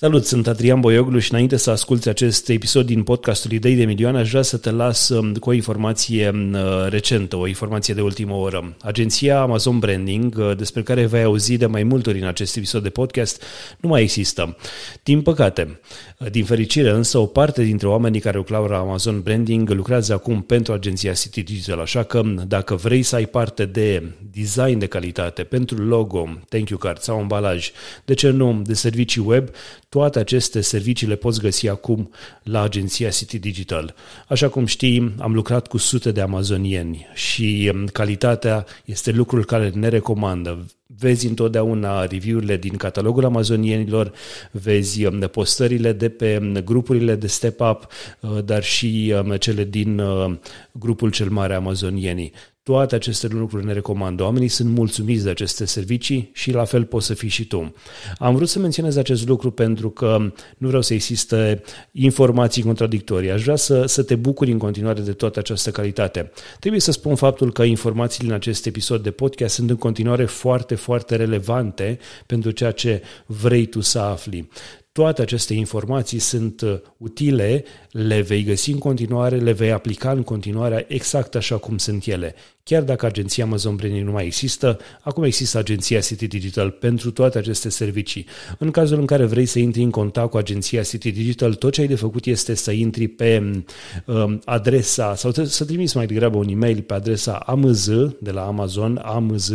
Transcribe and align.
Salut, 0.00 0.24
sunt 0.24 0.46
Adrian 0.46 0.80
Boioglu 0.80 1.18
și 1.18 1.32
înainte 1.32 1.56
să 1.56 1.70
asculti 1.70 2.08
acest 2.08 2.48
episod 2.48 2.86
din 2.86 3.02
podcastul 3.02 3.52
Idei 3.52 3.74
de 3.74 3.84
Milioane, 3.84 4.18
aș 4.18 4.30
vrea 4.30 4.42
să 4.42 4.56
te 4.56 4.70
las 4.70 5.08
um, 5.08 5.34
cu 5.34 5.48
o 5.48 5.52
informație 5.52 6.28
um, 6.28 6.56
recentă, 6.88 7.36
o 7.36 7.46
informație 7.46 7.94
de 7.94 8.00
ultimă 8.00 8.34
oră. 8.34 8.76
Agenția 8.82 9.40
Amazon 9.40 9.78
Branding, 9.78 10.34
uh, 10.38 10.56
despre 10.56 10.82
care 10.82 11.06
vei 11.06 11.22
auzi 11.22 11.56
de 11.56 11.66
mai 11.66 11.82
multe 11.82 12.08
ori 12.08 12.20
în 12.20 12.26
acest 12.26 12.56
episod 12.56 12.82
de 12.82 12.88
podcast, 12.88 13.42
nu 13.78 13.88
mai 13.88 14.02
există. 14.02 14.56
Din 15.02 15.22
păcate, 15.22 15.80
uh, 16.18 16.30
din 16.30 16.44
fericire 16.44 16.90
însă, 16.90 17.18
o 17.18 17.26
parte 17.26 17.62
dintre 17.62 17.86
oamenii 17.86 18.20
care 18.20 18.36
lucrau 18.36 18.64
la 18.64 18.78
Amazon 18.78 19.20
Branding 19.20 19.70
lucrează 19.70 20.12
acum 20.12 20.42
pentru 20.42 20.72
agenția 20.72 21.12
City 21.12 21.42
Digital, 21.42 21.80
așa 21.80 22.02
că 22.02 22.22
dacă 22.46 22.74
vrei 22.74 23.02
să 23.02 23.14
ai 23.14 23.26
parte 23.26 23.64
de 23.64 24.02
design 24.32 24.78
de 24.78 24.86
calitate 24.86 25.42
pentru 25.42 25.76
logo, 25.76 26.28
thank 26.48 26.68
you 26.68 26.78
card 26.78 27.00
sau 27.00 27.18
ambalaj, 27.18 27.70
de 28.04 28.14
ce 28.14 28.30
nu, 28.30 28.62
de 28.64 28.74
servicii 28.74 29.22
web, 29.26 29.48
toate 29.88 30.18
aceste 30.18 30.60
servicii 30.60 31.06
le 31.06 31.16
poți 31.16 31.40
găsi 31.40 31.68
acum 31.68 32.10
la 32.42 32.62
agenția 32.62 33.08
City 33.08 33.38
Digital. 33.38 33.94
Așa 34.28 34.48
cum 34.48 34.66
știi, 34.66 35.14
am 35.18 35.34
lucrat 35.34 35.66
cu 35.66 35.76
sute 35.76 36.12
de 36.12 36.20
amazonieni 36.20 37.06
și 37.14 37.70
um, 37.74 37.86
calitatea 37.86 38.66
este 38.84 39.10
lucrul 39.10 39.44
care 39.44 39.70
ne 39.74 39.88
recomandă. 39.88 40.66
Vezi 40.86 41.26
întotdeauna 41.26 42.06
review-urile 42.06 42.56
din 42.56 42.76
catalogul 42.76 43.24
amazonienilor, 43.24 44.12
vezi 44.50 45.04
um, 45.04 45.18
postările 45.18 45.92
de 45.92 46.08
pe 46.08 46.38
um, 46.40 46.52
grupurile 46.52 47.14
de 47.14 47.26
Step 47.26 47.60
Up, 47.60 47.86
uh, 48.20 48.44
dar 48.44 48.62
și 48.62 49.14
cele 49.38 49.64
din 49.64 49.98
uh, 49.98 50.34
grupul 50.72 51.10
cel 51.10 51.28
mare 51.28 51.54
amazonienii. 51.54 52.32
Toate 52.68 52.94
aceste 52.94 53.26
lucruri 53.26 53.64
ne 53.64 53.72
recomandă. 53.72 54.22
Oamenii 54.22 54.48
sunt 54.48 54.68
mulțumiți 54.68 55.24
de 55.24 55.30
aceste 55.30 55.64
servicii 55.64 56.30
și 56.32 56.50
la 56.52 56.64
fel 56.64 56.84
poți 56.84 57.06
să 57.06 57.14
fii 57.14 57.28
și 57.28 57.46
tu. 57.46 57.74
Am 58.18 58.34
vrut 58.34 58.48
să 58.48 58.58
menționez 58.58 58.96
acest 58.96 59.28
lucru 59.28 59.50
pentru 59.50 59.90
că 59.90 60.16
nu 60.58 60.66
vreau 60.66 60.82
să 60.82 60.94
existe 60.94 61.62
informații 61.92 62.62
contradictorii. 62.62 63.30
Aș 63.30 63.42
vrea 63.42 63.56
să, 63.56 63.86
să 63.86 64.02
te 64.02 64.14
bucuri 64.14 64.50
în 64.50 64.58
continuare 64.58 65.00
de 65.00 65.12
toată 65.12 65.38
această 65.38 65.70
calitate. 65.70 66.30
Trebuie 66.58 66.80
să 66.80 66.92
spun 66.92 67.14
faptul 67.14 67.52
că 67.52 67.62
informațiile 67.62 68.28
în 68.28 68.34
acest 68.34 68.66
episod 68.66 69.02
de 69.02 69.10
podcast 69.10 69.54
sunt 69.54 69.70
în 69.70 69.76
continuare 69.76 70.24
foarte, 70.24 70.74
foarte 70.74 71.16
relevante 71.16 71.98
pentru 72.26 72.50
ceea 72.50 72.70
ce 72.70 73.02
vrei 73.26 73.66
tu 73.66 73.80
să 73.80 73.98
afli. 73.98 74.48
Toate 74.92 75.22
aceste 75.22 75.54
informații 75.54 76.18
sunt 76.18 76.60
uh, 76.60 76.78
utile, 76.96 77.64
le 77.90 78.20
vei 78.20 78.44
găsi 78.44 78.70
în 78.70 78.78
continuare, 78.78 79.36
le 79.36 79.52
vei 79.52 79.72
aplica 79.72 80.10
în 80.10 80.22
continuare 80.22 80.84
exact 80.88 81.34
așa 81.34 81.56
cum 81.56 81.78
sunt 81.78 82.06
ele. 82.06 82.34
Chiar 82.68 82.82
dacă 82.82 83.06
agenția 83.06 83.44
Amazon 83.44 83.76
Branding 83.76 84.04
nu 84.04 84.12
mai 84.12 84.24
există, 84.24 84.78
acum 85.00 85.22
există 85.22 85.58
agenția 85.58 86.00
City 86.00 86.26
Digital 86.26 86.70
pentru 86.70 87.10
toate 87.10 87.38
aceste 87.38 87.68
servicii. 87.68 88.26
În 88.58 88.70
cazul 88.70 88.98
în 88.98 89.06
care 89.06 89.24
vrei 89.24 89.46
să 89.46 89.58
intri 89.58 89.82
în 89.82 89.90
contact 89.90 90.30
cu 90.30 90.36
agenția 90.36 90.82
City 90.82 91.10
Digital, 91.10 91.54
tot 91.54 91.72
ce 91.72 91.80
ai 91.80 91.86
de 91.86 91.94
făcut 91.94 92.26
este 92.26 92.54
să 92.54 92.70
intri 92.70 93.08
pe 93.08 93.62
um, 94.06 94.40
adresa 94.44 95.14
sau 95.14 95.32
să 95.32 95.64
trimiți 95.64 95.96
mai 95.96 96.06
degrabă 96.06 96.36
un 96.36 96.48
e-mail 96.48 96.82
pe 96.82 96.94
adresa 96.94 97.36
amz 97.36 97.90
de 98.20 98.30
la 98.30 98.46
Amazon, 98.46 99.00
amz 99.02 99.52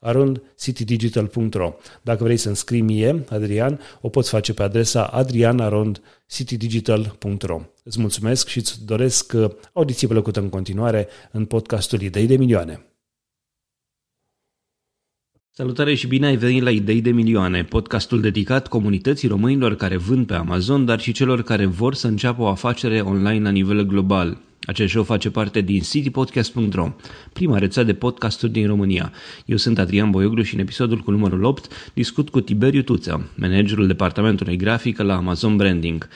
arondcitydigital.ro. 0.00 1.74
Dacă 2.02 2.24
vrei 2.24 2.36
să 2.36 2.48
înscrii 2.48 2.80
mie, 2.80 3.24
Adrian, 3.28 3.80
o 4.00 4.08
poți 4.08 4.28
face 4.28 4.54
pe 4.54 4.62
adresa 4.62 5.04
adrianarondcitydigital.ro. 5.04 7.60
Îți 7.86 8.00
mulțumesc 8.00 8.48
și 8.48 8.58
îți 8.58 8.84
doresc 8.84 9.32
uh, 9.32 9.50
audiție 9.72 10.08
plăcută 10.08 10.40
în 10.40 10.48
continuare 10.48 11.08
în 11.32 11.44
podcastul 11.44 12.00
Idei 12.00 12.26
de 12.26 12.36
Milioane. 12.36 12.86
Salutare 15.50 15.94
și 15.94 16.06
bine 16.06 16.26
ai 16.26 16.36
venit 16.36 16.62
la 16.62 16.70
Idei 16.70 17.00
de 17.00 17.10
Milioane, 17.10 17.64
podcastul 17.64 18.20
dedicat 18.20 18.68
comunității 18.68 19.28
românilor 19.28 19.76
care 19.76 19.96
vând 19.96 20.26
pe 20.26 20.34
Amazon, 20.34 20.84
dar 20.84 21.00
și 21.00 21.12
celor 21.12 21.42
care 21.42 21.66
vor 21.66 21.94
să 21.94 22.06
înceapă 22.06 22.42
o 22.42 22.46
afacere 22.46 23.00
online 23.00 23.42
la 23.42 23.50
nivel 23.50 23.82
global. 23.82 24.40
Acest 24.62 24.90
show 24.90 25.02
face 25.02 25.30
parte 25.30 25.60
din 25.60 25.80
citypodcast.ro, 25.80 26.92
prima 27.32 27.58
rețea 27.58 27.82
de 27.82 27.94
podcasturi 27.94 28.52
din 28.52 28.66
România. 28.66 29.12
Eu 29.44 29.56
sunt 29.56 29.78
Adrian 29.78 30.10
Boioglu 30.10 30.42
și 30.42 30.54
în 30.54 30.60
episodul 30.60 30.98
cu 30.98 31.10
numărul 31.10 31.44
8 31.44 31.90
discut 31.94 32.28
cu 32.30 32.40
Tiberiu 32.40 32.82
Tuță, 32.82 33.30
managerul 33.36 33.86
departamentului 33.86 34.56
grafică 34.56 35.02
la 35.02 35.16
Amazon 35.16 35.56
Branding. 35.56 36.08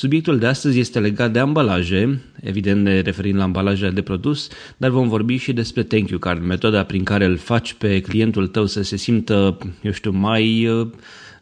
Subiectul 0.00 0.38
de 0.38 0.46
astăzi 0.46 0.78
este 0.78 0.98
legat 0.98 1.32
de 1.32 1.38
ambalaje, 1.38 2.20
evident 2.42 2.82
ne 2.82 3.00
referim 3.00 3.36
la 3.36 3.42
ambalajele 3.42 3.90
de 3.90 4.02
produs, 4.02 4.48
dar 4.76 4.90
vom 4.90 5.08
vorbi 5.08 5.36
și 5.36 5.52
despre 5.52 5.82
thank 5.82 6.08
you 6.08 6.18
card, 6.18 6.44
metoda 6.44 6.84
prin 6.84 7.04
care 7.04 7.24
îl 7.24 7.36
faci 7.36 7.74
pe 7.74 8.00
clientul 8.00 8.46
tău 8.46 8.66
să 8.66 8.82
se 8.82 8.96
simtă, 8.96 9.58
eu 9.82 9.92
știu, 9.92 10.10
mai 10.10 10.66
uh, 10.66 10.86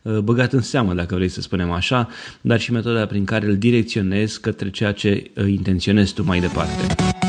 uh, 0.03 0.19
băgat 0.19 0.53
în 0.53 0.61
seamă, 0.61 0.95
dacă 0.95 1.15
vrei 1.15 1.29
să 1.29 1.41
spunem 1.41 1.71
așa, 1.71 2.09
dar 2.41 2.61
și 2.61 2.73
metoda 2.73 3.07
prin 3.07 3.25
care 3.25 3.47
îl 3.47 3.57
direcționezi 3.57 4.41
către 4.41 4.71
ceea 4.71 4.93
ce 4.93 5.31
uh, 5.37 5.49
intenționezi 5.49 6.15
tu 6.15 6.25
mai 6.25 6.41
departe. 6.41 7.27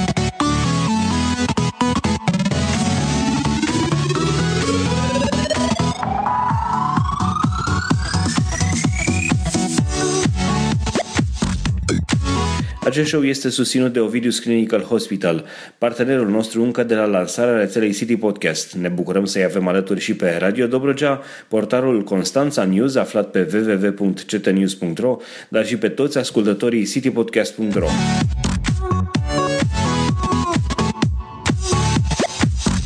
Acest 12.89 13.07
show 13.07 13.23
este 13.23 13.49
susținut 13.49 13.93
de 13.93 13.99
Ovidius 13.99 14.39
Clinical 14.39 14.81
Hospital, 14.81 15.45
partenerul 15.77 16.29
nostru 16.29 16.63
încă 16.63 16.83
de 16.83 16.95
la 16.95 17.05
lansarea 17.05 17.57
rețelei 17.57 17.93
City 17.93 18.17
Podcast. 18.17 18.73
Ne 18.73 18.87
bucurăm 18.87 19.25
să-i 19.25 19.43
avem 19.43 19.67
alături 19.67 19.99
și 19.99 20.15
pe 20.15 20.37
Radio 20.39 20.67
Dobrogea, 20.67 21.21
portarul 21.47 22.03
Constanța 22.03 22.63
News 22.63 22.95
aflat 22.95 23.31
pe 23.31 23.47
www.ctnews.ro, 23.53 25.17
dar 25.49 25.65
și 25.65 25.77
pe 25.77 25.89
toți 25.89 26.17
ascultătorii 26.17 26.85
citypodcast.ro. 26.85 27.87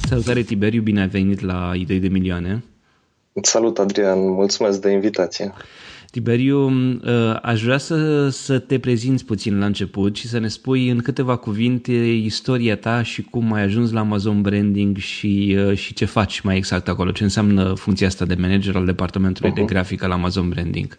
Salutare 0.08 0.42
Tiberiu, 0.42 0.82
bine 0.82 1.02
ai 1.02 1.08
venit 1.08 1.42
la 1.42 1.72
Idei 1.76 2.00
de 2.00 2.08
Milioane. 2.08 2.64
Salut 3.42 3.80
Adrian, 3.80 4.20
mulțumesc 4.20 4.82
de 4.82 4.90
invitație. 4.90 5.54
Tiberiu, 6.14 6.68
uh, 6.68 7.40
aș 7.42 7.64
vrea 7.64 7.78
să, 7.78 8.30
să 8.30 8.60
te 8.60 8.80
prezinți 8.80 9.26
puțin 9.26 9.60
la 9.60 9.66
început 9.66 10.16
și 10.16 10.28
să 10.28 10.40
ne 10.40 10.48
spui 10.48 10.90
în 10.90 11.02
câteva 11.02 11.36
cuvinte 11.36 11.92
istoria 12.24 12.78
ta 12.78 13.04
și 13.04 13.24
cum 13.24 13.54
ai 13.54 13.62
ajuns 13.62 13.92
la 13.92 14.00
Amazon 14.00 14.42
Branding 14.42 14.98
și, 14.98 15.58
uh, 15.68 15.78
și 15.78 15.94
ce 15.94 16.06
faci 16.06 16.40
mai 16.40 16.58
exact 16.58 16.88
acolo, 16.88 17.12
ce 17.12 17.24
înseamnă 17.24 17.74
funcția 17.74 18.08
asta 18.08 18.26
de 18.26 18.36
manager 18.40 18.76
al 18.76 18.86
departamentului 18.86 19.52
uh-huh. 19.52 19.56
de 19.56 19.62
grafică 19.64 20.08
la 20.08 20.14
Amazon 20.14 20.50
Branding. 20.50 20.98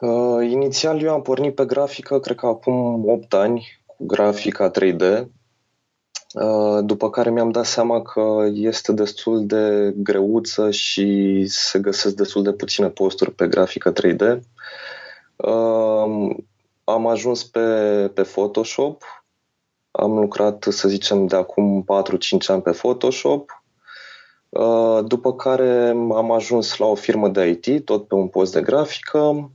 Uh, 0.00 0.50
inițial 0.50 1.02
eu 1.02 1.12
am 1.12 1.22
pornit 1.22 1.54
pe 1.54 1.64
grafică, 1.64 2.18
cred 2.18 2.36
că 2.36 2.46
acum 2.46 3.04
8 3.08 3.34
ani, 3.34 3.66
cu 3.86 4.06
grafica 4.06 4.70
3D, 4.70 5.02
Uh, 5.02 5.26
după 6.80 7.10
care 7.10 7.30
mi-am 7.30 7.50
dat 7.50 7.64
seama 7.64 8.02
că 8.02 8.46
este 8.52 8.92
destul 8.92 9.46
de 9.46 9.92
greuță 9.96 10.70
și 10.70 11.46
se 11.46 11.78
găsesc 11.78 12.14
destul 12.14 12.42
de 12.42 12.52
puține 12.52 12.88
posturi 12.88 13.32
pe 13.32 13.46
grafică 13.48 13.92
3D. 13.92 14.38
Uh, 15.36 16.36
am 16.84 17.06
ajuns 17.06 17.44
pe, 17.44 17.60
pe 18.14 18.22
Photoshop, 18.22 19.02
am 19.90 20.18
lucrat, 20.18 20.66
să 20.68 20.88
zicem, 20.88 21.26
de 21.26 21.36
acum 21.36 21.84
4-5 21.84 22.46
ani 22.46 22.62
pe 22.62 22.70
Photoshop, 22.70 23.62
uh, 24.48 24.98
după 25.06 25.34
care 25.34 25.88
am 25.90 26.30
ajuns 26.30 26.76
la 26.76 26.86
o 26.86 26.94
firmă 26.94 27.28
de 27.28 27.46
IT, 27.48 27.84
tot 27.84 28.08
pe 28.08 28.14
un 28.14 28.28
post 28.28 28.52
de 28.52 28.60
grafică, 28.60 29.50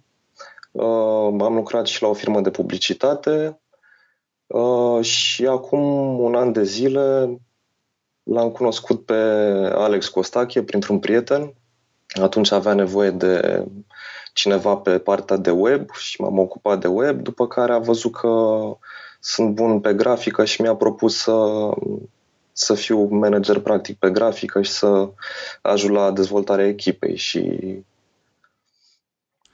am 1.40 1.56
lucrat 1.56 1.86
și 1.86 2.02
la 2.02 2.08
o 2.08 2.14
firmă 2.14 2.42
de 2.42 2.50
publicitate, 2.50 3.61
Uh, 4.52 5.04
și 5.04 5.46
acum 5.46 5.82
un 6.20 6.36
an 6.36 6.52
de 6.52 6.64
zile 6.64 7.38
l-am 8.24 8.52
cunoscut 8.52 9.06
pe 9.06 9.14
Alex 9.74 10.08
Costache 10.08 10.64
printr-un 10.64 11.00
prieten. 11.00 11.54
Atunci 12.22 12.52
avea 12.52 12.74
nevoie 12.74 13.10
de 13.10 13.66
cineva 14.34 14.76
pe 14.76 15.00
partea 15.00 15.38
de 15.38 15.52
web 15.52 15.92
și 15.92 16.22
m-am 16.22 16.40
ocupat 16.40 16.80
de 16.80 16.88
web, 16.88 17.22
după 17.22 17.48
care 17.48 17.74
a 17.74 17.80
văzut 17.80 18.14
că 18.14 18.62
sunt 19.20 19.54
bun 19.54 19.80
pe 19.80 19.94
grafică 19.94 20.46
și 20.46 20.62
mi-a 20.62 20.76
propus 20.76 21.18
să, 21.18 21.70
să 22.52 22.74
fiu 22.74 23.04
manager 23.04 23.60
practic 23.60 23.98
pe 23.98 24.12
grafică 24.12 24.62
și 24.62 24.72
să 24.72 25.10
ajut 25.62 25.92
la 25.92 26.12
dezvoltarea 26.12 26.68
echipei 26.68 27.16
și 27.16 27.60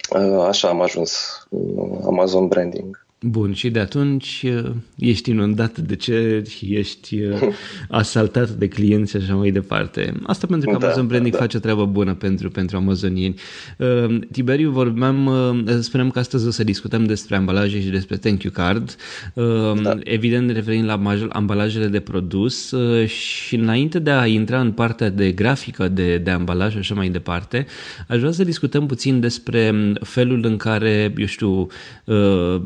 uh, 0.09 0.43
așa 0.47 0.67
am 0.67 0.81
ajuns 0.81 1.45
în 1.49 2.01
Amazon 2.05 2.47
Branding. 2.47 3.06
Bun, 3.21 3.53
și 3.53 3.69
de 3.69 3.79
atunci 3.79 4.45
uh, 4.47 4.71
ești 4.97 5.29
inundat 5.29 5.77
de 5.77 5.95
cereri, 5.95 6.67
ești 6.69 7.19
uh, 7.21 7.41
asaltat 7.89 8.49
de 8.49 8.67
clienți 8.67 9.11
și 9.11 9.17
așa 9.17 9.35
mai 9.35 9.51
departe. 9.51 10.13
Asta 10.23 10.47
pentru 10.47 10.69
că 10.69 10.77
da, 10.77 10.85
Amazon 10.85 11.07
Branding 11.07 11.33
da, 11.33 11.37
da. 11.37 11.43
face 11.45 11.59
treabă 11.59 11.85
bună 11.85 12.13
pentru, 12.13 12.49
pentru 12.49 12.77
amazonieni. 12.77 13.35
Uh, 13.77 14.19
Tiberiu, 14.31 14.71
vorbeam, 14.71 15.29
spunem 15.79 16.09
că 16.09 16.19
astăzi 16.19 16.47
o 16.47 16.49
să 16.49 16.63
discutăm 16.63 17.05
despre 17.05 17.35
ambalaje 17.35 17.81
și 17.81 17.87
despre 17.87 18.17
thank 18.17 18.43
you 18.43 18.53
card. 18.53 18.95
Da. 19.81 19.97
Evident, 20.03 20.51
referind 20.51 20.85
la 20.85 21.01
ambalajele 21.29 21.87
de 21.87 21.99
produs 21.99 22.73
și 23.05 23.55
înainte 23.55 23.99
de 23.99 24.11
a 24.11 24.25
intra 24.25 24.59
în 24.59 24.71
partea 24.71 25.09
de 25.09 25.31
grafică 25.31 25.87
de, 25.87 26.17
de 26.17 26.29
ambalaj 26.29 26.71
și 26.71 26.77
așa 26.77 26.93
mai 26.95 27.09
departe, 27.09 27.65
aș 28.07 28.19
vrea 28.19 28.31
să 28.31 28.43
discutăm 28.43 28.85
puțin 28.85 29.19
despre 29.19 29.93
felul 30.01 30.45
în 30.45 30.57
care, 30.57 31.13
eu 31.17 31.25
știu, 31.25 31.67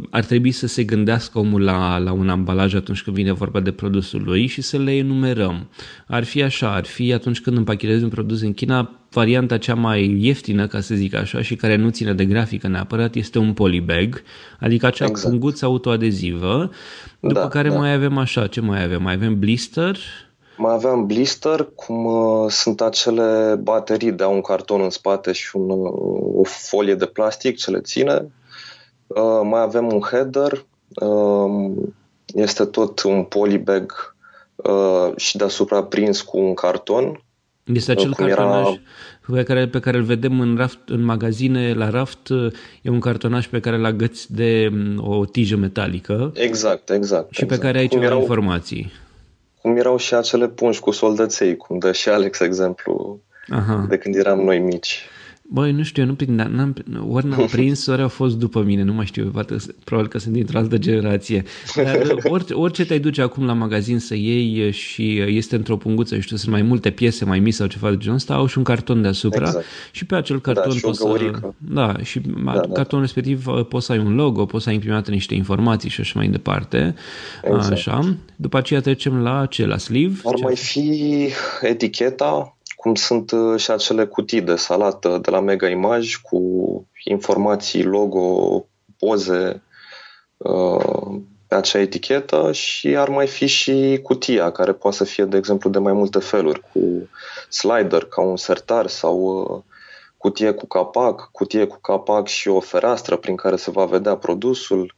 ar 0.09 0.23
trebui 0.25 0.40
trebui 0.41 0.59
să 0.59 0.73
se 0.73 0.83
gândească 0.83 1.39
omul 1.39 1.63
la, 1.63 1.97
la 1.97 2.11
un 2.11 2.29
ambalaj 2.29 2.73
atunci 2.73 3.01
când 3.01 3.15
vine 3.15 3.31
vorba 3.31 3.59
de 3.59 3.71
produsul 3.71 4.21
lui 4.23 4.47
și 4.47 4.61
să 4.61 4.77
le 4.77 4.91
enumerăm. 4.91 5.67
Ar 6.07 6.23
fi 6.23 6.43
așa, 6.43 6.73
ar 6.73 6.85
fi 6.85 7.13
atunci 7.13 7.41
când 7.41 7.57
împachetezi 7.57 8.03
un 8.03 8.09
produs 8.09 8.41
în 8.41 8.53
China, 8.53 8.89
varianta 9.11 9.57
cea 9.57 9.75
mai 9.75 10.17
ieftină, 10.19 10.67
ca 10.67 10.79
să 10.79 10.95
zic 10.95 11.15
așa, 11.15 11.41
și 11.41 11.55
care 11.55 11.75
nu 11.75 11.89
ține 11.89 12.13
de 12.13 12.25
grafică 12.25 12.67
neapărat, 12.67 13.15
este 13.15 13.39
un 13.39 13.53
polybag, 13.53 14.21
adică 14.59 14.85
acea 14.85 15.05
exact. 15.05 15.29
punguță 15.29 15.65
autoadezivă, 15.65 16.69
după 17.19 17.33
da, 17.33 17.47
care 17.47 17.69
da. 17.69 17.77
mai 17.77 17.93
avem 17.93 18.17
așa, 18.17 18.47
ce 18.47 18.61
mai 18.61 18.83
avem? 18.83 19.01
Mai 19.01 19.13
avem 19.13 19.39
blister, 19.39 19.97
mai 20.57 20.73
aveam 20.73 21.05
blister, 21.05 21.69
cum 21.75 22.05
uh, 22.05 22.49
sunt 22.49 22.81
acele 22.81 23.59
baterii 23.63 24.11
de 24.11 24.23
au 24.23 24.33
un 24.33 24.41
carton 24.41 24.81
în 24.81 24.89
spate 24.89 25.31
și 25.31 25.55
un, 25.55 25.69
uh, 25.69 25.91
o 26.35 26.43
folie 26.43 26.95
de 26.95 27.05
plastic 27.05 27.57
ce 27.57 27.71
le 27.71 27.79
ține. 27.79 28.31
Uh, 29.15 29.41
mai 29.43 29.61
avem 29.61 29.93
un 29.93 29.99
header, 29.99 30.65
uh, 30.95 31.71
este 32.25 32.65
tot 32.65 33.03
un 33.03 33.23
polybag 33.23 34.15
uh, 34.55 35.11
și 35.15 35.37
deasupra 35.37 35.83
prins 35.83 36.21
cu 36.21 36.37
un 36.37 36.53
carton. 36.53 37.23
Este 37.63 37.91
acel 37.91 38.13
cartonaj 38.13 38.67
era... 38.67 38.79
pe, 39.33 39.43
care, 39.43 39.67
pe 39.67 39.79
care 39.79 39.97
îl 39.97 40.03
vedem 40.03 40.39
în, 40.39 40.55
raft, 40.57 40.79
în 40.85 41.03
magazine, 41.03 41.73
la 41.73 41.89
raft, 41.89 42.29
e 42.81 42.89
un 42.89 42.99
cartonaj 42.99 43.47
pe 43.47 43.59
care 43.59 43.75
îl 43.75 43.85
agăți 43.85 44.33
de 44.33 44.69
mm, 44.71 45.07
o 45.07 45.25
tijă 45.25 45.55
metalică. 45.55 46.31
Exact, 46.35 46.89
exact. 46.89 47.33
Și 47.33 47.43
exact. 47.43 47.61
pe 47.61 47.67
care 47.67 47.77
ai 47.77 47.87
cum 47.87 47.97
ceva 47.97 48.11
erau, 48.11 48.21
informații. 48.21 48.91
Cum 49.61 49.77
erau 49.77 49.97
și 49.97 50.13
acele 50.13 50.47
pungi 50.47 50.79
cu 50.79 50.91
soldăței, 50.91 51.57
cum 51.57 51.77
dă 51.77 51.91
și 51.91 52.09
Alex 52.09 52.39
exemplu 52.39 53.21
Aha. 53.49 53.85
de 53.89 53.97
când 53.97 54.15
eram 54.15 54.39
noi 54.39 54.59
mici. 54.59 55.05
Băi, 55.53 55.71
nu 55.71 55.83
știu, 55.83 56.01
eu 56.01 56.07
nu 56.07 56.15
prind, 56.15 56.39
n-am, 56.39 56.75
ori 57.09 57.27
n-am 57.27 57.45
prins, 57.51 57.85
ori 57.85 58.01
au 58.01 58.07
fost 58.07 58.37
după 58.37 58.61
mine, 58.61 58.83
nu 58.83 58.93
mai 58.93 59.05
știu, 59.05 59.29
poate, 59.33 59.55
probabil 59.83 60.09
că 60.09 60.19
sunt 60.19 60.33
dintr-o 60.33 60.57
altă 60.57 60.77
generație. 60.77 61.43
Dar 61.75 62.01
orice, 62.23 62.53
orice 62.53 62.85
te-ai 62.85 62.99
duce 62.99 63.21
acum 63.21 63.45
la 63.45 63.53
magazin 63.53 63.99
să 63.99 64.15
iei 64.15 64.71
și 64.71 65.19
este 65.19 65.55
într-o 65.55 65.77
punguță, 65.77 66.19
știu, 66.19 66.35
sunt 66.35 66.51
mai 66.51 66.61
multe 66.61 66.89
piese 66.89 67.25
mai 67.25 67.39
mici 67.39 67.53
sau 67.53 67.67
ceva 67.67 67.89
de 67.89 67.97
genul 67.97 68.15
ăsta, 68.15 68.33
au 68.33 68.45
și 68.45 68.57
un 68.57 68.63
carton 68.63 69.01
deasupra 69.01 69.47
exact. 69.47 69.65
și 69.91 70.05
pe 70.05 70.15
acel 70.15 70.39
da, 70.43 70.51
carton 70.51 70.73
da, 70.73 70.87
poți 70.87 70.99
să... 70.99 71.31
Da, 71.57 71.97
și 72.03 72.19
da, 72.19 72.51
da. 72.53 72.73
cartonul 72.73 73.03
respectiv 73.03 73.47
uh, 73.47 73.65
poți 73.65 73.85
să 73.85 73.91
ai 73.91 73.99
un 73.99 74.15
logo, 74.15 74.45
poți 74.45 74.63
să 74.63 74.69
ai 74.69 74.75
imprimat 74.75 75.09
niște 75.09 75.33
informații 75.33 75.89
și 75.89 76.01
așa 76.01 76.13
mai 76.15 76.27
departe. 76.27 76.95
Exact. 77.43 77.71
Așa. 77.71 78.15
După 78.35 78.57
aceea 78.57 78.81
trecem 78.81 79.21
la 79.21 79.45
ce? 79.45 79.65
La 79.65 79.77
sleeve? 79.77 80.19
Ar 80.23 80.35
mai 80.43 80.55
fi 80.55 81.29
eticheta 81.61 82.55
cum 82.81 82.95
sunt 82.95 83.31
uh, 83.31 83.59
și 83.59 83.71
acele 83.71 84.05
cutii 84.05 84.41
de 84.41 84.55
salată 84.55 85.17
de 85.21 85.31
la 85.31 85.39
Mega 85.39 85.69
Image 85.69 86.09
cu 86.21 86.39
informații, 87.03 87.83
logo, 87.83 88.65
poze 88.99 89.63
uh, 90.37 91.19
pe 91.47 91.55
acea 91.55 91.79
etichetă 91.79 92.51
și 92.51 92.95
ar 92.97 93.09
mai 93.09 93.27
fi 93.27 93.45
și 93.45 93.99
cutia, 94.03 94.51
care 94.51 94.73
poate 94.73 94.97
să 94.97 95.03
fie, 95.03 95.25
de 95.25 95.37
exemplu, 95.37 95.69
de 95.69 95.79
mai 95.79 95.93
multe 95.93 96.19
feluri, 96.19 96.61
cu 96.73 97.09
slider, 97.49 98.05
ca 98.05 98.21
un 98.21 98.37
sertar 98.37 98.87
sau 98.87 99.17
uh, 99.17 99.63
cutie 100.17 100.51
cu 100.51 100.67
capac, 100.67 101.29
cutie 101.31 101.65
cu 101.65 101.77
capac 101.81 102.27
și 102.27 102.47
o 102.47 102.59
fereastră 102.59 103.15
prin 103.15 103.35
care 103.35 103.55
se 103.55 103.71
va 103.71 103.85
vedea 103.85 104.15
produsul, 104.15 104.95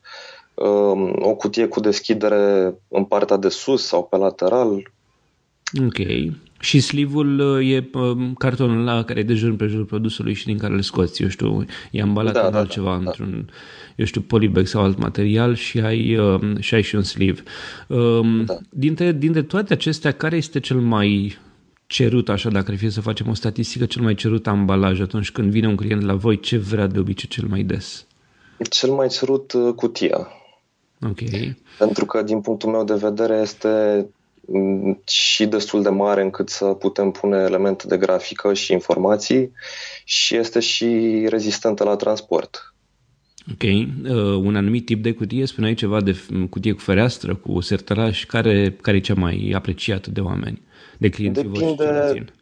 um, 0.53 1.15
o 1.21 1.35
cutie 1.35 1.67
cu 1.67 1.79
deschidere 1.79 2.75
în 2.87 3.03
partea 3.03 3.37
de 3.37 3.49
sus 3.49 3.85
sau 3.85 4.03
pe 4.03 4.17
lateral. 4.17 4.91
Ok. 5.81 5.97
Și 6.59 6.79
sleeve-ul 6.79 7.39
uh, 7.39 7.71
e 7.71 7.89
um, 7.93 8.33
cartonul 8.33 8.87
ăla 8.87 9.03
care 9.03 9.19
e 9.19 9.23
de 9.23 9.33
jur 9.33 9.49
împrejurul 9.49 9.85
produsului 9.85 10.33
și 10.33 10.45
din 10.45 10.57
care 10.57 10.73
îl 10.73 10.81
scoți, 10.81 11.21
eu 11.21 11.27
știu, 11.27 11.65
e 11.91 12.01
ambalat 12.01 12.33
da, 12.33 12.45
în 12.45 12.51
da, 12.51 12.57
altceva, 12.57 12.89
da, 12.89 12.95
într-un, 12.95 13.49
eu 13.95 14.05
știu, 14.05 14.21
polybag 14.21 14.65
sau 14.65 14.83
alt 14.83 14.97
material 14.97 15.55
și 15.55 15.79
ai, 15.79 16.17
um, 16.17 16.59
și 16.59 16.73
ai 16.73 16.81
și 16.81 16.95
un 16.95 17.01
sleeve. 17.01 17.43
Um, 17.87 18.45
da. 18.45 18.57
dintre, 18.69 19.11
dintre 19.11 19.41
toate 19.41 19.73
acestea, 19.73 20.11
care 20.11 20.35
este 20.35 20.59
cel 20.59 20.77
mai 20.77 21.37
cerut, 21.87 22.29
așa, 22.29 22.49
dacă 22.49 22.71
ar 22.71 22.77
fi 22.77 22.89
să 22.89 23.01
facem 23.01 23.27
o 23.27 23.33
statistică, 23.33 23.85
cel 23.85 24.01
mai 24.01 24.15
cerut 24.15 24.47
ambalaj 24.47 25.01
atunci 25.01 25.31
când 25.31 25.51
vine 25.51 25.67
un 25.67 25.75
client 25.75 26.01
la 26.01 26.13
voi, 26.13 26.39
ce 26.39 26.57
vrea 26.57 26.87
de 26.87 26.99
obicei 26.99 27.29
cel 27.29 27.47
mai 27.47 27.63
des? 27.63 28.05
Cel 28.69 28.91
mai 28.91 29.07
cerut 29.07 29.51
uh, 29.51 29.73
cutia. 29.75 30.27
Ok. 31.01 31.19
Pentru 31.77 32.05
că, 32.05 32.21
din 32.21 32.41
punctul 32.41 32.69
meu 32.69 32.83
de 32.83 32.93
vedere, 32.93 33.39
este 33.41 34.05
și 35.05 35.45
destul 35.45 35.81
de 35.81 35.89
mare 35.89 36.21
încât 36.21 36.49
să 36.49 36.65
putem 36.65 37.11
pune 37.11 37.37
elemente 37.37 37.87
de 37.87 37.97
grafică 37.97 38.53
și 38.53 38.71
informații 38.71 39.51
și 40.03 40.35
este 40.35 40.59
și 40.59 40.87
rezistentă 41.29 41.83
la 41.83 41.95
transport. 41.95 42.73
Ok. 43.51 43.63
Uh, 43.63 44.45
un 44.45 44.55
anumit 44.55 44.85
tip 44.85 45.03
de 45.03 45.11
cutie, 45.11 45.45
spuneai 45.45 45.73
ceva 45.73 46.01
de 46.01 46.15
cutie 46.49 46.71
cu 46.71 46.79
fereastră, 46.79 47.35
cu 47.35 47.59
sertăraș, 47.59 48.25
care, 48.25 48.77
care 48.81 48.97
e 48.97 48.99
cea 48.99 49.13
mai 49.13 49.51
apreciată 49.55 50.09
de 50.09 50.19
oameni, 50.19 50.61
de 50.97 51.09
clienți 51.09 51.41
depinde, 51.41 51.83
voștri? 51.83 52.33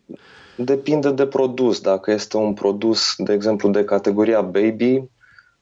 Depinde 0.56 1.12
de 1.12 1.26
produs. 1.26 1.82
Dacă 1.82 2.12
este 2.12 2.38
un 2.38 2.54
produs, 2.54 3.14
de 3.18 3.34
exemplu, 3.34 3.70
de 3.70 3.84
categoria 3.84 4.42
baby, 4.42 5.04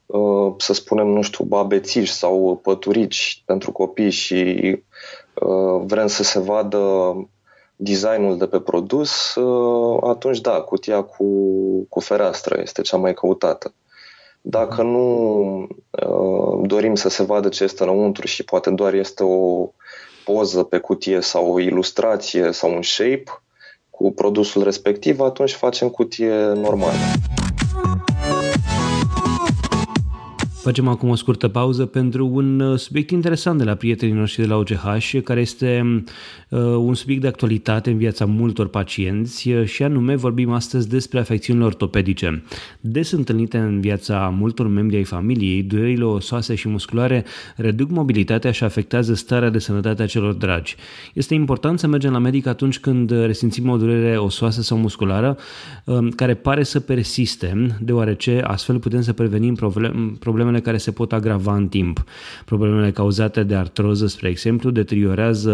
uh, 0.06 0.54
să 0.56 0.72
spunem, 0.72 1.06
nu 1.06 1.22
știu, 1.22 1.44
babețiși 1.44 2.12
sau 2.12 2.60
păturici 2.62 3.42
pentru 3.46 3.72
copii 3.72 4.10
și 4.10 4.34
Uh, 4.64 4.89
vrem 5.84 6.06
să 6.06 6.22
se 6.22 6.38
vadă 6.38 7.14
designul 7.76 8.38
de 8.38 8.46
pe 8.46 8.60
produs, 8.60 9.34
uh, 9.34 9.98
atunci 10.02 10.40
da, 10.40 10.60
cutia 10.60 11.02
cu, 11.02 11.26
cu 11.88 12.00
fereastră 12.00 12.58
este 12.62 12.82
cea 12.82 12.96
mai 12.96 13.14
căutată. 13.14 13.74
Dacă 14.40 14.82
nu 14.82 15.66
uh, 15.90 16.60
dorim 16.62 16.94
să 16.94 17.08
se 17.08 17.22
vadă 17.22 17.48
ce 17.48 17.64
este 17.64 17.82
înăuntru 17.82 18.26
și 18.26 18.44
poate 18.44 18.70
doar 18.70 18.94
este 18.94 19.24
o 19.24 19.68
poză 20.24 20.62
pe 20.62 20.78
cutie 20.78 21.20
sau 21.20 21.52
o 21.52 21.60
ilustrație 21.60 22.52
sau 22.52 22.74
un 22.74 22.82
shape 22.82 23.24
cu 23.90 24.12
produsul 24.12 24.62
respectiv, 24.62 25.20
atunci 25.20 25.52
facem 25.52 25.88
cutie 25.88 26.34
normală. 26.36 26.96
Facem 30.62 30.88
acum 30.88 31.08
o 31.08 31.14
scurtă 31.14 31.48
pauză 31.48 31.86
pentru 31.86 32.26
un 32.26 32.60
uh, 32.60 32.78
subiect 32.78 33.10
interesant 33.10 33.58
de 33.58 33.64
la 33.64 33.74
prietenii 33.74 34.14
noștri 34.14 34.42
de 34.42 34.48
la 34.48 34.56
OGH, 34.56 35.20
care 35.24 35.40
este 35.40 36.02
uh, 36.48 36.60
un 36.60 36.94
subiect 36.94 37.20
de 37.20 37.26
actualitate 37.26 37.90
în 37.90 37.96
viața 37.96 38.24
multor 38.24 38.68
pacienți 38.68 39.50
uh, 39.50 39.64
și 39.64 39.82
anume 39.82 40.16
vorbim 40.16 40.50
astăzi 40.52 40.88
despre 40.88 41.18
afecțiunile 41.18 41.64
ortopedice. 41.64 42.42
Des 42.80 43.10
întâlnite 43.10 43.58
în 43.58 43.80
viața 43.80 44.34
multor 44.38 44.66
membri 44.66 44.96
ai 44.96 45.04
familiei, 45.04 45.62
durerile 45.62 46.04
osoase 46.04 46.54
și 46.54 46.68
musculare 46.68 47.24
reduc 47.56 47.90
mobilitatea 47.90 48.50
și 48.50 48.64
afectează 48.64 49.14
starea 49.14 49.50
de 49.50 49.58
sănătate 49.58 50.02
a 50.02 50.06
celor 50.06 50.32
dragi. 50.32 50.76
Este 51.14 51.34
important 51.34 51.78
să 51.78 51.86
mergem 51.86 52.12
la 52.12 52.18
medic 52.18 52.46
atunci 52.46 52.78
când 52.78 53.10
resimțim 53.10 53.68
o 53.68 53.76
durere 53.76 54.16
osoasă 54.16 54.62
sau 54.62 54.78
musculară 54.78 55.36
care 56.16 56.34
pare 56.34 56.62
să 56.62 56.80
persiste, 56.80 57.76
deoarece 57.80 58.42
astfel 58.44 58.78
putem 58.78 59.00
să 59.00 59.12
prevenim 59.12 59.54
probleme 60.18 60.49
problemele 60.50 60.60
care 60.60 60.76
se 60.76 60.90
pot 60.90 61.12
agrava 61.12 61.56
în 61.56 61.68
timp. 61.68 62.04
Problemele 62.44 62.90
cauzate 62.90 63.42
de 63.42 63.54
artroză, 63.54 64.06
spre 64.06 64.28
exemplu, 64.28 64.70
deteriorează 64.70 65.52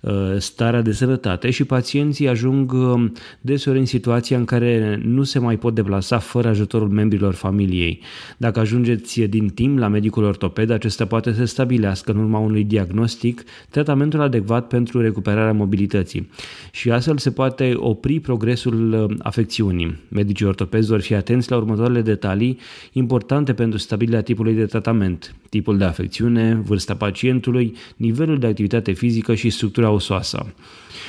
uh, 0.00 0.12
starea 0.38 0.82
de 0.82 0.92
sănătate 0.92 1.50
și 1.50 1.64
pacienții 1.64 2.28
ajung 2.28 2.72
uh, 2.72 3.10
deseori 3.40 3.78
în 3.78 3.86
situația 3.86 4.36
în 4.36 4.44
care 4.44 5.00
nu 5.04 5.22
se 5.22 5.38
mai 5.38 5.56
pot 5.56 5.74
deplasa 5.74 6.18
fără 6.18 6.48
ajutorul 6.48 6.88
membrilor 6.88 7.34
familiei. 7.34 8.00
Dacă 8.36 8.60
ajungeți 8.60 9.20
din 9.20 9.48
timp 9.48 9.78
la 9.78 9.88
medicul 9.88 10.24
ortoped, 10.24 10.70
acesta 10.70 11.04
poate 11.04 11.32
să 11.32 11.44
stabilească 11.44 12.12
în 12.12 12.18
urma 12.18 12.38
unui 12.38 12.64
diagnostic 12.64 13.42
tratamentul 13.70 14.20
adecvat 14.20 14.66
pentru 14.66 15.00
recuperarea 15.00 15.52
mobilității 15.52 16.30
și 16.72 16.90
astfel 16.90 17.18
se 17.18 17.30
poate 17.30 17.72
opri 17.76 18.20
progresul 18.20 18.92
uh, 18.92 19.16
afecțiunii. 19.22 19.98
Medicii 20.08 20.46
ortopezi 20.46 20.88
vor 20.88 21.00
fi 21.00 21.14
atenți 21.14 21.50
la 21.50 21.56
următoarele 21.56 22.02
detalii 22.02 22.58
importante 22.92 23.52
pentru 23.52 23.78
stabilitatea 23.78 23.99
stabilirea 24.00 24.34
tipului 24.34 24.54
de 24.54 24.66
tratament, 24.66 25.34
tipul 25.48 25.78
de 25.78 25.84
afecțiune, 25.84 26.54
vârsta 26.54 26.94
pacientului, 26.94 27.76
nivelul 27.96 28.38
de 28.38 28.46
activitate 28.46 28.92
fizică 28.92 29.34
și 29.34 29.50
structura 29.50 29.90
osoasă. 29.90 30.46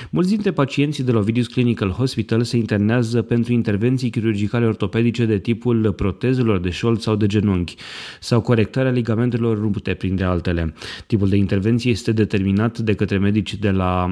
Mulți 0.09 0.29
dintre 0.29 0.51
pacienții 0.51 1.03
de 1.03 1.11
la 1.11 1.19
Ovidius 1.19 1.47
Clinical 1.47 1.89
Hospital 1.89 2.43
se 2.43 2.57
internează 2.57 3.21
pentru 3.21 3.53
intervenții 3.53 4.09
chirurgicale 4.09 4.65
ortopedice 4.65 5.25
de 5.25 5.37
tipul 5.37 5.93
protezelor 5.93 6.59
de 6.59 6.69
șold 6.69 6.99
sau 6.99 7.15
de 7.15 7.25
genunchi 7.25 7.75
sau 8.19 8.41
corectarea 8.41 8.91
ligamentelor 8.91 9.59
rupte, 9.59 9.93
printre 9.93 10.25
altele. 10.25 10.73
Tipul 11.07 11.29
de 11.29 11.35
intervenție 11.35 11.91
este 11.91 12.11
determinat 12.11 12.79
de 12.79 12.93
către 12.93 13.17
medici 13.17 13.55
de 13.55 13.69
la 13.69 14.11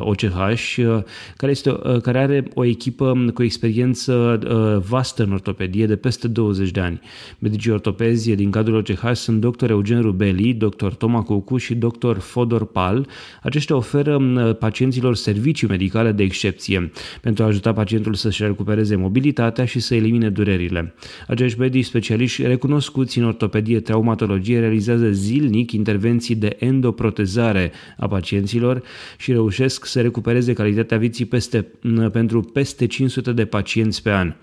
OCH, 0.00 0.76
uh, 0.76 1.02
care, 1.36 1.52
este, 1.52 1.70
uh, 1.70 2.00
care 2.00 2.18
are 2.18 2.44
o 2.54 2.64
echipă 2.64 3.30
cu 3.34 3.42
experiență 3.42 4.38
uh, 4.42 4.82
vastă 4.88 5.22
în 5.22 5.32
ortopedie 5.32 5.86
de 5.86 5.96
peste 5.96 6.28
20 6.28 6.70
de 6.70 6.80
ani. 6.80 7.00
Medicii 7.38 7.70
ortopezi 7.70 8.34
din 8.34 8.50
cadrul 8.50 8.76
OCH 8.76 9.10
sunt 9.12 9.40
dr. 9.40 9.70
Eugen 9.70 10.00
Rubeli, 10.00 10.54
dr. 10.54 10.86
Toma 10.86 11.22
Cucu 11.22 11.56
și 11.56 11.74
dr. 11.74 12.16
Fodor 12.16 12.66
Pal. 12.66 13.06
Aceștia 13.42 13.76
oferă 13.76 14.16
pacienților 14.58 15.14
servicii 15.28 15.68
medicale 15.68 16.12
de 16.12 16.22
excepție 16.22 16.90
pentru 17.20 17.44
a 17.44 17.46
ajuta 17.46 17.72
pacientul 17.72 18.14
să-și 18.14 18.42
recupereze 18.42 18.96
mobilitatea 18.96 19.64
și 19.64 19.80
să 19.80 19.94
elimine 19.94 20.28
durerile. 20.30 20.94
Acești 21.26 21.58
medici 21.58 21.84
specialiști 21.84 22.42
recunoscuți 22.42 23.18
în 23.18 23.24
ortopedie 23.24 23.80
traumatologie 23.80 24.58
realizează 24.58 25.10
zilnic 25.10 25.72
intervenții 25.72 26.34
de 26.34 26.56
endoprotezare 26.58 27.72
a 27.96 28.06
pacienților 28.06 28.82
și 29.18 29.32
reușesc 29.32 29.86
să 29.86 30.00
recupereze 30.00 30.52
calitatea 30.52 30.98
vieții 30.98 31.24
peste, 31.24 31.66
pentru 32.12 32.40
peste 32.40 32.86
500 32.86 33.32
de 33.32 33.44
pacienți 33.44 34.02
pe 34.02 34.10
an. 34.10 34.34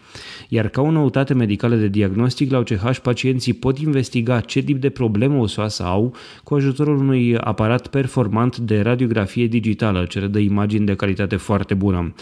Iar 0.50 0.68
ca 0.68 0.82
o 0.82 0.92
noutate 0.92 1.34
medicală 1.34 1.76
de 1.76 1.88
diagnostic, 1.88 2.52
la 2.52 2.58
OCH 2.58 2.98
pacienții 3.02 3.54
pot 3.54 3.78
investiga 3.78 4.40
ce 4.40 4.62
tip 4.62 4.82
de 4.82 4.90
problemă 4.90 5.38
osoasă 5.38 5.84
au 5.84 6.16
cu 6.44 6.56
ajutorul 6.56 6.98
unui 6.98 7.38
aparat 7.38 7.88
performant 7.88 8.58
de 8.58 8.82
radiografie 8.82 9.48
digitală, 9.48 10.06
ce 10.10 10.20
redă 10.20 10.40
imagini 10.40 10.75
imagini 10.76 10.86
de 10.86 10.96
calitate 10.96 11.36
foarte 11.36 11.74
bună. 11.74 12.14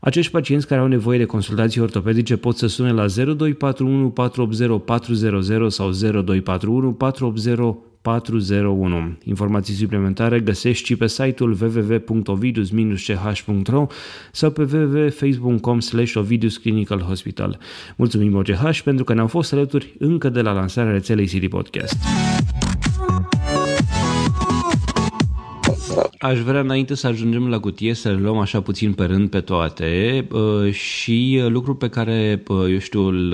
Acești 0.00 0.32
pacienți 0.32 0.66
care 0.66 0.80
au 0.80 0.86
nevoie 0.86 1.18
de 1.18 1.24
consultații 1.24 1.80
ortopedice 1.80 2.36
pot 2.36 2.56
să 2.56 2.66
sune 2.66 2.92
la 2.92 3.06
0241 3.06 4.10
480 4.10 4.80
400 4.84 5.68
sau 5.68 5.90
0241 5.90 6.92
480 6.92 7.58
401. 8.02 9.16
Informații 9.24 9.74
suplimentare 9.74 10.40
găsești 10.40 10.86
și 10.86 10.96
pe 10.96 11.06
site-ul 11.06 11.56
www.ovidus-ch.ro 11.60 13.86
sau 14.32 14.50
pe 14.50 14.68
www.facebook.com 14.72 15.80
slash 15.80 16.14
Ovidus 16.14 16.56
Clinical 16.56 17.00
Hospital. 17.00 17.58
Mulțumim 17.96 18.34
OGH 18.34 18.80
pentru 18.84 19.04
că 19.04 19.14
ne-au 19.14 19.26
fost 19.26 19.52
alături 19.52 19.94
încă 19.98 20.28
de 20.28 20.40
la 20.40 20.52
lansarea 20.52 20.92
rețelei 20.92 21.26
City 21.26 21.48
Podcast. 21.48 21.96
Aș 26.18 26.38
vrea 26.38 26.60
înainte 26.60 26.94
să 26.94 27.06
ajungem 27.06 27.48
la 27.48 27.60
cutie 27.60 27.94
să 27.94 28.08
le 28.08 28.18
luăm 28.20 28.38
așa 28.38 28.60
puțin 28.60 28.92
pe 28.92 29.04
rând 29.04 29.30
pe 29.30 29.40
toate 29.40 30.26
uh, 30.32 30.72
și 30.72 31.42
lucrul 31.48 31.74
pe 31.74 31.88
care, 31.88 32.42
uh, 32.48 32.66
eu 32.70 32.78
știu, 32.78 33.00
îl, 33.00 33.32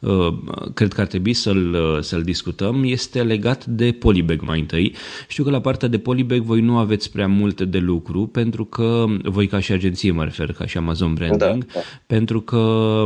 uh, 0.00 0.32
cred 0.74 0.92
că 0.92 1.00
ar 1.00 1.06
trebui 1.06 1.32
să-l, 1.32 1.76
să-l 2.00 2.22
discutăm 2.22 2.82
este 2.84 3.22
legat 3.22 3.64
de 3.64 3.92
polybag 3.92 4.40
mai 4.40 4.58
întâi. 4.58 4.94
Știu 5.28 5.44
că 5.44 5.50
la 5.50 5.60
partea 5.60 5.88
de 5.88 5.98
polybag 5.98 6.42
voi 6.42 6.60
nu 6.60 6.76
aveți 6.76 7.12
prea 7.12 7.28
multe 7.28 7.64
de 7.64 7.78
lucru 7.78 8.26
pentru 8.26 8.64
că, 8.64 9.04
voi 9.22 9.46
ca 9.46 9.60
și 9.60 9.72
agenție 9.72 10.12
mă 10.12 10.24
refer, 10.24 10.52
ca 10.52 10.66
și 10.66 10.76
Amazon 10.76 11.14
Branding, 11.14 11.64
da, 11.66 11.72
da. 11.74 11.80
pentru 12.06 12.40
că 12.40 13.04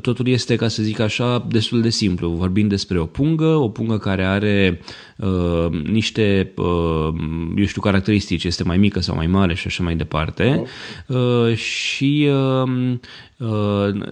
totul 0.00 0.28
este, 0.28 0.56
ca 0.56 0.68
să 0.68 0.82
zic 0.82 0.98
așa, 0.98 1.46
destul 1.48 1.80
de 1.80 1.90
simplu. 1.90 2.28
Vorbim 2.28 2.68
despre 2.68 2.98
o 2.98 3.04
pungă, 3.04 3.46
o 3.46 3.68
pungă 3.68 3.98
care 3.98 4.24
are 4.24 4.80
uh, 5.16 5.82
niște 5.82 6.52
uh, 6.56 7.08
eu 7.56 7.64
știu, 7.64 7.80
caracteristici, 7.80 8.44
este 8.44 8.64
mai 8.64 8.76
mică 8.76 9.00
sau 9.00 9.14
mai 9.14 9.26
mare 9.26 9.54
și 9.54 9.66
așa 9.66 9.82
mai 9.82 9.96
departe. 9.96 10.62
Uh, 11.06 11.56
și 11.56 12.28
uh, 12.30 12.98
Uh, 13.33 13.33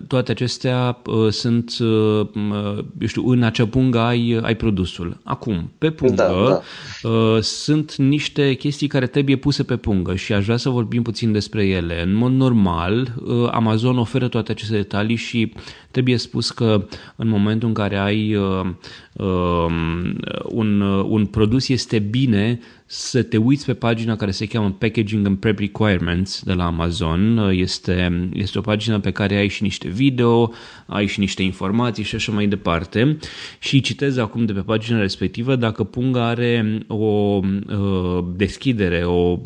toate 0.07 0.31
acestea 0.31 1.03
uh, 1.07 1.29
sunt, 1.31 1.77
uh, 1.81 2.27
eu 3.01 3.07
știu, 3.07 3.29
în 3.29 3.43
acea 3.43 3.67
pungă 3.67 3.99
ai, 3.99 4.41
ai 4.43 4.57
produsul. 4.57 5.17
Acum, 5.23 5.71
pe 5.79 5.91
pungă 5.91 6.15
da, 6.15 6.61
da. 7.03 7.41
sunt 7.41 7.97
niște 7.97 8.55
chestii 8.55 8.87
care 8.87 9.07
trebuie 9.07 9.37
puse 9.37 9.63
pe 9.63 9.77
pungă 9.77 10.15
și 10.15 10.33
aș 10.33 10.45
vrea 10.45 10.57
să 10.57 10.69
vorbim 10.69 11.03
puțin 11.03 11.33
despre 11.33 11.67
ele. 11.67 12.03
În 12.03 12.15
mod 12.15 12.33
normal, 12.33 13.15
Amazon 13.51 13.99
oferă 13.99 14.29
toate 14.29 14.53
aceste 14.53 14.77
detalii 14.77 15.17
și 15.17 15.53
trebuie 15.91 16.17
spus 16.17 16.51
că 16.51 16.87
în 17.17 17.29
momentul 17.29 17.69
în 17.69 17.75
care 17.75 17.97
ai 17.97 18.37
um, 18.37 18.79
un, 20.45 20.81
un 21.09 21.27
produs, 21.27 21.69
este 21.69 21.99
bine 21.99 22.59
să 22.87 23.23
te 23.23 23.37
uiți 23.37 23.65
pe 23.65 23.75
pagina 23.75 24.17
care 24.17 24.31
se 24.31 24.47
cheamă 24.47 24.71
Packaging 24.79 25.27
and 25.27 25.37
Prep 25.37 25.59
Requirements 25.59 26.43
de 26.43 26.53
la 26.53 26.67
Amazon. 26.67 27.51
Este, 27.53 28.29
este 28.33 28.59
o 28.59 28.61
pagină 28.61 28.99
pe 28.99 29.11
care 29.11 29.22
ai 29.31 29.49
și 29.49 29.63
niște 29.63 29.89
video, 29.89 30.53
ai 30.87 31.07
și 31.07 31.21
niște 31.21 31.43
informații 31.43 32.05
și 32.05 32.15
așa 32.15 32.33
mai 32.33 32.47
departe. 32.47 33.19
Și 33.59 33.81
citez 33.81 34.17
acum 34.17 34.45
de 34.45 34.53
pe 34.53 34.61
pagina 34.61 34.99
respectivă 35.01 35.57
dacă 35.57 35.85
punga 35.85 36.27
are 36.27 36.79
o 36.87 36.95
uh, 37.05 38.25
deschidere, 38.37 39.05
o 39.05 39.39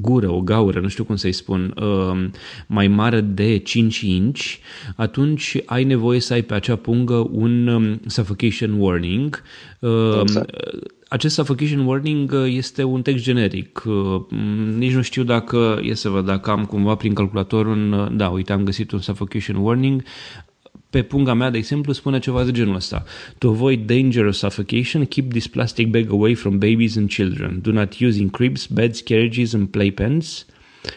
gură, 0.00 0.30
o 0.30 0.40
gaură, 0.40 0.80
nu 0.80 0.88
știu 0.88 1.04
cum 1.04 1.16
să-i 1.16 1.32
spun, 1.32 1.74
uh, 1.76 2.28
mai 2.66 2.88
mare 2.88 3.20
de 3.20 3.58
5 3.58 4.00
inch, 4.00 4.42
atunci 4.96 5.56
ai 5.64 5.84
nevoie 5.84 6.20
să 6.20 6.32
ai 6.32 6.42
pe 6.42 6.54
acea 6.54 6.76
pungă 6.76 7.28
un 7.30 7.66
um, 7.66 8.00
suffocation 8.06 8.80
warning. 8.80 9.42
Uh, 9.80 10.20
exact 10.20 10.50
acest 11.08 11.34
suffocation 11.34 11.86
warning 11.86 12.32
uh, 12.32 12.52
este 12.52 12.82
un 12.82 13.02
text 13.02 13.24
generic. 13.24 13.84
Uh, 13.84 14.20
nici 14.76 14.92
nu 14.92 15.02
știu 15.02 15.22
dacă, 15.22 15.80
e 15.82 15.94
să 15.94 16.08
văd 16.08 16.24
dacă 16.24 16.50
am 16.50 16.64
cumva 16.64 16.94
prin 16.94 17.14
calculator 17.14 17.66
un, 17.66 17.92
uh, 17.92 18.08
da, 18.12 18.28
uite, 18.28 18.52
am 18.52 18.64
găsit 18.64 18.90
un 18.90 18.98
suffocation 18.98 19.56
warning. 19.56 20.02
Pe 20.90 21.02
punga 21.02 21.34
mea, 21.34 21.50
de 21.50 21.58
exemplu, 21.58 21.92
spune 21.92 22.18
ceva 22.18 22.44
de 22.44 22.50
genul 22.50 22.74
ăsta. 22.74 23.04
To 23.38 23.48
avoid 23.48 23.86
danger 23.86 24.24
of 24.24 24.34
suffocation, 24.34 25.04
keep 25.04 25.30
this 25.30 25.46
plastic 25.46 25.88
bag 25.88 26.10
away 26.10 26.34
from 26.34 26.58
babies 26.58 26.96
and 26.96 27.08
children. 27.08 27.58
Do 27.62 27.70
not 27.70 28.00
use 28.00 28.20
in 28.20 28.28
cribs, 28.28 28.66
beds, 28.66 29.00
carriages 29.00 29.52
and 29.52 29.68
playpens 29.68 30.46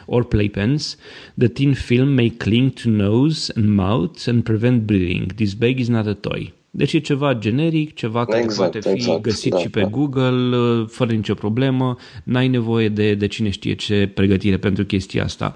or 0.06 0.28
playpens. 0.28 0.98
The 1.38 1.48
thin 1.48 1.74
film 1.74 2.14
may 2.14 2.30
cling 2.30 2.72
to 2.72 2.90
nose 2.90 3.52
and 3.56 3.66
mouth 3.66 4.28
and 4.28 4.44
prevent 4.44 4.86
breathing. 4.86 5.32
This 5.36 5.54
bag 5.54 5.80
is 5.80 5.88
not 5.88 6.08
a 6.08 6.14
toy. 6.14 6.52
Deci 6.72 6.94
e 6.94 7.00
ceva 7.00 7.34
generic, 7.34 7.94
ceva 7.94 8.26
care 8.26 8.44
exact, 8.44 8.72
poate 8.72 8.90
fi 8.90 8.96
exact, 8.96 9.22
găsit 9.22 9.52
da, 9.52 9.58
și 9.58 9.70
pe 9.70 9.82
da. 9.82 9.88
Google 9.88 10.58
uh, 10.58 10.86
fără 10.88 11.12
nicio 11.12 11.34
problemă, 11.34 11.96
n-ai 12.24 12.48
nevoie 12.48 12.90
de, 12.90 13.14
de 13.14 13.28
cine 13.28 13.50
știe 13.50 13.74
ce 13.74 14.12
pregătire 14.14 14.58
pentru 14.58 14.86
chestia 14.86 15.24
asta. 15.24 15.54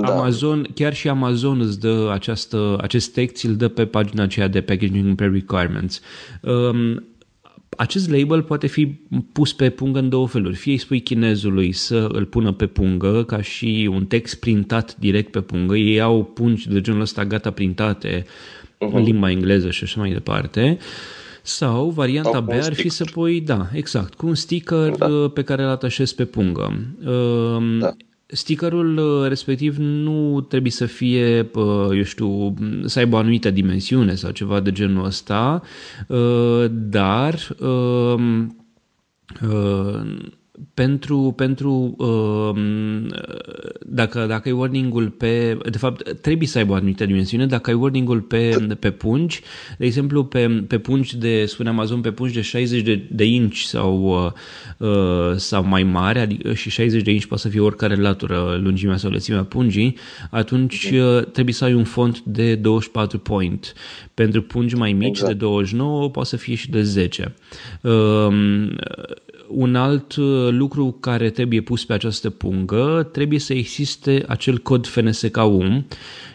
Da. 0.00 0.12
Amazon, 0.12 0.66
chiar 0.74 0.94
și 0.94 1.08
Amazon 1.08 1.60
îți 1.60 1.80
dă 1.80 2.10
această, 2.12 2.78
acest 2.80 3.12
text, 3.12 3.44
îl 3.44 3.56
dă 3.56 3.68
pe 3.68 3.86
pagina 3.86 4.22
aceea 4.22 4.48
de 4.48 4.60
Packaging 4.60 5.14
Pre 5.14 5.28
Requirements. 5.28 6.00
Um, 6.40 7.04
acest 7.76 8.10
label 8.10 8.42
poate 8.42 8.66
fi 8.66 8.86
pus 9.32 9.52
pe 9.52 9.70
pungă 9.70 9.98
în 9.98 10.08
două 10.08 10.28
feluri. 10.28 10.56
Fie 10.56 10.72
îi 10.72 10.78
spui 10.78 11.00
chinezului 11.00 11.72
să 11.72 12.08
îl 12.12 12.24
pună 12.24 12.52
pe 12.52 12.66
pungă 12.66 13.24
ca 13.24 13.40
și 13.42 13.88
un 13.92 14.06
text 14.06 14.40
printat 14.40 14.96
direct 14.96 15.30
pe 15.30 15.40
pungă. 15.40 15.76
Ei 15.76 16.00
au 16.00 16.24
pungi 16.24 16.68
de 16.68 16.80
genul 16.80 17.00
ăsta 17.00 17.24
gata 17.24 17.50
printate 17.50 18.24
uh-huh. 18.74 18.92
în 18.92 19.02
limba 19.02 19.30
engleză 19.30 19.70
și 19.70 19.84
așa 19.84 20.00
mai 20.00 20.12
departe. 20.12 20.78
Sau 21.42 21.88
varianta 21.88 22.30
Sau 22.30 22.40
B 22.40 22.50
ar 22.50 22.74
fi 22.74 22.88
să 22.88 23.04
pui, 23.04 23.40
da, 23.40 23.68
exact, 23.72 24.14
cu 24.14 24.26
un 24.26 24.34
sticker 24.34 24.90
da. 24.96 25.06
Uh, 25.06 25.30
pe 25.32 25.42
care 25.42 25.62
îl 25.62 25.68
atașezi 25.68 26.14
pe 26.14 26.24
pungă. 26.24 26.94
Um, 27.06 27.78
da. 27.78 27.96
Stickerul 28.26 28.96
uh, 28.96 29.28
respectiv 29.28 29.76
nu 29.76 30.40
trebuie 30.40 30.70
să 30.72 30.86
fie, 30.86 31.50
uh, 31.54 31.88
eu 31.96 32.02
știu, 32.02 32.54
să 32.84 32.98
aibă 32.98 33.16
o 33.16 33.18
anumită 33.18 33.50
dimensiune 33.50 34.14
sau 34.14 34.30
ceva 34.30 34.60
de 34.60 34.72
genul 34.72 35.04
ăsta, 35.04 35.62
dar 36.70 37.56
um, 37.60 38.56
pentru, 40.74 41.32
pentru 41.36 41.94
uh, 41.98 42.62
dacă, 43.86 44.26
dacă 44.26 44.48
ai 44.48 44.54
warning-ul 44.54 45.10
pe, 45.10 45.58
de 45.70 45.78
fapt 45.78 46.20
trebuie 46.20 46.48
să 46.48 46.58
aibă 46.58 46.72
o 46.72 46.74
anumită 46.74 47.06
dimensiune, 47.06 47.46
dacă 47.46 47.70
ai 47.70 47.76
warning-ul 47.76 48.20
pe, 48.20 48.66
pe 48.78 48.90
pungi, 48.90 49.40
de 49.78 49.84
exemplu 49.84 50.24
pe, 50.24 50.64
pe 50.68 50.78
pungi 50.78 51.16
de, 51.18 51.44
spune 51.44 51.68
Amazon, 51.68 52.00
pe 52.00 52.10
pungi 52.10 52.34
de 52.34 52.40
60 52.40 52.82
de, 52.82 53.08
de 53.10 53.24
inch 53.24 53.56
sau, 53.56 54.32
uh, 54.78 55.36
sau 55.36 55.64
mai 55.64 55.82
mare, 55.82 56.20
adică 56.20 56.52
și 56.52 56.70
60 56.70 57.02
de 57.02 57.10
inch 57.10 57.24
poate 57.24 57.42
să 57.42 57.48
fie 57.48 57.60
oricare 57.60 57.94
latură, 57.94 58.60
lungimea 58.62 58.96
sau 58.96 59.10
lățimea 59.10 59.44
pungii, 59.44 59.96
atunci 60.30 60.90
uh, 60.92 61.24
trebuie 61.32 61.54
să 61.54 61.64
ai 61.64 61.74
un 61.74 61.84
font 61.84 62.20
de 62.20 62.54
24 62.54 63.18
point. 63.18 63.74
Pentru 64.14 64.42
pungi 64.42 64.74
mai 64.74 64.92
mici, 64.92 65.08
exact. 65.08 65.32
de 65.32 65.38
29, 65.38 66.10
poate 66.10 66.28
să 66.28 66.36
fie 66.36 66.54
și 66.54 66.70
de 66.70 66.82
10. 66.82 67.34
Uh, 69.48 69.56
un 69.56 69.74
alt 69.74 70.16
uh, 70.16 70.48
lucru 70.50 70.96
care 71.00 71.30
trebuie 71.30 71.60
pus 71.60 71.84
pe 71.84 71.92
această 71.92 72.30
pungă, 72.30 73.08
trebuie 73.12 73.38
să 73.38 73.52
existe 73.52 74.24
acel 74.28 74.58
cod 74.58 74.86
FNSKU 74.86 75.84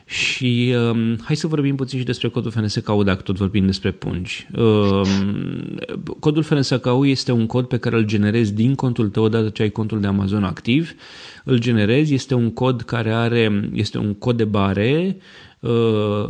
și 0.06 0.74
um, 0.92 1.18
hai 1.24 1.36
să 1.36 1.48
vorbim 1.48 1.75
puțin 1.75 2.00
și 2.00 2.06
despre 2.06 2.28
codul 2.28 2.51
FNSKU 2.51 3.04
dacă 3.04 3.22
tot 3.22 3.36
vorbim 3.36 3.66
despre 3.66 3.92
pungi. 3.92 4.48
Um, 4.58 5.06
codul 6.20 6.44
FNSKU 6.44 7.06
este 7.06 7.32
un 7.32 7.46
cod 7.46 7.66
pe 7.66 7.78
care 7.78 7.96
îl 7.96 8.04
generezi 8.04 8.54
din 8.54 8.75
contul 8.75 9.10
tău 9.10 9.24
odată 9.24 9.50
ce 9.50 9.62
ai 9.62 9.70
contul 9.70 10.00
de 10.01 10.08
Amazon 10.08 10.44
activ. 10.44 10.94
Îl 11.44 11.60
generezi, 11.60 12.13
este 12.13 12.34
un 12.34 12.51
cod 12.51 12.82
care 12.82 13.12
are, 13.12 13.70
este 13.74 13.98
un 13.98 14.13
cod 14.13 14.38
de 14.38 14.46
bare 14.46 15.18
Uh, 15.18 15.49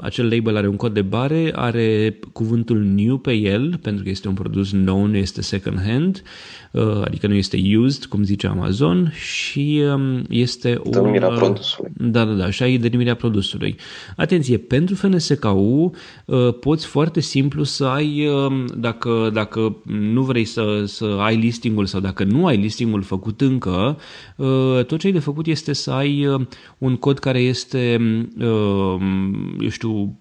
acel 0.02 0.28
label 0.28 0.56
are 0.56 0.68
un 0.68 0.76
cod 0.76 0.94
de 0.94 1.02
bare, 1.02 1.52
are 1.56 2.20
cuvântul 2.34 2.78
new 2.78 3.18
pe 3.18 3.34
el, 3.34 3.80
pentru 3.82 4.04
că 4.04 4.10
este 4.10 4.28
un 4.28 4.34
produs 4.34 4.72
nou, 4.72 5.06
nu 5.06 5.18
este 5.18 5.42
second 5.42 5.82
hand, 5.86 6.24
uh, 6.72 7.02
adică 7.06 7.28
nu 7.28 7.34
este 7.34 7.62
used, 7.78 8.06
cum 8.06 8.24
zice 8.24 8.48
Amazon, 8.48 9.12
și 9.16 9.82
um, 9.94 10.24
este 10.30 10.80
o... 10.84 10.90
Denumirea 10.90 11.28
uh, 11.28 11.38
produsului. 11.38 11.92
Da, 11.98 12.26
da, 12.26 12.34
da, 12.34 12.44
așa 12.44 12.68
e 12.68 12.78
denumirea 12.78 13.16
produsului. 13.16 13.76
Atenție, 14.16 14.58
pentru 14.58 14.96
FNSKU 14.96 15.92
poți 16.60 16.86
foarte 16.86 17.20
simplu 17.20 17.64
să 17.64 17.86
ai, 17.86 18.28
um, 18.28 18.66
dacă, 18.78 19.30
dacă 19.34 19.78
nu 19.86 20.22
vrei 20.22 20.46
să, 20.46 20.84
să 20.86 21.06
ai 21.20 21.36
listingul 21.36 21.86
sau 21.86 22.00
dacă 22.00 22.24
nu 22.24 22.46
ai 22.46 22.58
listingul 22.58 23.02
făcut 23.02 23.42
încă, 23.42 23.98
tot 24.88 25.00
ce 25.00 25.08
ai 25.08 25.14
de 25.14 25.20
făcut 25.20 25.46
este 25.48 25.74
să 25.74 25.92
ai 25.92 26.28
un 26.78 26.96
cod 26.96 27.20
care 27.20 27.40
este 27.40 27.98
um, 28.40 29.19
eu 29.60 29.70
știu, 29.70 30.18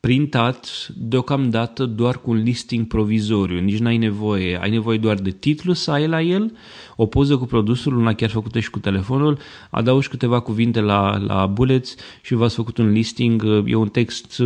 printat 0.00 0.88
deocamdată 0.96 1.86
doar 1.86 2.18
cu 2.18 2.30
un 2.30 2.36
listing 2.36 2.86
provizoriu, 2.86 3.60
nici 3.60 3.78
n-ai 3.78 3.96
nevoie, 3.96 4.58
ai 4.60 4.70
nevoie 4.70 4.98
doar 4.98 5.16
de 5.16 5.30
titlu 5.30 5.72
să 5.72 5.90
ai 5.90 6.06
la 6.06 6.22
el, 6.22 6.56
o 6.96 7.06
poză 7.06 7.36
cu 7.36 7.44
produsul, 7.44 7.96
una 7.96 8.12
chiar 8.12 8.30
făcută 8.30 8.60
și 8.60 8.70
cu 8.70 8.78
telefonul, 8.78 9.38
adaugi 9.70 10.08
câteva 10.08 10.40
cuvinte 10.40 10.80
la, 10.80 11.16
la 11.26 11.46
bullets 11.46 11.94
și 12.22 12.34
v-ați 12.34 12.54
făcut 12.54 12.78
un 12.78 12.90
listing, 12.90 13.44
e 13.66 13.74
un 13.74 13.88
text, 13.88 14.42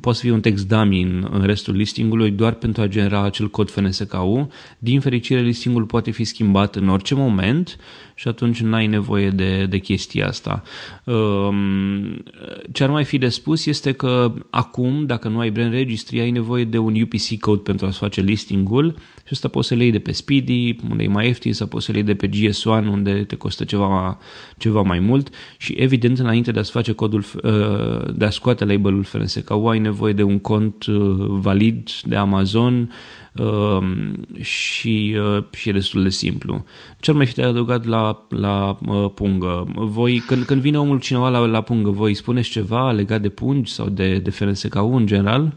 poate 0.00 0.18
să 0.18 0.24
fie 0.24 0.32
un 0.32 0.40
text 0.40 0.68
dummy 0.68 1.02
în, 1.02 1.28
în 1.30 1.42
restul 1.42 1.74
listingului 1.74 2.30
doar 2.30 2.52
pentru 2.54 2.82
a 2.82 2.86
genera 2.86 3.22
acel 3.22 3.50
cod 3.50 3.70
FNSKU. 3.70 4.48
Din 4.78 5.00
fericire, 5.00 5.40
listingul 5.40 5.84
poate 5.84 6.10
fi 6.10 6.24
schimbat 6.24 6.76
în 6.76 6.88
orice 6.88 7.14
moment 7.14 7.78
și 8.14 8.28
atunci 8.28 8.60
n-ai 8.60 8.86
nevoie 8.86 9.30
de, 9.30 9.66
de 9.66 9.78
chestia 9.78 10.26
asta. 10.26 10.62
Um, 11.04 12.24
ce 12.72 12.82
ar 12.82 12.90
mai 12.90 13.04
fi 13.04 13.18
de 13.18 13.28
spus 13.28 13.66
este 13.66 13.92
că 13.92 14.34
acum, 14.50 15.06
dacă 15.06 15.28
nu 15.28 15.38
ai 15.38 15.50
brand 15.50 15.72
registry, 15.72 16.20
ai 16.20 16.30
nevoie 16.30 16.64
de 16.64 16.78
un 16.78 17.00
UPC 17.00 17.40
code 17.40 17.60
pentru 17.60 17.86
a-ți 17.86 17.98
face 17.98 18.20
listingul 18.20 18.94
și 19.16 19.30
asta 19.30 19.48
poți 19.48 19.68
să 19.68 19.74
le 19.74 19.82
iei 19.82 19.92
de 19.92 19.98
pe 19.98 20.12
Speedy, 20.12 20.76
unde 20.90 21.02
e 21.02 21.08
mai 21.08 21.26
ieftin, 21.26 21.52
sau 21.52 21.63
poți 21.66 21.84
să 21.84 21.92
le 21.92 21.98
iei 21.98 22.06
de 22.06 22.14
pe 22.14 22.28
GS1, 22.28 22.86
unde 22.90 23.24
te 23.24 23.36
costă 23.36 23.64
ceva, 23.64 24.18
ceva 24.58 24.82
mai 24.82 24.98
mult 24.98 25.34
și 25.56 25.72
evident 25.72 26.18
înainte 26.18 26.52
de 26.52 26.58
a-ți 26.58 26.70
face 26.70 26.92
codul, 26.92 27.24
uh, 27.42 28.14
de 28.14 28.24
a 28.24 28.30
scoate 28.30 28.64
labelul 28.64 29.04
FNSKU, 29.04 29.66
ai 29.66 29.78
nevoie 29.78 30.12
de 30.12 30.22
un 30.22 30.38
cont 30.38 30.86
uh, 30.86 31.26
valid 31.28 31.90
de 32.04 32.16
Amazon, 32.16 32.90
Um, 33.38 34.14
și, 34.40 35.16
uh, 35.18 35.44
și 35.50 35.68
e 35.68 35.72
destul 35.72 36.02
de 36.02 36.08
simplu. 36.08 36.64
Ce 37.00 37.10
ar 37.10 37.16
mai 37.16 37.26
fi 37.26 37.34
de 37.34 37.42
adăugat 37.42 37.84
la, 37.84 38.26
la 38.28 38.78
uh, 38.86 39.10
pungă? 39.14 39.66
Voi, 39.74 40.18
când, 40.26 40.44
când 40.44 40.60
vine 40.60 40.78
omul 40.78 41.00
cineva 41.00 41.28
la, 41.28 41.38
la 41.38 41.60
pungă, 41.60 41.90
voi 41.90 42.14
spuneți 42.14 42.48
ceva 42.48 42.90
legat 42.90 43.20
de 43.20 43.28
pungi 43.28 43.72
sau 43.72 43.88
de, 43.88 44.18
de 44.18 44.30
FNSKU 44.30 44.94
în 44.94 45.06
general? 45.06 45.56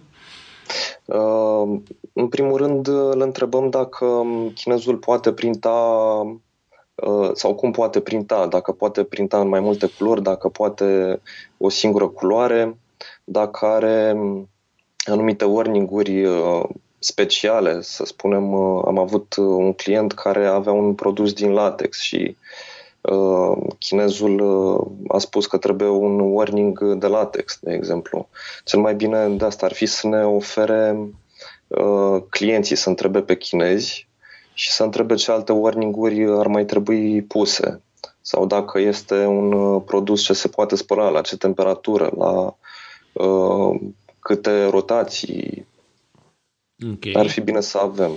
Uh, 1.06 1.80
în 2.14 2.28
primul 2.28 2.58
rând 2.58 2.88
îl 2.88 3.22
întrebăm 3.22 3.70
dacă 3.70 4.26
chinezul 4.56 4.98
poate 4.98 5.32
printa 5.32 5.70
uh, 6.96 7.30
sau 7.34 7.56
cum 7.56 7.72
poate 7.72 8.00
printa, 8.00 8.48
dacă 8.48 8.72
poate 8.72 9.04
printa 9.04 9.40
în 9.40 9.48
mai 9.48 9.60
multe 9.60 9.88
culori, 9.98 10.22
dacă 10.22 10.50
poate 10.50 11.22
o 11.58 11.70
singură 11.70 12.08
culoare, 12.08 12.78
dacă 13.24 13.66
are 13.66 14.18
anumite 15.06 15.46
warning-uri 15.46 16.26
uh, 16.26 16.64
speciale, 17.00 17.82
să 17.82 18.06
spunem, 18.06 18.54
uh, 18.54 18.82
am 18.86 18.98
avut 18.98 19.36
uh, 19.36 19.46
un 19.46 19.74
client 19.74 20.14
care 20.14 20.46
avea 20.46 20.72
un 20.72 20.94
produs 20.94 21.34
din 21.34 21.52
latex 21.52 22.00
și 22.00 22.36
uh, 22.40 22.67
chinezul 23.78 24.42
a 25.08 25.18
spus 25.18 25.46
că 25.46 25.58
trebuie 25.58 25.88
un 25.88 26.20
warning 26.20 26.94
de 26.94 27.08
latex, 27.08 27.60
de 27.62 27.74
exemplu. 27.74 28.30
Cel 28.64 28.80
mai 28.80 28.96
bine 28.96 29.28
de 29.28 29.46
asta 29.46 29.66
ar 29.66 29.74
fi 29.74 29.86
să 29.86 30.08
ne 30.08 30.24
ofere 30.26 31.10
clienții 32.30 32.76
să 32.76 32.90
întrebe 32.90 33.22
pe 33.22 33.38
chinezi 33.38 34.08
și 34.54 34.72
să 34.72 34.84
întrebe 34.84 35.16
ce 35.16 35.32
alte 35.32 35.52
warning-uri 35.52 36.26
ar 36.38 36.48
mai 36.48 36.66
trebui 36.66 37.22
puse 37.22 37.82
sau 38.22 38.46
dacă 38.46 38.80
este 38.80 39.26
un 39.26 39.80
produs 39.80 40.22
ce 40.22 40.34
se 40.34 40.48
poate 40.48 40.76
spăla, 40.76 41.10
la 41.10 41.22
ce 41.22 41.38
temperatură, 41.38 42.12
la 42.18 42.58
uh, 43.14 43.80
câte 44.20 44.66
rotații, 44.66 45.68
Okay. 46.86 47.12
Ar 47.16 47.28
fi 47.28 47.42
bine 47.42 47.62
să 47.62 47.78
avem. 47.78 48.12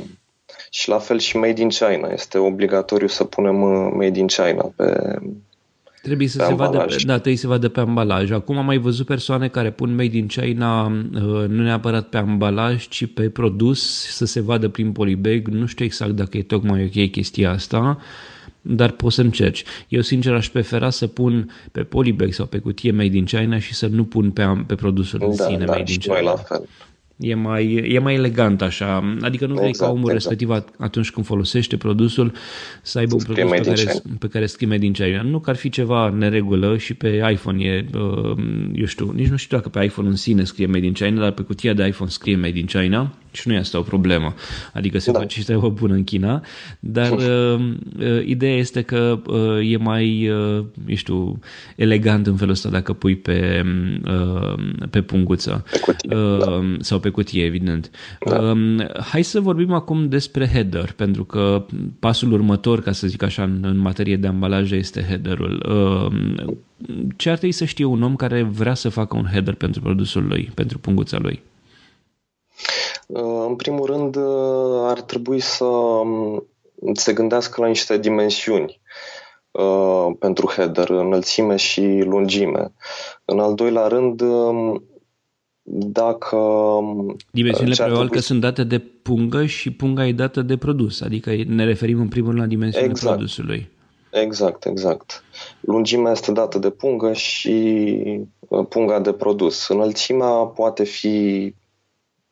Și 0.70 0.88
la 0.88 0.98
fel 0.98 1.18
și 1.18 1.36
Made 1.36 1.60
in 1.60 1.68
China. 1.68 2.08
Este 2.12 2.38
obligatoriu 2.38 3.06
să 3.06 3.24
punem 3.24 3.62
uh, 3.62 3.92
Made 3.92 4.18
in 4.18 4.26
China 4.26 4.72
pe, 4.76 5.18
Trebuie 6.02 6.28
să 6.28 6.44
se 6.46 6.54
vadă, 6.54 6.86
da, 7.04 7.12
trebuie 7.12 7.36
să 7.36 7.46
vadă 7.46 7.68
pe 7.68 7.80
ambalaj. 7.80 8.30
Acum 8.30 8.58
am 8.58 8.64
mai 8.64 8.78
văzut 8.78 9.06
persoane 9.06 9.48
care 9.48 9.70
pun 9.70 9.94
Made 9.94 10.16
in 10.16 10.26
China 10.26 10.86
uh, 10.86 11.48
nu 11.48 11.62
neapărat 11.62 12.08
pe 12.08 12.16
ambalaj, 12.16 12.88
ci 12.88 13.06
pe 13.14 13.28
produs, 13.28 14.06
să 14.10 14.24
se 14.24 14.40
vadă 14.40 14.68
prin 14.68 14.92
polybag. 14.92 15.48
Nu 15.48 15.66
știu 15.66 15.84
exact 15.84 16.10
dacă 16.10 16.36
e 16.36 16.42
tocmai 16.42 16.84
ok 16.84 17.10
chestia 17.10 17.50
asta, 17.50 17.98
dar 18.62 18.90
poți 18.90 19.14
să 19.14 19.20
încerci. 19.20 19.64
Eu 19.88 20.00
sincer 20.00 20.34
aș 20.34 20.48
prefera 20.48 20.90
să 20.90 21.06
pun 21.06 21.50
pe 21.72 21.82
polybag 21.82 22.32
sau 22.32 22.46
pe 22.46 22.58
cutie 22.58 22.92
Made 22.92 23.16
in 23.16 23.24
China 23.24 23.58
și 23.58 23.74
să 23.74 23.86
nu 23.86 24.04
pun 24.04 24.30
pe, 24.30 24.64
pe 24.66 24.74
produsul 24.74 25.18
da, 25.18 25.26
în 25.26 25.32
sine 25.32 25.64
da, 25.64 25.72
Made 25.72 25.92
in 25.92 25.98
China. 25.98 26.14
Noi 26.14 26.24
la 26.24 26.36
fel. 26.36 26.68
E 27.20 27.34
mai, 27.34 27.84
e 27.88 27.98
mai 27.98 28.14
elegant 28.14 28.62
așa, 28.62 29.16
adică 29.20 29.46
nu 29.46 29.54
vrei 29.54 29.68
exact, 29.68 29.90
ca 29.90 29.96
omul 29.96 30.10
exact. 30.10 30.30
respectiv 30.30 30.74
atunci 30.78 31.10
când 31.10 31.26
folosește 31.26 31.76
produsul 31.76 32.32
să 32.82 32.98
aibă 32.98 33.14
un 33.14 33.22
produs 33.22 33.50
pe 33.50 33.60
care, 33.60 34.02
pe 34.18 34.28
care 34.28 34.46
scrie 34.46 34.78
din 34.78 34.92
China. 34.92 35.22
Nu 35.22 35.38
că 35.38 35.50
ar 35.50 35.56
fi 35.56 35.68
ceva 35.68 36.10
neregulă 36.16 36.76
și 36.76 36.94
pe 36.94 37.28
iPhone 37.32 37.64
e, 37.64 37.84
uh, 37.94 38.36
eu 38.72 38.86
știu, 38.86 39.12
nici 39.14 39.28
nu 39.28 39.36
știu 39.36 39.56
dacă 39.56 39.68
pe 39.68 39.84
iPhone 39.84 40.08
în 40.08 40.16
sine 40.16 40.44
scrie 40.44 40.66
Made 40.66 40.86
in 40.86 40.92
China, 40.92 41.20
dar 41.20 41.30
pe 41.30 41.42
cutia 41.42 41.72
de 41.72 41.86
iPhone 41.86 42.10
scrie 42.10 42.36
Made 42.36 42.58
in 42.58 42.66
China 42.66 43.14
și 43.32 43.48
nu 43.48 43.54
e 43.54 43.58
asta 43.58 43.78
o 43.78 43.82
problemă. 43.82 44.34
Adică 44.72 44.98
se 44.98 45.10
da. 45.10 45.18
face 45.18 45.38
și 45.38 45.44
treabă 45.44 45.68
bună 45.68 45.94
în 45.94 46.04
China, 46.04 46.42
dar 46.80 47.10
uh, 47.10 47.60
uh, 47.98 48.26
ideea 48.26 48.56
este 48.56 48.82
că 48.82 49.20
uh, 49.26 49.72
e 49.72 49.76
mai, 49.76 50.28
uh, 50.28 50.64
eu 50.86 50.94
știu, 50.94 51.38
elegant 51.76 52.26
în 52.26 52.36
felul 52.36 52.52
ăsta 52.52 52.68
dacă 52.68 52.92
pui 52.92 53.16
pe, 53.16 53.62
uh, 54.04 54.54
pe 54.90 55.00
punguță. 55.02 55.64
Pe 55.70 55.78
cutie, 55.84 56.16
uh, 56.16 56.38
da. 56.38 56.62
Sau 56.80 56.98
pe 56.98 57.08
cutie, 57.08 57.44
evident. 57.44 57.90
Da. 58.26 58.40
Uh, 58.40 59.00
hai 59.00 59.22
să 59.22 59.40
vorbim 59.40 59.72
acum 59.72 60.08
despre 60.08 60.46
header, 60.46 60.92
pentru 60.92 61.24
că 61.24 61.66
pasul 61.98 62.32
următor, 62.32 62.82
ca 62.82 62.92
să 62.92 63.06
zic 63.06 63.22
așa, 63.22 63.42
în, 63.42 63.58
în 63.62 63.76
materie 63.76 64.16
de 64.16 64.26
ambalaje 64.26 64.76
este 64.76 65.04
headerul. 65.08 65.64
Uh, 65.68 66.38
ce 67.16 67.30
ar 67.30 67.36
trebui 67.36 67.54
să 67.54 67.64
știe 67.64 67.84
un 67.84 68.02
om 68.02 68.16
care 68.16 68.42
vrea 68.42 68.74
să 68.74 68.88
facă 68.88 69.16
un 69.16 69.26
header 69.30 69.54
pentru 69.54 69.80
produsul 69.80 70.26
lui, 70.26 70.50
pentru 70.54 70.78
punguța 70.78 71.18
lui? 71.18 71.42
Uh, 73.12 73.44
în 73.48 73.56
primul 73.56 73.86
rând, 73.86 74.16
uh, 74.16 74.82
ar 74.82 75.00
trebui 75.00 75.40
să 75.40 75.64
um, 75.64 76.46
se 76.92 77.12
gândească 77.12 77.60
la 77.60 77.66
niște 77.66 77.98
dimensiuni 77.98 78.80
uh, 79.50 80.06
pentru 80.18 80.46
header, 80.46 80.88
înălțime 80.88 81.56
și 81.56 82.02
lungime. 82.04 82.72
În 83.24 83.38
al 83.38 83.54
doilea 83.54 83.86
rând, 83.86 84.20
um, 84.20 84.84
dacă... 85.62 86.36
Um, 86.36 87.16
Dimensiunile 87.30 87.74
probabil 87.74 87.98
trebui... 87.98 88.16
că 88.16 88.22
sunt 88.22 88.40
date 88.40 88.64
de 88.64 88.78
pungă 88.78 89.44
și 89.46 89.70
punga 89.70 90.06
e 90.06 90.12
dată 90.12 90.42
de 90.42 90.56
produs, 90.56 91.00
adică 91.00 91.30
ne 91.46 91.64
referim 91.64 92.00
în 92.00 92.08
primul 92.08 92.28
rând 92.28 92.40
la 92.40 92.46
dimensiunea 92.46 92.90
exact. 92.90 93.14
produsului. 93.14 93.70
Exact, 94.10 94.64
exact. 94.64 95.24
Lungimea 95.60 96.12
este 96.12 96.32
dată 96.32 96.58
de 96.58 96.70
pungă 96.70 97.12
și 97.12 97.94
punga 98.68 99.00
de 99.00 99.12
produs. 99.12 99.68
Înălțimea 99.68 100.28
poate 100.28 100.84
fi 100.84 101.54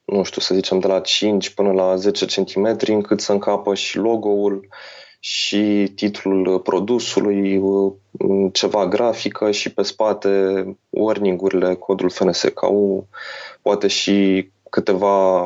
nu 0.09 0.23
știu, 0.23 0.41
să 0.41 0.55
zicem 0.55 0.79
de 0.79 0.87
la 0.87 1.01
5 1.01 1.51
până 1.51 1.73
la 1.73 1.97
10 1.97 2.25
cm, 2.27 2.77
încât 2.87 3.21
să 3.21 3.33
încapă 3.33 3.75
și 3.75 3.97
logo-ul 3.97 4.69
și 5.21 5.93
titlul 5.95 6.61
produsului, 6.61 7.63
ceva 8.53 8.87
grafică 8.87 9.51
și 9.51 9.73
pe 9.73 9.83
spate 9.83 10.65
warning-urile, 10.89 11.75
codul 11.75 12.11
FNSKU, 12.11 13.09
poate 13.63 13.87
și 13.87 14.49
câteva 14.71 15.45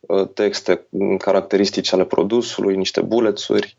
uh, 0.00 0.28
texte 0.34 0.86
caracteristice 1.18 1.94
ale 1.94 2.04
produsului, 2.04 2.76
niște 2.76 3.00
bullets-uri. 3.00 3.76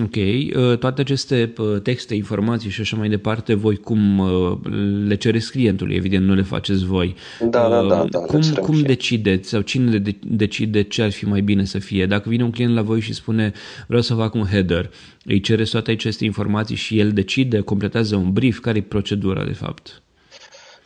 Ok. 0.00 0.14
Uh, 0.14 0.78
toate 0.78 1.00
aceste 1.00 1.52
uh, 1.58 1.80
texte, 1.82 2.14
informații 2.14 2.70
și 2.70 2.80
așa 2.80 2.96
mai 2.96 3.08
departe, 3.08 3.54
voi 3.54 3.76
cum 3.76 4.18
uh, 4.18 4.58
le 5.06 5.14
cereți 5.14 5.50
clientului? 5.50 5.94
Evident, 5.94 6.26
nu 6.26 6.34
le 6.34 6.42
faceți 6.42 6.84
voi. 6.84 7.14
Da, 7.40 7.68
da, 7.68 7.82
da. 7.82 8.04
da 8.10 8.18
cum 8.18 8.40
cum 8.60 8.80
decideți 8.80 9.48
sau 9.48 9.60
cine 9.60 9.98
de- 9.98 10.18
decide 10.22 10.82
ce 10.82 11.02
ar 11.02 11.10
fi 11.10 11.24
mai 11.24 11.40
bine 11.40 11.64
să 11.64 11.78
fie? 11.78 12.06
Dacă 12.06 12.28
vine 12.28 12.44
un 12.44 12.50
client 12.50 12.74
la 12.74 12.82
voi 12.82 13.00
și 13.00 13.14
spune 13.14 13.52
vreau 13.86 14.02
să 14.02 14.14
fac 14.14 14.34
un 14.34 14.44
header, 14.44 14.90
îi 15.24 15.40
cereți 15.40 15.70
toate 15.70 15.90
aceste 15.90 16.24
informații 16.24 16.76
și 16.76 16.98
el 16.98 17.10
decide, 17.10 17.60
completează 17.60 18.16
un 18.16 18.32
brief, 18.32 18.58
care 18.58 18.78
e 18.78 18.82
procedura 18.82 19.44
de 19.44 19.52
fapt? 19.52 20.02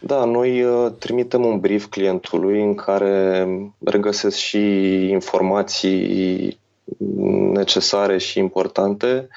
Da, 0.00 0.24
noi 0.24 0.64
trimitem 0.98 1.44
un 1.44 1.58
brief 1.58 1.86
clientului 1.86 2.62
în 2.62 2.74
care 2.74 3.46
regăsesc 3.78 4.36
și 4.36 4.58
informații 5.08 6.58
necesare 7.52 8.18
și 8.18 8.38
importante, 8.38 9.28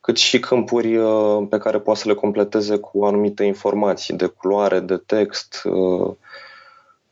cât 0.00 0.16
și 0.16 0.40
câmpuri 0.40 0.96
uh, 0.96 1.46
pe 1.50 1.58
care 1.58 1.78
poate 1.78 2.00
să 2.00 2.08
le 2.08 2.14
completeze 2.14 2.76
cu 2.76 3.04
anumite 3.04 3.44
informații 3.44 4.14
de 4.14 4.26
culoare, 4.26 4.80
de 4.80 4.96
text. 4.96 5.62
Uh, 5.64 6.14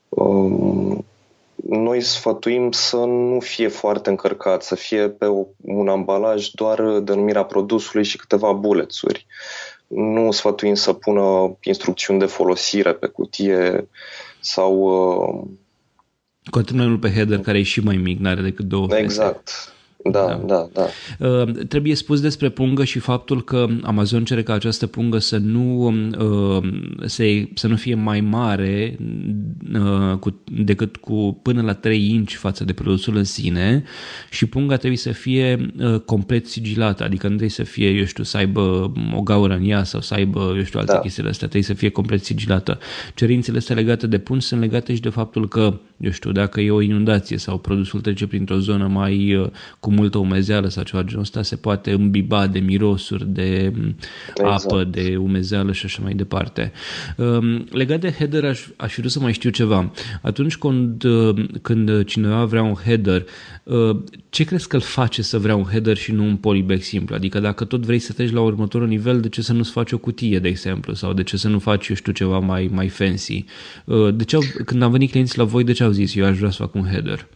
um, 0.08 1.04
noi 1.68 2.00
sfătuim 2.00 2.72
să 2.72 2.96
nu 2.96 3.40
fie 3.40 3.68
foarte 3.68 4.10
încărcat, 4.10 4.62
să 4.62 4.74
fie 4.74 5.08
pe 5.08 5.26
un 5.60 5.88
ambalaj 5.88 6.48
doar 6.48 6.98
denumirea 6.98 7.44
produsului 7.44 8.04
și 8.04 8.16
câteva 8.16 8.52
bulețuri. 8.52 9.26
Nu 9.86 10.30
sfătuim 10.30 10.74
să 10.74 10.92
pună 10.92 11.56
instrucțiuni 11.62 12.18
de 12.18 12.26
folosire 12.26 12.92
pe 12.92 13.06
cutie 13.06 13.88
sau 14.40 14.72
uh, 14.74 15.48
Continuăm 16.50 16.98
pe 16.98 17.12
header 17.12 17.38
care 17.38 17.58
e 17.58 17.62
și 17.62 17.80
mai 17.80 17.96
mic, 17.96 18.18
n-are 18.18 18.40
decât 18.40 18.64
două 18.64 18.86
Exact. 18.96 19.48
Fese. 19.48 19.73
Da, 20.10 20.40
da, 20.46 20.68
da. 20.72 20.86
da. 21.18 21.26
Uh, 21.28 21.50
trebuie 21.68 21.94
spus 21.94 22.20
despre 22.20 22.48
pungă 22.48 22.84
și 22.84 22.98
faptul 22.98 23.44
că 23.44 23.66
Amazon 23.82 24.24
cere 24.24 24.42
ca 24.42 24.52
această 24.52 24.86
pungă 24.86 25.18
să 25.18 25.36
nu, 25.36 25.86
uh, 26.18 26.62
se, 27.04 27.48
să 27.54 27.66
nu 27.66 27.76
fie 27.76 27.94
mai 27.94 28.20
mare 28.20 28.96
uh, 29.74 30.16
cu, 30.18 30.42
decât 30.44 30.96
cu 30.96 31.40
până 31.42 31.62
la 31.62 31.72
3 31.72 32.10
inci 32.10 32.34
față 32.34 32.64
de 32.64 32.72
produsul 32.72 33.16
în 33.16 33.24
sine 33.24 33.84
și 34.30 34.46
punga 34.46 34.76
trebuie 34.76 34.98
să 34.98 35.12
fie 35.12 35.70
uh, 35.78 36.00
complet 36.00 36.46
sigilată, 36.46 37.04
adică 37.04 37.22
nu 37.22 37.28
trebuie 37.28 37.50
să 37.50 37.62
fie, 37.62 37.88
eu 37.88 38.04
știu, 38.04 38.24
să 38.24 38.36
aibă 38.36 38.92
o 39.14 39.20
gaură 39.20 39.54
în 39.54 39.68
ea 39.68 39.84
sau 39.84 40.00
să 40.00 40.14
aibă, 40.14 40.54
eu 40.56 40.62
știu, 40.62 40.78
alte 40.78 40.92
da. 40.92 40.98
chestiile 40.98 41.28
astea, 41.28 41.48
trebuie 41.48 41.68
să 41.68 41.74
fie 41.74 41.88
complet 41.88 42.24
sigilată. 42.24 42.78
Cerințele 43.14 43.58
astea 43.58 43.74
legate 43.74 44.06
de 44.06 44.18
pungi 44.18 44.46
sunt 44.46 44.60
legate 44.60 44.94
și 44.94 45.00
de 45.00 45.08
faptul 45.08 45.48
că, 45.48 45.80
eu 45.96 46.10
știu, 46.10 46.32
dacă 46.32 46.60
e 46.60 46.70
o 46.70 46.80
inundație 46.80 47.36
sau 47.36 47.58
produsul 47.58 48.00
trece 48.00 48.26
printr-o 48.26 48.58
zonă 48.58 48.86
mai 48.86 49.34
uh, 49.34 49.50
cu 49.80 49.92
multă 49.94 50.18
umezeală 50.18 50.68
sau 50.68 50.82
ceva 50.82 51.02
genul 51.02 51.22
ăsta, 51.22 51.42
se 51.42 51.56
poate 51.56 51.90
îmbiba 51.90 52.46
de 52.46 52.58
mirosuri, 52.58 53.26
de 53.26 53.72
exact. 54.36 54.64
apă, 54.64 54.84
de 54.84 55.16
umezeală 55.16 55.72
și 55.72 55.84
așa 55.84 56.02
mai 56.02 56.14
departe. 56.14 56.72
Um, 57.16 57.66
legat 57.70 58.00
de 58.00 58.10
header, 58.10 58.44
aș, 58.44 58.66
aș 58.76 58.94
vrea 58.96 59.08
să 59.08 59.20
mai 59.20 59.32
știu 59.32 59.50
ceva. 59.50 59.92
Atunci 60.22 60.56
când, 60.56 61.04
uh, 61.04 61.44
când 61.62 62.04
cineva 62.04 62.44
vrea 62.44 62.62
un 62.62 62.74
header, 62.74 63.24
uh, 63.62 63.96
ce 64.28 64.44
crezi 64.44 64.68
că 64.68 64.76
îl 64.76 64.82
face 64.82 65.22
să 65.22 65.38
vrea 65.38 65.56
un 65.56 65.64
header 65.64 65.96
și 65.96 66.12
nu 66.12 66.24
un 66.24 66.36
polybag 66.36 66.80
simplu? 66.80 67.14
Adică 67.14 67.40
dacă 67.40 67.64
tot 67.64 67.84
vrei 67.84 67.98
să 67.98 68.12
treci 68.12 68.32
la 68.32 68.40
următorul 68.40 68.86
nivel, 68.86 69.20
de 69.20 69.28
ce 69.28 69.42
să 69.42 69.52
nu-ți 69.52 69.70
faci 69.70 69.92
o 69.92 69.98
cutie, 69.98 70.38
de 70.38 70.48
exemplu, 70.48 70.94
sau 70.94 71.12
de 71.12 71.22
ce 71.22 71.36
să 71.36 71.48
nu 71.48 71.58
faci, 71.58 71.88
eu 71.88 71.96
știu, 71.96 72.12
ceva 72.12 72.38
mai, 72.38 72.70
mai 72.72 72.88
fancy? 72.88 73.44
Uh, 73.84 74.14
de 74.14 74.24
ce 74.24 74.36
au, 74.36 74.42
când 74.64 74.82
am 74.82 74.90
venit 74.90 75.10
clienții 75.10 75.38
la 75.38 75.44
voi, 75.44 75.64
de 75.64 75.72
ce 75.72 75.82
au 75.82 75.90
zis 75.90 76.14
eu 76.14 76.24
aș 76.24 76.36
vrea 76.36 76.50
să 76.50 76.62
fac 76.62 76.74
un 76.74 76.86
header? 76.90 77.28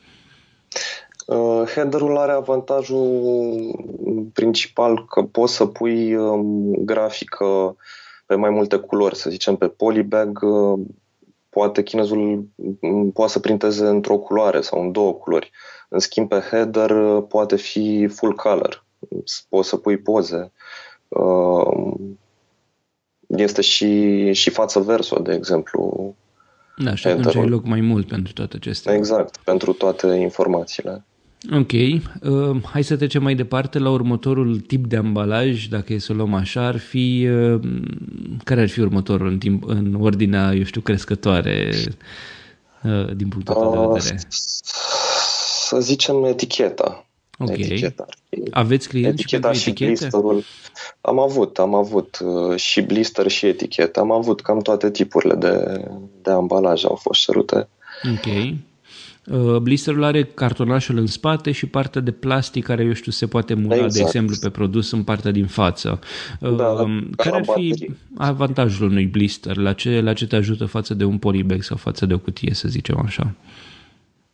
Uh, 1.28 1.62
headerul 1.74 2.16
are 2.16 2.32
avantajul 2.32 4.30
principal 4.32 5.04
că 5.06 5.22
poți 5.22 5.54
să 5.54 5.66
pui 5.66 6.14
um, 6.14 6.74
grafică 6.84 7.76
pe 8.26 8.34
mai 8.34 8.50
multe 8.50 8.76
culori, 8.76 9.16
să 9.16 9.30
zicem 9.30 9.56
pe 9.56 9.68
polybag, 9.68 10.42
uh, 10.42 10.80
poate 11.48 11.82
chinezul 11.82 12.48
um, 12.80 13.10
poate 13.10 13.32
să 13.32 13.38
printeze 13.38 13.86
într-o 13.86 14.18
culoare 14.18 14.60
sau 14.60 14.80
în 14.80 14.92
două 14.92 15.12
culori. 15.12 15.50
În 15.88 15.98
schimb, 15.98 16.28
pe 16.28 16.42
header 16.50 16.90
uh, 16.90 17.24
poate 17.28 17.56
fi 17.56 18.06
full 18.06 18.34
color. 18.34 18.84
Poți 19.48 19.68
să 19.68 19.76
pui 19.76 19.96
poze. 19.96 20.52
Este 23.26 23.60
și, 23.60 24.32
și 24.32 24.50
față 24.50 24.80
verso, 24.80 25.18
de 25.18 25.34
exemplu. 25.34 26.14
Da, 26.76 26.94
și 26.94 27.06
atunci 27.06 27.36
ai 27.36 27.48
loc 27.48 27.64
mai 27.64 27.80
mult 27.80 28.06
pentru 28.06 28.32
toate 28.32 28.56
acestea. 28.56 28.94
Exact, 28.94 29.36
pentru 29.36 29.72
toate 29.72 30.06
informațiile. 30.06 31.04
Ok, 31.52 31.72
uh, 31.72 32.62
hai 32.64 32.84
să 32.84 32.96
trecem 32.96 33.22
mai 33.22 33.34
departe 33.34 33.78
la 33.78 33.90
următorul 33.90 34.60
tip 34.60 34.86
de 34.86 34.96
ambalaj, 34.96 35.66
dacă 35.66 35.92
e 35.92 35.98
să 35.98 36.12
o 36.12 36.14
luăm 36.14 36.34
așa, 36.34 36.66
ar 36.66 36.78
fi, 36.78 37.28
uh, 37.30 37.60
care 38.44 38.60
ar 38.60 38.68
fi 38.68 38.80
următorul 38.80 39.28
în, 39.28 39.38
timp, 39.38 39.66
în 39.66 39.96
ordinea, 40.00 40.52
eu 40.54 40.62
știu, 40.62 40.80
crescătoare 40.80 41.70
uh, 42.82 43.14
din 43.14 43.28
punctul 43.28 43.56
uh, 43.56 43.92
de 43.92 43.98
vedere? 43.98 44.20
Să 44.28 45.80
zicem 45.80 46.24
eticheta. 46.24 47.06
Ok. 47.38 47.48
Eticheta. 47.48 48.06
Aveți 48.50 48.88
clienți 48.88 49.10
eticheta 49.10 49.52
și 49.52 49.68
etichete? 49.68 49.90
blisterul. 49.90 50.44
Am 51.00 51.18
avut, 51.18 51.58
am 51.58 51.74
avut 51.74 52.18
uh, 52.24 52.56
și 52.56 52.80
blister 52.80 53.28
și 53.28 53.46
etichetă. 53.46 54.00
Am 54.00 54.10
avut 54.10 54.40
cam 54.40 54.60
toate 54.60 54.90
tipurile 54.90 55.34
de, 55.34 55.84
de 56.22 56.30
ambalaj 56.30 56.84
au 56.84 56.94
fost 56.94 57.20
cerute. 57.20 57.68
Ok. 58.14 58.56
Uh, 59.30 59.56
blisterul 59.56 60.04
are 60.04 60.24
cartonașul 60.24 60.96
în 60.96 61.06
spate 61.06 61.52
și 61.52 61.66
partea 61.66 62.00
de 62.00 62.10
plastic 62.10 62.64
care, 62.64 62.84
eu 62.84 62.92
știu, 62.92 63.12
se 63.12 63.26
poate 63.26 63.54
mura, 63.54 63.74
exact. 63.74 63.92
de 63.92 64.00
exemplu, 64.00 64.36
pe 64.40 64.50
produs 64.50 64.90
în 64.90 65.02
partea 65.02 65.30
din 65.30 65.46
față. 65.46 66.00
Uh, 66.40 66.56
da, 66.56 66.84
care 67.16 67.36
ar 67.36 67.42
fi 67.42 67.68
baterii. 67.68 67.96
avantajul 68.16 68.90
unui 68.90 69.06
blister? 69.06 69.56
La 69.56 69.72
ce, 69.72 70.00
la 70.00 70.12
ce 70.12 70.26
te 70.26 70.36
ajută 70.36 70.64
față 70.64 70.94
de 70.94 71.04
un 71.04 71.18
polybag 71.18 71.62
sau 71.62 71.76
față 71.76 72.06
de 72.06 72.14
o 72.14 72.18
cutie, 72.18 72.54
să 72.54 72.68
zicem 72.68 73.02
așa? 73.04 73.34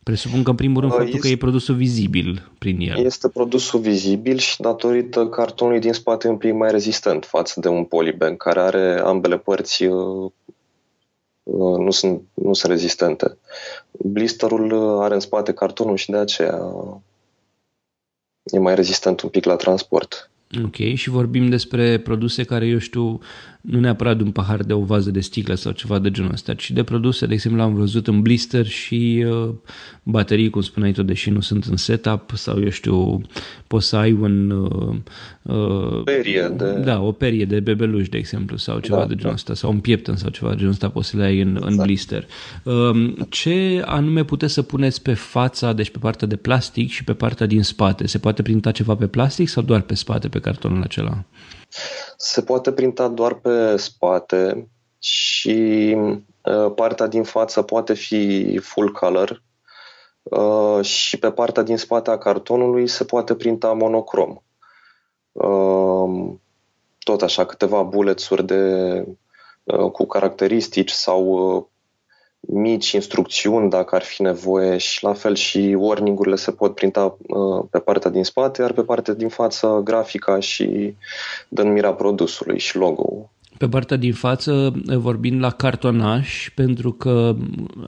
Presupun 0.03 0.43
că, 0.43 0.49
în 0.49 0.55
primul 0.55 0.81
rând, 0.81 0.91
uh, 0.91 0.97
faptul 0.97 1.15
este, 1.15 1.27
că 1.27 1.33
e 1.33 1.37
produsul 1.37 1.75
vizibil 1.75 2.49
prin 2.57 2.79
el. 2.79 3.05
Este 3.05 3.29
produsul 3.29 3.79
vizibil 3.79 4.37
și, 4.37 4.61
datorită 4.61 5.27
cartonului 5.27 5.79
din 5.79 5.93
spate, 5.93 6.27
un 6.27 6.37
pic 6.37 6.53
mai 6.53 6.71
rezistent 6.71 7.25
față 7.25 7.59
de 7.59 7.67
un 7.67 7.83
polybag, 7.83 8.37
care 8.37 8.59
are 8.59 9.01
ambele 9.03 9.37
părți 9.37 9.85
Uh, 9.85 10.31
nu 11.53 11.91
sunt, 11.91 12.21
nu 12.33 12.53
sunt 12.53 12.71
rezistente. 12.71 13.37
Blisterul 13.91 14.71
uh, 14.71 15.03
are 15.03 15.13
în 15.13 15.19
spate 15.19 15.53
cartonul 15.53 15.95
și 15.95 16.11
de 16.11 16.17
aceea 16.17 16.59
e 18.43 18.59
mai 18.59 18.75
rezistent 18.75 19.21
un 19.21 19.29
pic 19.29 19.45
la 19.45 19.55
transport. 19.55 20.31
Ok, 20.63 20.75
și 20.75 21.09
vorbim 21.09 21.49
despre 21.49 21.97
produse 21.97 22.43
care, 22.43 22.65
eu 22.65 22.77
știu, 22.77 23.19
nu 23.65 23.79
neapărat 23.79 24.17
de 24.17 24.23
un 24.23 24.31
pahar 24.31 24.63
de 24.63 24.73
o 24.73 24.79
vază 24.79 25.11
de 25.11 25.19
sticlă 25.19 25.55
sau 25.55 25.71
ceva 25.71 25.99
de 25.99 26.11
genul 26.11 26.31
ăsta, 26.31 26.53
ci 26.53 26.71
de 26.71 26.83
produse, 26.83 27.25
de 27.25 27.33
exemplu, 27.33 27.61
am 27.61 27.73
văzut 27.73 28.07
în 28.07 28.21
blister 28.21 28.65
și 28.65 29.25
uh, 29.27 29.49
baterii, 30.03 30.49
cum 30.49 30.61
spuneai 30.61 30.91
tu, 30.91 31.03
deși 31.03 31.29
nu 31.29 31.39
sunt 31.39 31.63
în 31.63 31.77
setup 31.77 32.31
sau, 32.33 32.61
eu 32.61 32.69
știu, 32.69 33.21
poți 33.67 33.87
să 33.87 33.95
ai 33.95 34.11
un... 34.11 34.49
Uh, 34.49 34.95
uh, 35.41 36.03
perie 36.03 36.53
de... 36.57 36.81
Da, 36.83 37.01
o 37.01 37.11
perie 37.11 37.45
de 37.45 37.59
bebeluș, 37.59 38.09
de 38.09 38.17
exemplu, 38.17 38.57
sau 38.57 38.79
ceva 38.79 38.97
da, 38.97 39.05
de 39.05 39.15
genul 39.15 39.29
da. 39.29 39.33
ăsta, 39.33 39.53
sau 39.53 39.71
un 39.71 39.79
pieptăn 39.79 40.15
sau 40.15 40.29
ceva 40.29 40.49
de 40.49 40.55
genul 40.55 40.71
ăsta 40.71 40.89
poți 40.89 41.09
să 41.09 41.17
le 41.17 41.23
ai 41.23 41.41
în, 41.41 41.55
exact. 41.55 41.71
în 41.71 41.77
blister. 41.83 42.27
Uh, 42.63 43.13
ce 43.29 43.83
anume 43.85 44.23
puteți 44.23 44.53
să 44.53 44.61
puneți 44.61 45.01
pe 45.01 45.13
fața, 45.13 45.73
deci 45.73 45.89
pe 45.89 45.97
partea 45.97 46.27
de 46.27 46.35
plastic 46.35 46.89
și 46.89 47.03
pe 47.03 47.13
partea 47.13 47.45
din 47.45 47.63
spate? 47.63 48.07
Se 48.07 48.17
poate 48.17 48.41
printa 48.41 48.71
ceva 48.71 48.95
pe 48.95 49.07
plastic 49.07 49.47
sau 49.47 49.63
doar 49.63 49.81
pe 49.81 49.95
spate, 49.95 50.27
pe 50.35 50.41
cartonul 50.41 50.83
acela? 50.83 51.23
Se 52.17 52.41
poate 52.41 52.71
printa 52.71 53.07
doar 53.07 53.33
pe 53.33 53.77
spate 53.77 54.67
și 54.99 55.95
uh, 56.43 56.71
partea 56.75 57.07
din 57.07 57.23
față 57.23 57.61
poate 57.61 57.93
fi 57.93 58.57
full 58.57 58.91
color 58.91 59.43
uh, 60.23 60.85
și 60.85 61.19
pe 61.19 61.31
partea 61.31 61.63
din 61.63 61.77
spate 61.77 62.09
a 62.09 62.17
cartonului 62.17 62.87
se 62.87 63.03
poate 63.03 63.35
printa 63.35 63.73
monocrom. 63.73 64.37
Uh, 65.31 66.33
tot 66.99 67.21
așa, 67.21 67.45
câteva 67.45 67.83
bulețuri 67.83 68.45
de, 68.45 69.03
cu 69.91 70.05
caracteristici 70.05 70.91
sau 70.91 71.69
mici 72.47 72.91
instrucțiuni 72.91 73.69
dacă 73.69 73.95
ar 73.95 74.01
fi 74.01 74.21
nevoie 74.21 74.77
și 74.77 75.03
la 75.03 75.13
fel 75.13 75.35
și 75.35 75.75
warning-urile 75.79 76.35
se 76.35 76.51
pot 76.51 76.75
printa 76.75 77.17
uh, 77.27 77.65
pe 77.69 77.79
partea 77.79 78.11
din 78.11 78.23
spate, 78.23 78.61
iar 78.61 78.71
pe 78.71 78.83
partea 78.83 79.13
din 79.13 79.29
față 79.29 79.81
grafica 79.83 80.39
și 80.39 80.95
denumirea 81.49 81.93
produsului 81.93 82.59
și 82.59 82.77
logo-ul. 82.77 83.29
Pe 83.57 83.67
partea 83.67 83.97
din 83.97 84.13
față, 84.13 84.73
vorbind 84.85 85.41
la 85.41 85.49
cartonaș, 85.49 86.49
pentru 86.55 86.91
că 86.91 87.35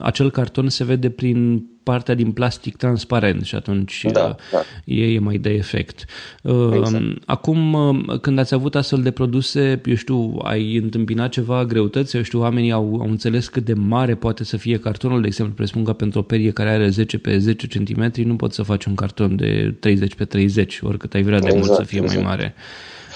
acel 0.00 0.30
carton 0.30 0.68
se 0.68 0.84
vede 0.84 1.10
prin 1.10 1.66
partea 1.82 2.14
din 2.14 2.32
plastic 2.32 2.76
transparent 2.76 3.44
și 3.44 3.54
atunci 3.54 4.04
da, 4.12 4.24
uh, 4.24 4.34
da. 4.52 4.62
E, 4.84 5.12
e 5.12 5.18
mai 5.18 5.36
de 5.36 5.50
efect. 5.50 6.04
Uh, 6.42 6.70
exact. 6.76 7.04
Acum, 7.26 7.76
când 8.20 8.38
ați 8.38 8.54
avut 8.54 8.74
astfel 8.74 9.02
de 9.02 9.10
produse, 9.10 9.80
eu 9.84 9.94
știu, 9.94 10.38
ai 10.42 10.76
întâmpinat 10.76 11.30
ceva 11.30 11.64
greutăți? 11.64 12.16
Eu 12.16 12.22
știu, 12.22 12.40
oamenii 12.40 12.72
au, 12.72 12.98
au 13.00 13.08
înțeles 13.08 13.48
cât 13.48 13.64
de 13.64 13.72
mare 13.72 14.14
poate 14.14 14.44
să 14.44 14.56
fie 14.56 14.78
cartonul. 14.78 15.20
De 15.20 15.26
exemplu, 15.26 15.54
presupun 15.54 15.84
că 15.84 15.92
pentru 15.92 16.18
o 16.18 16.22
perie 16.22 16.50
care 16.50 16.68
are 16.68 16.88
10 16.88 17.18
pe 17.18 17.38
10 17.38 17.66
cm 17.66 18.12
nu 18.16 18.36
poți 18.36 18.54
să 18.54 18.62
faci 18.62 18.84
un 18.84 18.94
carton 18.94 19.36
de 19.36 19.76
30 19.80 20.14
pe 20.14 20.24
30, 20.24 20.80
oricât 20.82 21.14
ai 21.14 21.22
vrea 21.22 21.40
de 21.40 21.46
exact, 21.46 21.66
mult 21.66 21.78
să 21.78 21.84
fie 21.84 22.00
exact. 22.00 22.22
mai 22.22 22.30
mare. 22.30 22.54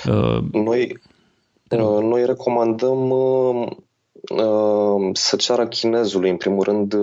Uh, 0.06 0.62
Noi 0.64 0.92
Uh, 0.92 1.11
noi 1.80 2.26
recomandăm 2.26 3.10
uh, 3.10 3.66
uh, 4.30 5.10
să 5.12 5.36
ceară 5.36 5.66
chinezului, 5.66 6.30
în 6.30 6.36
primul 6.36 6.62
rând, 6.62 6.94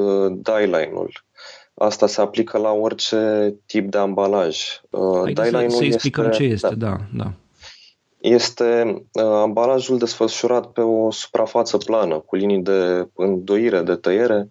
die-line-ul. 0.43 1.23
Asta 1.73 2.07
se 2.07 2.21
aplică 2.21 2.57
la 2.57 2.71
orice 2.71 3.53
tip 3.65 3.91
de 3.91 3.97
ambalaj. 3.97 4.57
Die-line-ul 5.33 5.69
să 5.69 5.83
explicăm 5.83 6.25
este, 6.25 6.43
ce 6.43 6.49
este, 6.49 6.75
da, 6.75 6.87
da. 6.87 6.97
da. 7.13 7.31
Este 8.19 9.03
ambalajul 9.15 9.97
desfășurat 9.97 10.67
pe 10.67 10.81
o 10.81 11.11
suprafață 11.11 11.77
plană, 11.77 12.19
cu 12.19 12.35
linii 12.35 12.61
de 12.61 13.09
îndoire, 13.15 13.81
de 13.81 13.95
tăiere. 13.95 14.49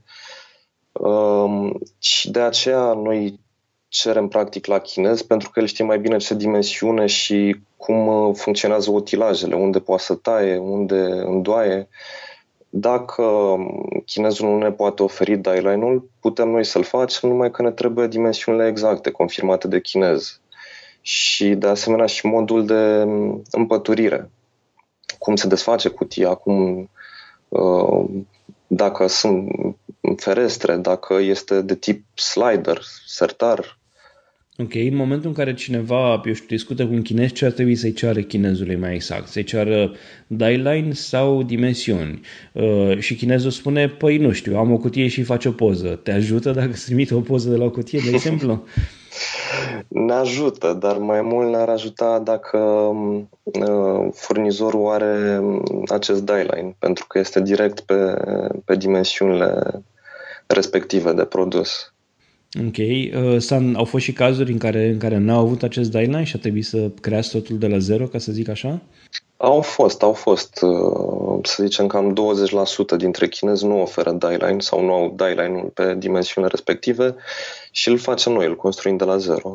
Și 1.98 2.30
de 2.30 2.40
aceea 2.40 2.92
noi 2.92 3.40
cerem 3.88 4.28
practic 4.28 4.66
la 4.66 4.78
chinez 4.78 5.22
pentru 5.22 5.50
că 5.50 5.60
el 5.60 5.66
știe 5.66 5.84
mai 5.84 5.98
bine 5.98 6.16
ce 6.16 6.34
dimensiune 6.34 7.06
și 7.06 7.60
cum 7.76 8.06
uh, 8.06 8.34
funcționează 8.34 8.90
utilajele, 8.90 9.54
unde 9.54 9.80
poate 9.80 10.02
să 10.02 10.14
taie, 10.14 10.56
unde 10.56 11.00
îndoaie. 11.24 11.88
Dacă 12.68 13.22
um, 13.22 14.02
chinezul 14.04 14.48
nu 14.48 14.58
ne 14.58 14.72
poate 14.72 15.02
oferi 15.02 15.36
die-line-ul, 15.36 16.10
putem 16.20 16.48
noi 16.48 16.64
să-l 16.64 16.82
facem, 16.82 17.28
numai 17.28 17.50
că 17.50 17.62
ne 17.62 17.70
trebuie 17.70 18.06
dimensiunile 18.06 18.66
exacte, 18.66 19.10
confirmate 19.10 19.68
de 19.68 19.80
chinez. 19.80 20.40
Și 21.00 21.48
de 21.48 21.66
asemenea 21.66 22.06
și 22.06 22.26
modul 22.26 22.66
de 22.66 23.02
um, 23.02 23.42
împăturire. 23.50 24.30
Cum 25.18 25.36
se 25.36 25.46
desface 25.46 25.88
cutia, 25.88 26.34
cum, 26.34 26.90
uh, 27.48 28.04
dacă 28.66 29.06
sunt 29.06 29.48
ferestre, 30.16 30.76
dacă 30.76 31.14
este 31.14 31.60
de 31.60 31.74
tip 31.74 32.04
slider, 32.14 32.80
sertar, 33.06 33.77
Ok, 34.62 34.74
în 34.74 34.96
momentul 34.96 35.28
în 35.28 35.34
care 35.34 35.54
cineva, 35.54 36.22
eu 36.24 36.32
știu, 36.32 36.46
discută 36.48 36.86
cu 36.86 36.92
un 36.92 37.02
chinez, 37.02 37.32
ce 37.32 37.44
ar 37.44 37.50
trebui 37.50 37.76
să-i 37.76 37.92
ceară 37.92 38.20
chinezului 38.20 38.76
mai 38.76 38.94
exact? 38.94 39.26
Să-i 39.26 39.44
ceară 39.44 39.92
die-line 40.26 40.92
sau 40.92 41.42
dimensiuni? 41.42 42.20
Uh, 42.52 42.98
și 42.98 43.16
chinezul 43.16 43.50
spune, 43.50 43.88
păi 43.88 44.16
nu 44.16 44.32
știu, 44.32 44.56
am 44.56 44.72
o 44.72 44.76
cutie 44.76 45.08
și 45.08 45.22
faci 45.22 45.44
o 45.44 45.52
poză. 45.52 45.88
Te 46.02 46.12
ajută 46.12 46.50
dacă 46.50 46.68
îți 46.70 46.84
trimite 46.84 47.14
o 47.14 47.20
poză 47.20 47.50
de 47.50 47.56
la 47.56 47.64
o 47.64 47.70
cutie, 47.70 48.00
de 48.04 48.10
exemplu? 48.10 48.64
ne 49.88 50.12
ajută, 50.12 50.76
dar 50.80 50.96
mai 50.96 51.22
mult 51.22 51.50
ne-ar 51.50 51.68
ajuta 51.68 52.20
dacă 52.24 52.58
uh, 53.42 54.08
furnizorul 54.12 54.90
are 54.90 55.40
acest 55.86 56.24
die-line, 56.24 56.76
pentru 56.78 57.06
că 57.06 57.18
este 57.18 57.42
direct 57.42 57.80
pe, 57.80 58.14
pe 58.64 58.76
dimensiunile 58.76 59.82
respective 60.46 61.12
de 61.12 61.24
produs. 61.24 61.92
Ok. 62.56 62.76
Uh, 62.78 63.74
au 63.74 63.84
fost 63.84 64.04
și 64.04 64.12
cazuri 64.12 64.52
în 64.52 64.58
care, 64.58 64.88
în 64.88 64.98
care 64.98 65.16
n-au 65.16 65.40
avut 65.40 65.62
acest 65.62 65.90
deadline 65.90 66.24
și 66.24 66.36
a 66.36 66.38
trebuit 66.38 66.64
să 66.64 66.90
creați 67.00 67.30
totul 67.30 67.58
de 67.58 67.66
la 67.66 67.78
zero, 67.78 68.06
ca 68.06 68.18
să 68.18 68.32
zic 68.32 68.48
așa? 68.48 68.82
Au 69.36 69.60
fost, 69.60 70.02
au 70.02 70.12
fost. 70.12 70.62
Uh, 70.62 71.38
să 71.42 71.62
zicem 71.62 71.86
cam 71.86 72.14
20% 72.94 72.96
dintre 72.96 73.28
chinezi 73.28 73.66
nu 73.66 73.80
oferă 73.80 74.12
deadline 74.12 74.60
sau 74.60 74.84
nu 74.84 74.92
au 74.92 75.12
deadline-ul 75.16 75.70
pe 75.74 75.94
dimensiunile 75.94 76.52
respective 76.52 77.14
și 77.70 77.88
îl 77.88 77.98
facem 77.98 78.32
noi, 78.32 78.46
îl 78.46 78.56
construim 78.56 78.96
de 78.96 79.04
la 79.04 79.16
zero. 79.16 79.52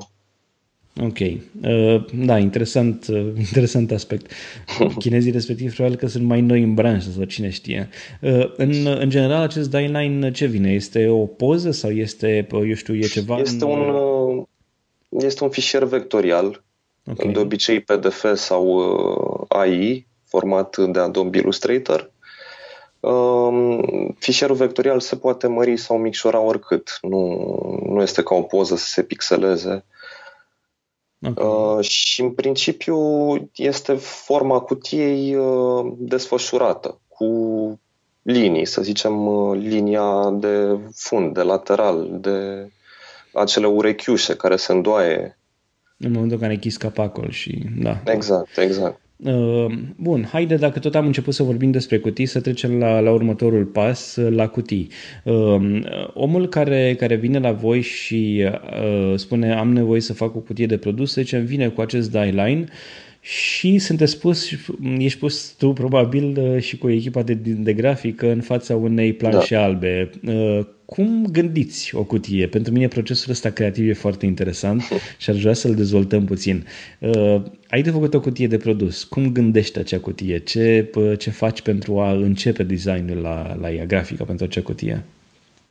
Ok. 1.02 1.20
Uh, 1.20 2.06
da, 2.26 2.38
interesant, 2.38 3.08
uh, 3.08 3.34
interesant 3.48 3.92
aspect. 3.92 4.32
Chinezii 4.98 5.32
respectiv 5.32 5.74
probabil 5.74 5.98
că 5.98 6.08
sunt 6.08 6.24
mai 6.24 6.42
noi 6.42 6.62
în 6.62 6.74
branșă 6.74 7.10
sau 7.10 7.24
cine 7.24 7.50
știe. 7.50 7.90
Uh, 8.22 8.54
în, 8.56 8.86
în 9.00 9.10
general, 9.10 9.42
acest 9.42 9.70
die-line 9.70 10.32
ce 10.32 10.46
vine? 10.46 10.72
Este 10.72 11.08
o 11.08 11.26
poză 11.26 11.72
sau 11.72 11.92
este, 11.92 12.48
eu 12.52 12.74
știu, 12.74 12.96
e 12.96 13.02
ceva... 13.02 13.38
Este, 13.38 13.64
în... 13.64 13.70
un, 13.70 13.90
uh, 13.90 14.44
este 15.10 15.44
un 15.44 15.50
fișier 15.50 15.84
vectorial, 15.84 16.64
okay. 17.12 17.32
de 17.32 17.40
obicei 17.40 17.80
PDF 17.80 18.26
sau 18.34 18.66
uh, 18.66 19.46
AI, 19.48 20.08
format 20.26 20.78
de 20.78 21.00
Adobe 21.00 21.38
Illustrator. 21.38 22.12
Uh, 23.00 23.80
fișierul 24.20 24.56
vectorial 24.56 25.00
se 25.00 25.16
poate 25.16 25.48
mări 25.48 25.78
sau 25.78 25.98
micșora 25.98 26.40
oricât. 26.40 26.98
Nu, 27.02 27.82
nu 27.86 28.02
este 28.02 28.24
ca 28.24 28.36
o 28.36 28.42
poză 28.42 28.76
să 28.76 28.86
se 28.86 29.04
pixeleze 29.04 29.86
Okay. 31.26 31.46
Uh, 31.46 31.84
și 31.84 32.22
în 32.22 32.32
principiu 32.32 32.98
este 33.56 33.94
forma 33.94 34.60
cutiei 34.60 35.36
uh, 35.36 35.94
desfășurată 35.98 37.00
cu 37.08 37.28
linii, 38.22 38.66
să 38.66 38.82
zicem 38.82 39.28
uh, 39.28 39.58
linia 39.58 40.30
de 40.32 40.80
fund, 40.96 41.34
de 41.34 41.42
lateral, 41.42 42.10
de 42.12 42.70
acele 43.34 43.68
urechiușe 43.68 44.36
care 44.36 44.56
se 44.56 44.72
îndoaie. 44.72 45.38
În 45.98 46.12
momentul 46.12 46.36
în 46.36 46.42
care 46.42 46.54
închis 46.54 46.78
capacul 46.78 47.30
și 47.32 47.66
da. 47.78 48.02
Exact, 48.06 48.58
exact. 48.58 49.02
Uh, 49.26 49.66
bun, 49.96 50.28
haide, 50.32 50.56
dacă 50.56 50.80
tot 50.80 50.96
am 50.96 51.06
început 51.06 51.34
să 51.34 51.44
vorbim 51.44 51.72
despre 51.72 51.98
cutii, 51.98 52.26
să 52.26 52.42
trecem 52.42 52.78
la, 52.78 53.00
la 53.00 53.12
următorul 53.12 53.66
pas, 53.66 54.20
la 54.30 54.48
cutii. 54.48 54.88
Uh, 55.24 55.82
omul 56.14 56.48
care, 56.48 56.96
care 56.98 57.16
vine 57.16 57.40
la 57.40 57.52
voi 57.52 57.82
și 57.82 58.46
uh, 58.46 59.14
spune 59.16 59.54
am 59.54 59.74
nevoie 59.74 60.02
să 60.02 60.14
fac 60.14 60.36
o 60.36 60.40
cutie 60.40 60.66
de 60.66 60.78
produs, 60.78 61.14
zice, 61.14 61.38
vine 61.38 61.68
cu 61.68 61.82
acest 61.82 62.12
die 62.12 62.34
line 62.36 62.66
și 63.22 63.80
sunteți 63.80 64.20
pus, 64.20 64.50
ești 64.98 65.20
pus 65.20 65.56
tu 65.58 65.74
probabil 65.74 66.60
și 66.60 66.78
cu 66.78 66.90
echipa 66.90 67.22
de, 67.22 67.34
de 67.44 67.74
grafică 67.74 68.32
în 68.32 68.42
fața 68.42 68.76
unei 68.76 69.14
planșe 69.14 69.56
da. 69.56 69.64
albe 69.64 70.10
cum 70.94 71.26
gândiți 71.32 71.96
o 71.96 72.04
cutie? 72.04 72.48
Pentru 72.48 72.74
mine 72.74 72.88
procesul 72.88 73.32
ăsta 73.32 73.50
creativ 73.50 73.90
e 73.90 73.94
foarte 73.94 74.26
interesant 74.26 74.82
și 75.18 75.30
aș 75.30 75.42
vrea 75.42 75.54
să-l 75.54 75.76
dezvoltăm 75.76 76.26
puțin. 76.26 76.66
Uh, 77.00 77.42
ai 77.68 77.82
de 77.82 77.90
făcut 77.90 78.14
o 78.14 78.20
cutie 78.20 78.48
de 78.48 78.58
produs. 78.58 79.04
Cum 79.04 79.32
gândești 79.32 79.80
acea 79.80 80.00
cutie? 80.00 80.38
Ce, 80.38 80.92
ce 81.18 81.30
faci 81.30 81.62
pentru 81.62 82.00
a 82.00 82.12
începe 82.12 82.64
designul 82.64 83.18
la, 83.18 83.58
la 83.62 83.72
ea, 83.72 83.86
grafica 83.86 84.24
pentru 84.24 84.46
acea 84.46 84.62
cutie? 84.62 85.04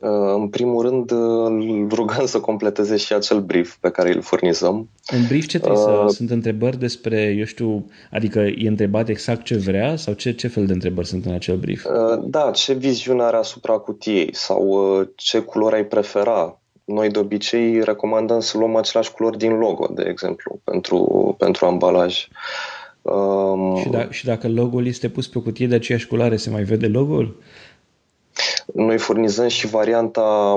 Uh, 0.03 0.33
în 0.35 0.47
primul 0.47 0.81
rând, 0.81 1.11
uh, 1.11 1.45
îl 1.45 1.87
rugăm 1.89 2.25
să 2.25 2.39
completeze 2.39 2.97
și 2.97 3.13
acel 3.13 3.39
brief 3.39 3.75
pe 3.75 3.89
care 3.89 4.13
îl 4.13 4.21
furnizăm. 4.21 4.89
În 5.07 5.25
brief 5.27 5.45
ce 5.45 5.59
trebuie 5.59 5.83
uh, 5.83 6.05
să... 6.07 6.15
Sunt 6.15 6.29
întrebări 6.29 6.79
despre, 6.79 7.35
eu 7.37 7.45
știu, 7.45 7.85
adică 8.11 8.39
e 8.39 8.67
întrebat 8.67 9.09
exact 9.09 9.43
ce 9.43 9.57
vrea 9.57 9.95
sau 9.95 10.13
ce, 10.13 10.31
ce 10.31 10.47
fel 10.47 10.65
de 10.65 10.73
întrebări 10.73 11.07
sunt 11.07 11.25
în 11.25 11.33
acel 11.33 11.55
brief? 11.55 11.85
Uh, 11.85 12.23
da, 12.23 12.51
ce 12.51 12.73
viziune 12.73 13.23
are 13.23 13.37
asupra 13.37 13.73
cutiei 13.73 14.29
sau 14.35 14.67
uh, 14.67 15.07
ce 15.15 15.39
culori 15.39 15.75
ai 15.75 15.85
prefera. 15.85 16.61
Noi 16.83 17.09
de 17.09 17.19
obicei 17.19 17.83
recomandăm 17.83 18.39
să 18.39 18.57
luăm 18.57 18.75
același 18.75 19.11
culori 19.11 19.37
din 19.37 19.51
logo, 19.51 19.87
de 19.93 20.03
exemplu, 20.07 20.59
pentru, 20.63 21.35
pentru 21.37 21.65
ambalaj. 21.65 22.27
Um, 23.01 23.75
și, 23.75 23.89
da, 23.89 24.07
și 24.09 24.25
dacă 24.25 24.47
logo-ul 24.47 24.87
este 24.87 25.09
pus 25.09 25.27
pe 25.27 25.37
o 25.37 25.41
cutie 25.41 25.67
de 25.67 25.75
aceeași 25.75 26.07
culoare, 26.07 26.35
se 26.35 26.49
mai 26.49 26.63
vede 26.63 26.87
logo-ul? 26.87 27.37
Noi 28.73 28.97
furnizăm 28.97 29.47
și 29.47 29.67
varianta 29.67 30.55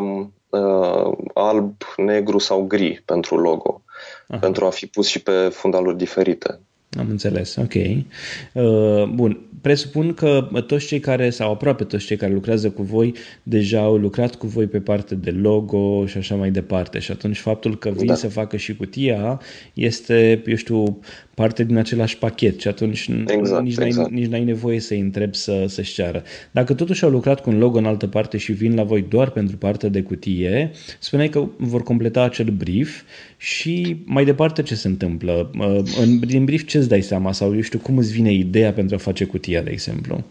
uh, 0.48 1.12
alb, 1.34 1.72
negru 1.96 2.38
sau 2.38 2.62
gri 2.62 3.02
pentru 3.04 3.36
logo, 3.36 3.82
Aha. 4.28 4.38
pentru 4.38 4.66
a 4.66 4.70
fi 4.70 4.86
pus 4.86 5.06
și 5.06 5.22
pe 5.22 5.48
fundaluri 5.48 5.96
diferite. 5.96 6.60
Am 6.98 7.06
înțeles, 7.10 7.56
ok. 7.56 7.74
Uh, 7.74 9.04
bun, 9.14 9.46
presupun 9.60 10.14
că 10.14 10.48
toți 10.66 10.86
cei 10.86 11.00
care, 11.00 11.30
sau 11.30 11.52
aproape 11.52 11.84
toți 11.84 12.06
cei 12.06 12.16
care 12.16 12.32
lucrează 12.32 12.70
cu 12.70 12.82
voi, 12.82 13.14
deja 13.42 13.80
au 13.80 13.96
lucrat 13.96 14.34
cu 14.34 14.46
voi 14.46 14.66
pe 14.66 14.80
parte 14.80 15.14
de 15.14 15.30
logo 15.30 16.06
și 16.06 16.18
așa 16.18 16.34
mai 16.34 16.50
departe. 16.50 16.98
Și 16.98 17.10
atunci 17.10 17.38
faptul 17.38 17.78
că 17.78 17.90
vin 17.90 18.06
da. 18.06 18.14
să 18.14 18.28
facă 18.28 18.56
și 18.56 18.76
cutia 18.76 19.40
este, 19.74 20.42
eu 20.46 20.54
știu, 20.54 21.00
parte 21.34 21.64
din 21.64 21.76
același 21.76 22.18
pachet 22.18 22.60
și 22.60 22.68
atunci 22.68 23.10
exact, 23.26 23.62
nici, 23.62 23.76
n-ai, 23.76 23.86
exact. 23.86 24.10
nici 24.10 24.26
n-ai 24.26 24.44
nevoie 24.44 24.80
să-i 24.80 25.00
întreb 25.00 25.34
să, 25.34 25.64
să-și 25.68 25.94
ceară. 25.94 26.22
Dacă 26.50 26.74
totuși 26.74 27.04
au 27.04 27.10
lucrat 27.10 27.40
cu 27.40 27.50
un 27.50 27.58
logo 27.58 27.78
în 27.78 27.84
altă 27.84 28.06
parte 28.06 28.36
și 28.36 28.52
vin 28.52 28.74
la 28.74 28.82
voi 28.82 29.06
doar 29.08 29.30
pentru 29.30 29.56
partea 29.56 29.88
de 29.88 30.02
cutie, 30.02 30.70
spuneai 30.98 31.28
că 31.28 31.48
vor 31.56 31.82
completa 31.82 32.22
acel 32.22 32.46
brief 32.46 33.02
și 33.36 33.96
mai 34.04 34.24
departe 34.24 34.62
ce 34.62 34.74
se 34.74 34.88
întâmplă? 34.88 35.50
Uh, 35.58 35.78
în, 36.02 36.18
din 36.18 36.44
brief 36.44 36.64
ce 36.66 36.80
îți 36.86 36.94
dai 36.94 37.02
seama 37.02 37.32
sau 37.32 37.54
eu 37.54 37.60
știu 37.60 37.78
cum 37.78 37.98
îți 37.98 38.12
vine 38.12 38.32
ideea 38.32 38.72
pentru 38.72 38.94
a 38.94 38.98
face 38.98 39.24
cutia, 39.24 39.62
de 39.62 39.70
exemplu? 39.70 40.22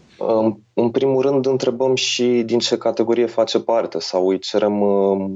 În 0.74 0.90
primul 0.90 1.22
rând 1.22 1.46
întrebăm 1.46 1.94
și 1.94 2.42
din 2.46 2.58
ce 2.58 2.76
categorie 2.76 3.26
face 3.26 3.58
parte 3.60 3.98
sau 3.98 4.28
îi 4.28 4.38
cerem 4.38 4.80
uh, 4.80 5.30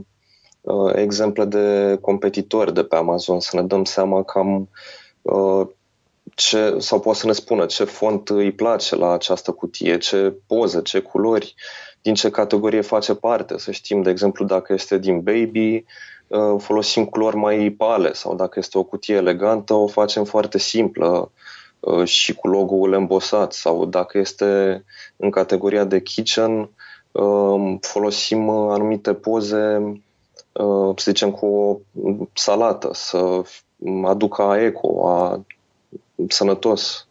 uh, 0.61 0.93
exemple 0.95 1.45
de 1.45 1.99
competitori 2.01 2.75
de 2.75 2.83
pe 2.83 2.97
Amazon 2.97 3.41
să 3.41 3.57
ne 3.57 3.63
dăm 3.63 3.85
seama 3.85 4.23
cam 4.23 4.69
Uh, 5.23 5.67
ce, 6.35 6.75
sau 6.79 7.01
poate 7.01 7.19
să 7.19 7.27
ne 7.27 7.33
spună 7.33 7.67
ce 7.67 7.85
font 7.85 8.29
îi 8.29 8.53
place 8.53 8.97
la 8.97 9.13
această 9.13 9.53
cutie, 9.53 9.99
ce 9.99 10.35
poză, 10.47 10.81
ce 10.81 11.01
culori, 11.01 11.55
din 12.03 12.15
ce 12.15 12.31
categorie 12.31 12.81
face 12.81 13.15
parte, 13.15 13.59
să 13.59 13.71
știm, 13.71 14.03
de 14.03 14.11
exemplu, 14.11 14.45
dacă 14.45 14.73
este 14.73 14.99
din 14.99 15.21
baby, 15.21 15.85
folosim 16.59 17.05
culori 17.05 17.37
mai 17.37 17.75
pale 17.79 18.13
sau 18.13 18.35
dacă 18.35 18.59
este 18.59 18.79
o 18.79 18.83
cutie 18.83 19.15
elegantă, 19.15 19.75
o 19.75 19.87
facem 19.87 20.25
foarte 20.25 20.59
simplă 20.59 21.31
și 22.05 22.35
cu 22.35 22.49
logo-ul 22.49 22.93
embosat 22.93 23.53
sau 23.53 23.85
dacă 23.85 24.19
este 24.19 24.85
în 25.17 25.31
categoria 25.31 25.85
de 25.85 26.03
kitchen, 26.03 26.71
folosim 27.81 28.49
anumite 28.49 29.15
poze 29.15 29.83
Uh, 30.53 30.93
să 30.97 31.11
zicem, 31.11 31.31
cu 31.31 31.47
o 31.47 31.79
salată, 32.33 32.91
să 32.93 33.43
aducă 34.05 34.43
eco, 34.43 35.09
a 35.09 35.45
sănătos. 36.29 37.07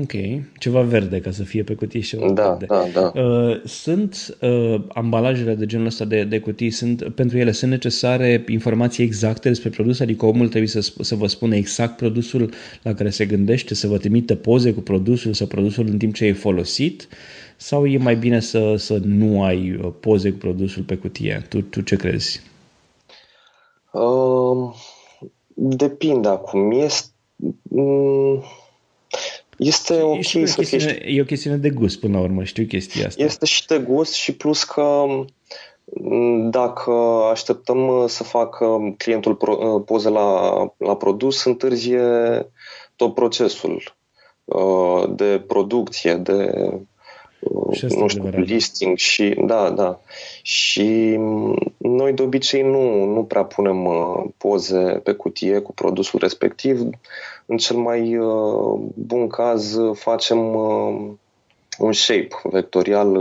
Ok, 0.00 0.12
ceva 0.58 0.80
verde 0.80 1.20
ca 1.20 1.30
să 1.30 1.42
fie 1.42 1.62
pe 1.62 1.74
cutii 1.74 2.00
și 2.00 2.16
da, 2.16 2.48
verde. 2.48 2.66
Da, 2.66 2.84
da. 2.92 3.20
Uh, 3.20 3.60
sunt 3.64 4.36
uh, 4.40 4.80
ambalajele 4.88 5.54
de 5.54 5.66
genul 5.66 5.86
ăsta 5.86 6.04
de, 6.04 6.24
de 6.24 6.38
cutii, 6.38 6.70
sunt, 6.70 7.08
pentru 7.14 7.38
ele 7.38 7.52
sunt 7.52 7.70
necesare 7.70 8.44
informații 8.48 9.04
exacte 9.04 9.48
despre 9.48 9.70
produs, 9.70 10.00
adică 10.00 10.26
omul 10.26 10.48
trebuie 10.48 10.68
să, 10.68 10.92
să 11.00 11.14
vă 11.14 11.26
spună 11.26 11.56
exact 11.56 11.96
produsul 11.96 12.50
la 12.82 12.94
care 12.94 13.10
se 13.10 13.26
gândește, 13.26 13.74
să 13.74 13.86
vă 13.86 13.98
trimită 13.98 14.34
poze 14.34 14.72
cu 14.72 14.80
produsul 14.80 15.32
sau 15.32 15.46
produsul 15.46 15.86
în 15.86 15.98
timp 15.98 16.14
ce 16.14 16.24
e 16.24 16.32
folosit 16.32 17.08
sau 17.56 17.86
e 17.86 17.98
mai 17.98 18.16
bine 18.16 18.40
să, 18.40 18.74
să 18.76 19.00
nu 19.04 19.42
ai 19.42 19.78
uh, 19.82 19.92
poze 20.00 20.30
cu 20.30 20.38
produsul 20.38 20.82
pe 20.82 20.96
cutie? 20.96 21.46
Tu, 21.48 21.60
tu 21.60 21.80
ce 21.80 21.96
crezi? 21.96 22.40
Uh, 23.92 24.74
depinde 25.54 26.28
acum. 26.28 26.70
Este, 26.70 27.08
mm, 27.62 28.42
este 29.58 30.00
ok 30.02 30.20
și 30.20 30.46
să 30.46 30.62
fie... 30.62 31.02
E 31.06 31.20
o 31.20 31.24
chestiune 31.24 31.56
de 31.56 31.70
gust 31.70 32.00
până 32.00 32.18
la 32.18 32.22
urmă, 32.22 32.44
știu 32.44 32.64
chestia 32.64 33.06
asta. 33.06 33.22
Este 33.22 33.46
și 33.46 33.66
de 33.66 33.78
gust 33.78 34.12
și 34.12 34.34
plus 34.34 34.64
că 34.64 35.04
mm, 35.84 36.50
dacă 36.50 36.90
așteptăm 37.30 38.04
să 38.06 38.22
facă 38.22 38.94
clientul 38.96 39.38
uh, 39.40 39.82
poze 39.86 40.08
la, 40.08 40.50
la 40.76 40.96
produs, 40.96 41.44
întârzie 41.44 42.02
tot 42.96 43.14
procesul 43.14 43.96
uh, 44.44 45.04
de 45.08 45.44
producție, 45.46 46.14
de 46.14 46.54
și 47.72 47.84
nu 47.84 48.08
știu, 48.08 48.22
adevărat. 48.22 48.46
listing 48.46 48.96
și 48.96 49.36
da, 49.46 49.70
da. 49.70 50.00
Și 50.42 51.16
noi 51.76 52.12
de 52.12 52.22
obicei 52.22 52.62
nu, 52.62 53.04
nu 53.04 53.24
prea 53.24 53.44
punem 53.44 53.84
uh, 53.84 54.24
poze 54.36 55.00
pe 55.02 55.12
cutie 55.12 55.58
cu 55.58 55.72
produsul 55.72 56.18
respectiv. 56.22 56.80
În 57.46 57.56
cel 57.56 57.76
mai 57.76 58.16
uh, 58.16 58.80
bun 58.94 59.26
caz 59.26 59.76
facem 59.92 60.54
uh, 60.54 61.10
un 61.78 61.92
shape 61.92 62.28
vectorial 62.42 63.16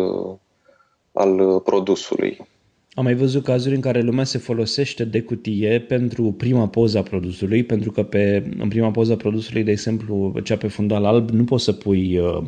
al 1.14 1.60
produsului. 1.60 2.52
Am 2.96 3.04
mai 3.04 3.14
văzut 3.14 3.44
cazuri 3.44 3.76
în 3.76 3.82
care 3.82 4.02
lumea 4.02 4.24
se 4.24 4.38
folosește 4.38 5.06
de 5.06 5.22
cutie 5.22 5.80
pentru 5.80 6.32
prima 6.32 6.68
poză 6.68 6.98
a 6.98 7.02
produsului, 7.02 7.64
pentru 7.64 7.92
că 7.92 8.04
pe, 8.04 8.44
în 8.58 8.68
prima 8.68 8.92
poză 8.92 9.12
a 9.12 9.16
produsului, 9.16 9.64
de 9.64 9.72
exemplu, 9.72 10.34
cea 10.44 10.58
pe 10.58 10.68
fundal 10.68 11.06
alb, 11.06 11.30
nu 11.30 11.44
poți 11.44 11.64
să 11.64 11.72
pui, 11.72 12.18
uh, 12.18 12.44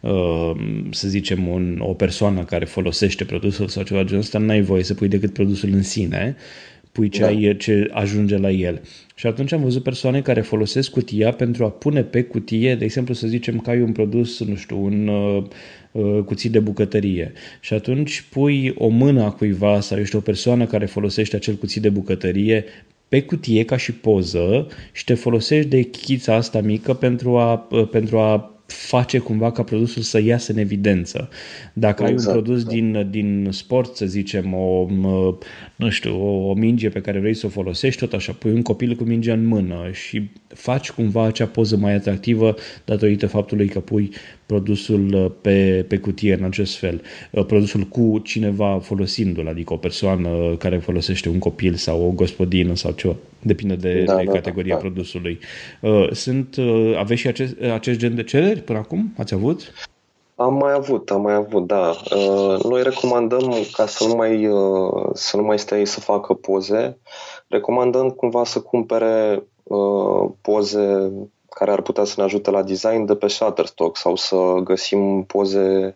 uh, 0.00 0.52
să 0.90 1.08
zicem, 1.08 1.48
un, 1.48 1.78
o 1.82 1.94
persoană 1.94 2.44
care 2.44 2.64
folosește 2.64 3.24
produsul 3.24 3.68
sau 3.68 3.82
ceva 3.82 4.04
genul 4.04 4.20
ăsta, 4.20 4.38
n-ai 4.38 4.62
voie 4.62 4.82
să 4.82 4.94
pui 4.94 5.08
decât 5.08 5.32
produsul 5.32 5.68
în 5.72 5.82
sine, 5.82 6.36
pui 6.92 7.08
ce, 7.08 7.20
da. 7.20 7.26
ai, 7.26 7.56
ce 7.56 7.88
ajunge 7.92 8.36
la 8.36 8.50
el. 8.50 8.82
Și 9.14 9.26
atunci 9.26 9.52
am 9.52 9.62
văzut 9.62 9.82
persoane 9.82 10.20
care 10.20 10.40
folosesc 10.40 10.90
cutia 10.90 11.32
pentru 11.32 11.64
a 11.64 11.70
pune 11.70 12.02
pe 12.02 12.22
cutie, 12.22 12.74
de 12.74 12.84
exemplu, 12.84 13.14
să 13.14 13.26
zicem 13.26 13.58
că 13.58 13.70
ai 13.70 13.80
un 13.80 13.92
produs, 13.92 14.44
nu 14.44 14.54
știu, 14.54 14.84
un 14.84 15.08
uh, 15.08 15.44
uh, 15.92 16.22
cuțit 16.24 16.52
de 16.52 16.60
bucătărie. 16.60 17.32
Și 17.60 17.74
atunci 17.74 18.24
pui 18.30 18.74
o 18.76 18.88
mână 18.88 19.22
a 19.22 19.30
cuiva 19.30 19.80
sau 19.80 19.98
ești 19.98 20.16
o 20.16 20.20
persoană 20.20 20.66
care 20.66 20.86
folosește 20.86 21.36
acel 21.36 21.54
cuțit 21.54 21.82
de 21.82 21.90
bucătărie 21.90 22.64
pe 23.08 23.22
cutie 23.22 23.64
ca 23.64 23.76
și 23.76 23.92
poză 23.92 24.66
și 24.92 25.04
te 25.04 25.14
folosești 25.14 25.68
de 25.68 25.82
chița 25.82 26.34
asta 26.34 26.60
mică 26.60 26.94
pentru 26.94 27.36
a, 27.36 27.68
uh, 27.70 27.88
pentru 27.88 28.18
a 28.18 28.61
face 28.72 29.18
cumva 29.18 29.52
ca 29.52 29.62
produsul 29.62 30.02
să 30.02 30.20
iasă 30.20 30.52
în 30.52 30.58
evidență. 30.58 31.28
Dacă 31.72 32.02
exact. 32.02 32.06
ai 32.06 32.10
un 32.10 32.18
exact, 32.18 32.36
produs 32.36 32.62
da. 32.62 32.70
din, 32.70 33.10
din 33.10 33.48
sport, 33.50 33.96
să 33.96 34.06
zicem, 34.06 34.54
o, 34.54 34.86
nu 35.76 35.90
știu, 35.90 36.22
o, 36.22 36.48
o 36.48 36.54
minge 36.54 36.88
pe 36.88 37.00
care 37.00 37.18
vrei 37.18 37.34
să 37.34 37.46
o 37.46 37.48
folosești, 37.48 38.00
tot 38.00 38.12
așa, 38.12 38.32
pui 38.32 38.52
un 38.52 38.62
copil 38.62 38.94
cu 38.94 39.04
mingea 39.04 39.32
în 39.32 39.46
mână 39.46 39.90
și 39.92 40.30
faci 40.48 40.90
cumva 40.90 41.24
acea 41.24 41.46
poză 41.46 41.76
mai 41.76 41.92
atractivă 41.92 42.54
datorită 42.84 43.26
faptului 43.26 43.68
că 43.68 43.80
pui 43.80 44.10
produsul 44.52 45.14
uh, 45.14 45.30
pe, 45.40 45.84
pe 45.88 45.98
cutie 45.98 46.34
în 46.34 46.44
acest 46.44 46.76
fel. 46.76 47.02
Uh, 47.30 47.44
produsul 47.44 47.82
cu 47.82 48.20
cineva 48.24 48.78
folosindu-l, 48.82 49.48
adică 49.48 49.72
o 49.72 49.76
persoană 49.76 50.28
care 50.58 50.78
folosește 50.78 51.28
un 51.28 51.38
copil 51.38 51.74
sau 51.74 52.06
o 52.06 52.10
gospodină 52.10 52.74
sau 52.74 52.92
ceva. 52.92 53.14
Depinde 53.42 53.74
de, 53.74 54.02
da, 54.04 54.16
de 54.16 54.24
da, 54.24 54.32
categoria 54.32 54.74
da. 54.74 54.80
produsului. 54.80 55.38
Uh, 55.80 56.10
sunt, 56.10 56.56
aveți 56.98 57.20
și 57.20 57.26
acest, 57.26 57.54
acest 57.74 57.98
gen 57.98 58.14
de 58.14 58.22
cereri 58.22 58.60
până 58.60 58.78
acum? 58.78 59.14
Ați 59.18 59.34
avut? 59.34 59.72
Am 60.34 60.54
mai 60.54 60.72
avut, 60.72 61.10
am 61.10 61.22
mai 61.22 61.34
avut, 61.34 61.66
da. 61.66 61.96
Noi 62.68 62.82
recomandăm 62.82 63.52
ca 63.72 63.86
să 63.86 64.04
nu 64.06 64.14
mai, 64.14 64.48
să 65.12 65.36
nu 65.36 65.42
mai 65.42 65.58
stai 65.58 65.86
să 65.86 66.00
facă 66.00 66.34
poze, 66.34 66.98
recomandăm 67.48 68.08
cumva 68.08 68.44
să 68.44 68.60
cumpere 68.60 69.42
poze 70.40 71.12
care 71.54 71.70
ar 71.70 71.82
putea 71.82 72.04
să 72.04 72.14
ne 72.16 72.22
ajute 72.22 72.50
la 72.50 72.62
design 72.62 73.04
de 73.04 73.14
pe 73.14 73.26
Shutterstock 73.26 73.96
sau 73.96 74.16
să 74.16 74.36
găsim 74.64 75.24
poze, 75.24 75.94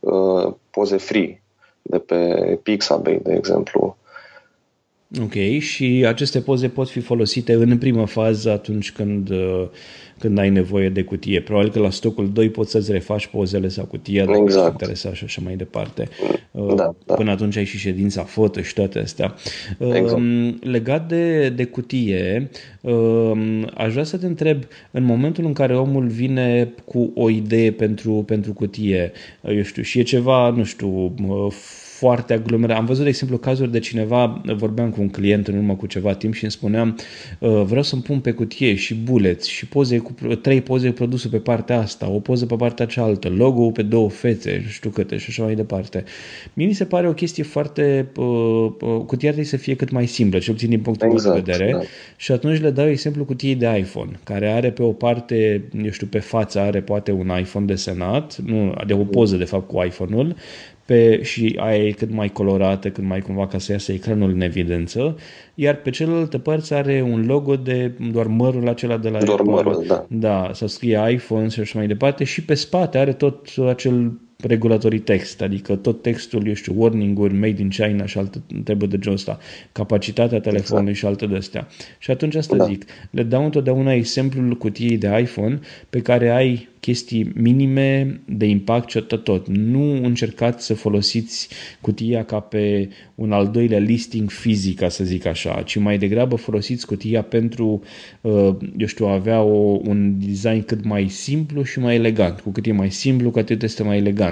uh, 0.00 0.52
poze 0.70 0.96
free 0.96 1.42
de 1.82 1.98
pe 1.98 2.60
Pixabay, 2.62 3.20
de 3.22 3.32
exemplu. 3.34 3.96
Ok, 5.22 5.58
și 5.58 6.04
aceste 6.08 6.40
poze 6.40 6.68
pot 6.68 6.88
fi 6.88 7.00
folosite 7.00 7.52
în 7.52 7.78
prima 7.78 8.04
fază 8.04 8.50
atunci 8.50 8.92
când 8.92 9.30
uh, 9.30 9.68
când 10.18 10.38
ai 10.38 10.50
nevoie 10.50 10.88
de 10.88 11.02
cutie. 11.02 11.40
Probabil 11.40 11.70
că 11.70 11.78
la 11.78 11.90
stocul 11.90 12.32
2 12.32 12.50
poți 12.50 12.70
să-ți 12.70 12.92
refaci 12.92 13.26
pozele 13.26 13.68
sau 13.68 13.84
cutia 13.84 14.24
dacă 14.24 14.38
exact. 14.42 14.64
ești 14.64 14.70
interesat 14.70 15.14
și 15.14 15.24
așa 15.24 15.40
mai 15.44 15.56
departe. 15.56 16.08
Da, 16.52 16.94
da. 17.06 17.14
Până 17.14 17.30
atunci 17.30 17.56
ai 17.56 17.64
și 17.64 17.78
ședința 17.78 18.22
foto 18.22 18.62
și 18.62 18.74
toate 18.74 18.98
astea. 18.98 19.34
Exact. 19.78 20.12
Um, 20.12 20.58
legat 20.62 21.08
de, 21.08 21.48
de 21.48 21.64
cutie, 21.64 22.50
um, 22.80 23.70
aș 23.74 23.92
vrea 23.92 24.04
să 24.04 24.16
te 24.16 24.26
întreb, 24.26 24.62
în 24.90 25.04
momentul 25.04 25.44
în 25.44 25.52
care 25.52 25.76
omul 25.76 26.06
vine 26.06 26.72
cu 26.84 27.12
o 27.14 27.30
idee 27.30 27.72
pentru, 27.72 28.12
pentru 28.12 28.52
cutie, 28.52 29.12
eu 29.42 29.62
știu, 29.62 29.82
și 29.82 29.98
e 29.98 30.02
ceva, 30.02 30.50
nu 30.50 30.64
știu, 30.64 31.14
foarte 31.98 32.32
aglomerat. 32.32 32.76
Am 32.76 32.84
văzut, 32.84 33.02
de 33.02 33.08
exemplu, 33.08 33.38
cazuri 33.38 33.70
de 33.70 33.78
cineva, 33.78 34.42
vorbeam 34.56 34.90
cu 34.90 35.00
un 35.00 35.08
client 35.08 35.48
în 35.48 35.56
urmă 35.56 35.74
cu 35.74 35.86
ceva 35.86 36.14
timp 36.14 36.34
și 36.34 36.42
îmi 36.42 36.52
spuneam 36.52 36.98
uh, 37.38 37.62
vreau 37.64 37.82
să-mi 37.82 38.02
pun 38.02 38.20
pe 38.20 38.30
cutie 38.30 38.74
și 38.74 38.94
buleți 38.94 39.50
și 39.50 39.66
poze 39.66 39.98
cu, 39.98 40.14
trei 40.42 40.60
poze 40.60 40.90
produse 40.90 41.28
pe 41.28 41.38
partea 41.38 41.78
asta, 41.78 42.08
o 42.08 42.20
poză 42.20 42.46
pe 42.46 42.54
partea 42.54 42.86
cealaltă, 42.86 43.28
logo 43.28 43.70
pe 43.70 43.82
două 43.82 44.10
fețe, 44.10 44.60
nu 44.64 44.70
știu 44.70 44.90
câte 44.90 45.16
și 45.16 45.26
așa 45.28 45.42
mai 45.42 45.54
departe. 45.54 46.04
Mie 46.54 46.66
mi 46.66 46.72
se 46.72 46.84
pare 46.84 47.08
o 47.08 47.12
chestie 47.12 47.42
foarte... 47.42 48.08
Uh, 48.16 48.24
uh, 48.24 49.00
cutia 49.06 49.28
trebuie 49.28 49.44
să 49.44 49.56
fie 49.56 49.74
cât 49.74 49.90
mai 49.90 50.06
simplă, 50.06 50.38
cel 50.38 50.52
puțin 50.52 50.68
din 50.68 50.80
punctul 50.80 51.10
exact, 51.10 51.34
meu 51.34 51.44
de 51.44 51.50
exact, 51.50 51.58
vedere. 51.58 51.78
Da. 51.78 51.88
Și 52.16 52.32
atunci 52.32 52.60
le 52.60 52.70
dau 52.70 52.88
exemplu 52.88 53.24
cutiei 53.24 53.54
de 53.54 53.76
iPhone, 53.78 54.10
care 54.24 54.48
are 54.48 54.70
pe 54.70 54.82
o 54.82 54.92
parte, 54.92 55.64
eu 55.82 55.90
știu, 55.90 56.06
pe 56.06 56.18
față 56.18 56.60
are 56.60 56.80
poate 56.80 57.12
un 57.12 57.32
iPhone 57.38 57.66
desenat, 57.66 58.38
nu, 58.38 58.74
de 58.86 58.92
o 58.92 59.04
poză 59.04 59.36
de 59.36 59.44
fapt 59.44 59.68
cu 59.68 59.82
iPhone-ul, 59.82 60.36
pe, 60.88 61.22
și 61.22 61.54
aia 61.58 61.84
e 61.84 61.90
cât 61.90 62.10
mai 62.10 62.28
colorată, 62.28 62.90
cât 62.90 63.04
mai 63.04 63.20
cumva 63.20 63.46
ca 63.46 63.58
să 63.58 63.72
iasă 63.72 63.92
ecranul 63.92 64.30
în 64.30 64.40
evidență, 64.40 65.16
iar 65.54 65.74
pe 65.74 65.90
celelalte 65.90 66.38
părți 66.38 66.74
are 66.74 67.02
un 67.02 67.26
logo 67.26 67.56
de 67.56 67.92
doar 68.12 68.26
mărul 68.26 68.68
acela 68.68 68.96
de 68.96 69.08
la 69.08 69.22
Doar 69.22 69.40
mărul, 69.40 69.84
da. 69.86 70.06
Da, 70.08 70.50
să 70.52 70.66
scrie 70.66 71.00
iPhone 71.10 71.48
și 71.48 71.60
așa 71.60 71.78
mai 71.78 71.86
departe 71.86 72.24
și 72.24 72.44
pe 72.44 72.54
spate 72.54 72.98
are 72.98 73.12
tot 73.12 73.48
acel 73.68 74.12
regulatorii 74.46 74.98
text, 74.98 75.40
adică 75.42 75.76
tot 75.76 76.02
textul, 76.02 76.46
eu 76.46 76.54
știu, 76.54 76.74
warning-uri, 76.76 77.34
made 77.34 77.62
in 77.62 77.68
China 77.68 78.06
și 78.06 78.18
alte 78.18 78.42
treburi 78.64 78.90
de 78.90 78.98
genul 78.98 79.16
ăsta, 79.16 79.38
capacitatea 79.72 80.40
telefonului 80.40 80.90
exact. 80.90 80.98
și 80.98 81.06
alte 81.06 81.26
de 81.26 81.36
astea. 81.36 81.68
Și 81.98 82.10
atunci 82.10 82.34
asta 82.34 82.56
da. 82.56 82.64
zic, 82.64 82.84
le 83.10 83.22
dau 83.22 83.44
întotdeauna 83.44 83.92
exemplul 83.92 84.56
cutiei 84.56 84.98
de 84.98 85.18
iPhone 85.20 85.58
pe 85.90 86.00
care 86.00 86.30
ai 86.30 86.68
chestii 86.80 87.32
minime 87.34 88.20
de 88.24 88.46
impact 88.46 88.90
și 88.90 89.00
tot, 89.00 89.24
tot. 89.24 89.48
Nu 89.48 90.04
încercați 90.04 90.66
să 90.66 90.74
folosiți 90.74 91.48
cutia 91.80 92.24
ca 92.24 92.40
pe 92.40 92.88
un 93.14 93.32
al 93.32 93.48
doilea 93.48 93.78
listing 93.78 94.30
fizic, 94.30 94.78
ca 94.78 94.88
să 94.88 95.04
zic 95.04 95.26
așa, 95.26 95.62
ci 95.62 95.76
mai 95.76 95.98
degrabă 95.98 96.36
folosiți 96.36 96.86
cutia 96.86 97.22
pentru, 97.22 97.82
uh, 98.20 98.56
eu 98.76 98.86
știu, 98.86 99.06
a 99.06 99.12
avea 99.12 99.42
o, 99.42 99.80
un 99.84 100.14
design 100.26 100.64
cât 100.64 100.84
mai 100.84 101.08
simplu 101.08 101.62
și 101.62 101.78
mai 101.78 101.94
elegant. 101.94 102.40
Cu 102.40 102.50
cât 102.50 102.66
e 102.66 102.72
mai 102.72 102.90
simplu, 102.90 103.30
cu 103.30 103.38
atât 103.38 103.62
este 103.62 103.82
mai 103.82 103.96
elegant. 103.96 104.27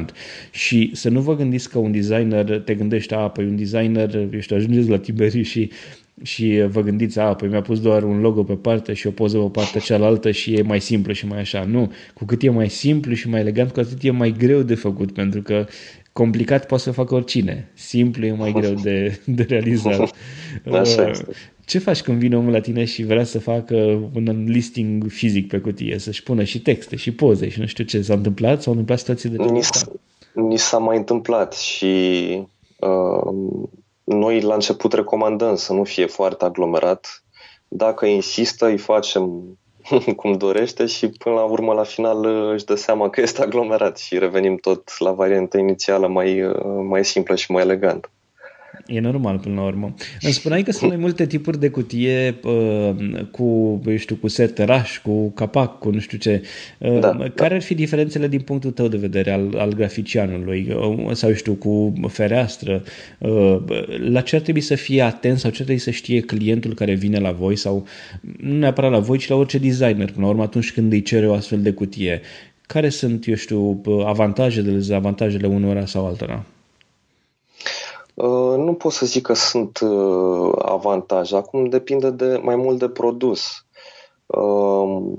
Și 0.50 0.90
să 0.94 1.08
nu 1.08 1.20
vă 1.20 1.36
gândiți 1.36 1.70
că 1.70 1.78
un 1.78 1.92
designer, 1.92 2.60
te 2.64 2.74
gândești, 2.74 3.14
a, 3.14 3.28
păi 3.28 3.44
un 3.44 3.56
designer, 3.56 4.14
eu 4.14 4.40
știu, 4.40 4.56
ajungeți 4.56 4.88
la 4.88 4.98
Tiberi 4.98 5.42
și 5.42 5.70
și 6.22 6.64
vă 6.68 6.80
gândiți, 6.80 7.18
a, 7.18 7.34
păi 7.34 7.48
mi-a 7.48 7.60
pus 7.60 7.80
doar 7.80 8.02
un 8.02 8.20
logo 8.20 8.42
pe 8.42 8.54
parte 8.54 8.92
și 8.92 9.06
o 9.06 9.10
poză 9.10 9.38
pe 9.38 9.48
partea 9.52 9.80
cealaltă 9.80 10.30
și 10.30 10.54
e 10.54 10.62
mai 10.62 10.80
simplu 10.80 11.12
și 11.12 11.26
mai 11.26 11.38
așa. 11.38 11.64
Nu, 11.64 11.92
cu 12.14 12.24
cât 12.24 12.42
e 12.42 12.50
mai 12.50 12.70
simplu 12.70 13.14
și 13.14 13.28
mai 13.28 13.40
elegant, 13.40 13.70
cu 13.70 13.80
atât 13.80 14.02
e 14.02 14.10
mai 14.10 14.34
greu 14.38 14.62
de 14.62 14.74
făcut, 14.74 15.12
pentru 15.12 15.42
că 15.42 15.66
complicat 16.12 16.66
poate 16.66 16.82
să 16.82 16.90
facă 16.90 17.14
oricine. 17.14 17.68
Simplu 17.74 18.26
e 18.26 18.32
mai 18.32 18.52
greu 18.60 18.74
de, 18.74 19.20
de 19.24 19.42
realizat. 19.42 20.14
Așa 20.72 21.02
uh, 21.02 21.08
este. 21.10 21.32
Ce 21.64 21.78
faci 21.78 22.02
când 22.02 22.18
vine 22.18 22.36
omul 22.36 22.52
la 22.52 22.60
tine 22.60 22.84
și 22.84 23.04
vrea 23.04 23.24
să 23.24 23.38
facă 23.38 23.74
un 24.14 24.44
listing 24.46 25.08
fizic 25.08 25.48
pe 25.48 25.58
cutie, 25.58 25.98
să-și 25.98 26.22
pună 26.22 26.42
și 26.42 26.60
texte 26.60 26.96
și 26.96 27.12
poze 27.12 27.48
și 27.48 27.60
nu 27.60 27.66
știu 27.66 27.84
ce? 27.84 28.02
S-a 28.02 28.14
întâmplat? 28.14 28.62
S-au 28.62 28.72
întâmplat 28.72 28.98
situații 28.98 29.28
de 29.28 29.36
genul 29.36 29.56
ăsta? 29.56 29.92
Ni 30.32 30.58
s-a 30.58 30.78
mai 30.78 30.96
întâmplat 30.96 31.54
și 31.54 32.26
uh, 32.76 33.66
noi 34.04 34.40
la 34.40 34.54
început 34.54 34.92
recomandăm 34.92 35.56
să 35.56 35.72
nu 35.72 35.84
fie 35.84 36.06
foarte 36.06 36.44
aglomerat. 36.44 37.24
Dacă 37.68 38.06
insistă, 38.06 38.66
îi 38.66 38.78
facem 38.78 39.42
cum 40.16 40.32
dorește 40.32 40.86
și 40.86 41.08
până 41.08 41.34
la 41.34 41.44
urmă, 41.44 41.72
la 41.72 41.82
final, 41.82 42.24
își 42.52 42.64
dă 42.64 42.74
seama 42.74 43.10
că 43.10 43.20
este 43.20 43.42
aglomerat 43.42 43.98
și 43.98 44.18
revenim 44.18 44.56
tot 44.56 44.98
la 44.98 45.12
varianta 45.12 45.58
inițială 45.58 46.06
mai, 46.06 46.52
mai 46.88 47.04
simplă 47.04 47.34
și 47.34 47.50
mai 47.50 47.62
elegantă. 47.62 48.10
E 48.86 49.00
normal 49.00 49.38
până 49.38 49.54
la 49.54 49.62
urmă. 49.62 49.94
Îmi 50.20 50.32
spuneai 50.32 50.62
că 50.62 50.72
sunt 50.72 50.90
mai 50.90 51.00
multe 51.00 51.26
tipuri 51.26 51.60
de 51.60 51.68
cutie 51.68 52.34
uh, 52.44 52.94
cu, 53.30 53.80
eu 53.86 53.96
știu, 53.96 54.16
cu 54.16 54.28
seteraș, 54.28 54.98
cu 54.98 55.30
capac, 55.30 55.78
cu 55.78 55.90
nu 55.90 55.98
știu 55.98 56.18
ce. 56.18 56.42
Uh, 56.78 56.98
da, 57.00 57.16
care 57.34 57.48
da. 57.48 57.54
ar 57.54 57.62
fi 57.62 57.74
diferențele 57.74 58.28
din 58.28 58.40
punctul 58.40 58.70
tău 58.70 58.88
de 58.88 58.96
vedere 58.96 59.30
al, 59.30 59.54
al 59.56 59.72
graficianului? 59.72 60.74
Uh, 60.74 61.12
sau, 61.12 61.32
știu, 61.32 61.54
cu 61.54 61.92
fereastră? 62.08 62.82
Uh, 63.18 63.58
la 64.08 64.20
ce 64.20 64.36
ar 64.36 64.42
trebui 64.42 64.60
să 64.60 64.74
fie 64.74 65.02
atent 65.02 65.38
sau 65.38 65.50
ce 65.50 65.56
ar 65.58 65.64
trebui 65.64 65.82
să 65.82 65.90
știe 65.90 66.20
clientul 66.20 66.74
care 66.74 66.94
vine 66.94 67.18
la 67.18 67.32
voi 67.32 67.56
sau 67.56 67.86
nu 68.40 68.58
neapărat 68.58 68.90
la 68.90 68.98
voi, 68.98 69.18
ci 69.18 69.28
la 69.28 69.36
orice 69.36 69.58
designer, 69.58 70.10
până 70.10 70.24
la 70.24 70.30
urmă, 70.30 70.42
atunci 70.42 70.72
când 70.72 70.92
îi 70.92 71.02
cere 71.02 71.28
o 71.28 71.32
astfel 71.32 71.62
de 71.62 71.72
cutie? 71.72 72.20
Care 72.66 72.88
sunt, 72.88 73.26
eu 73.26 73.34
știu, 73.34 73.82
avantajele, 74.04 74.70
dezavantajele 74.70 75.46
unora 75.46 75.86
sau 75.86 76.06
altora? 76.06 76.44
Uh, 78.16 78.56
nu 78.56 78.74
pot 78.74 78.92
să 78.92 79.06
zic 79.06 79.22
că 79.22 79.34
sunt 79.34 79.78
uh, 79.80 80.52
avantaje. 80.58 81.36
Acum 81.36 81.68
depinde 81.68 82.10
de 82.10 82.40
mai 82.42 82.56
mult 82.56 82.78
de 82.78 82.88
produs. 82.88 83.66
Uh, 84.26 85.12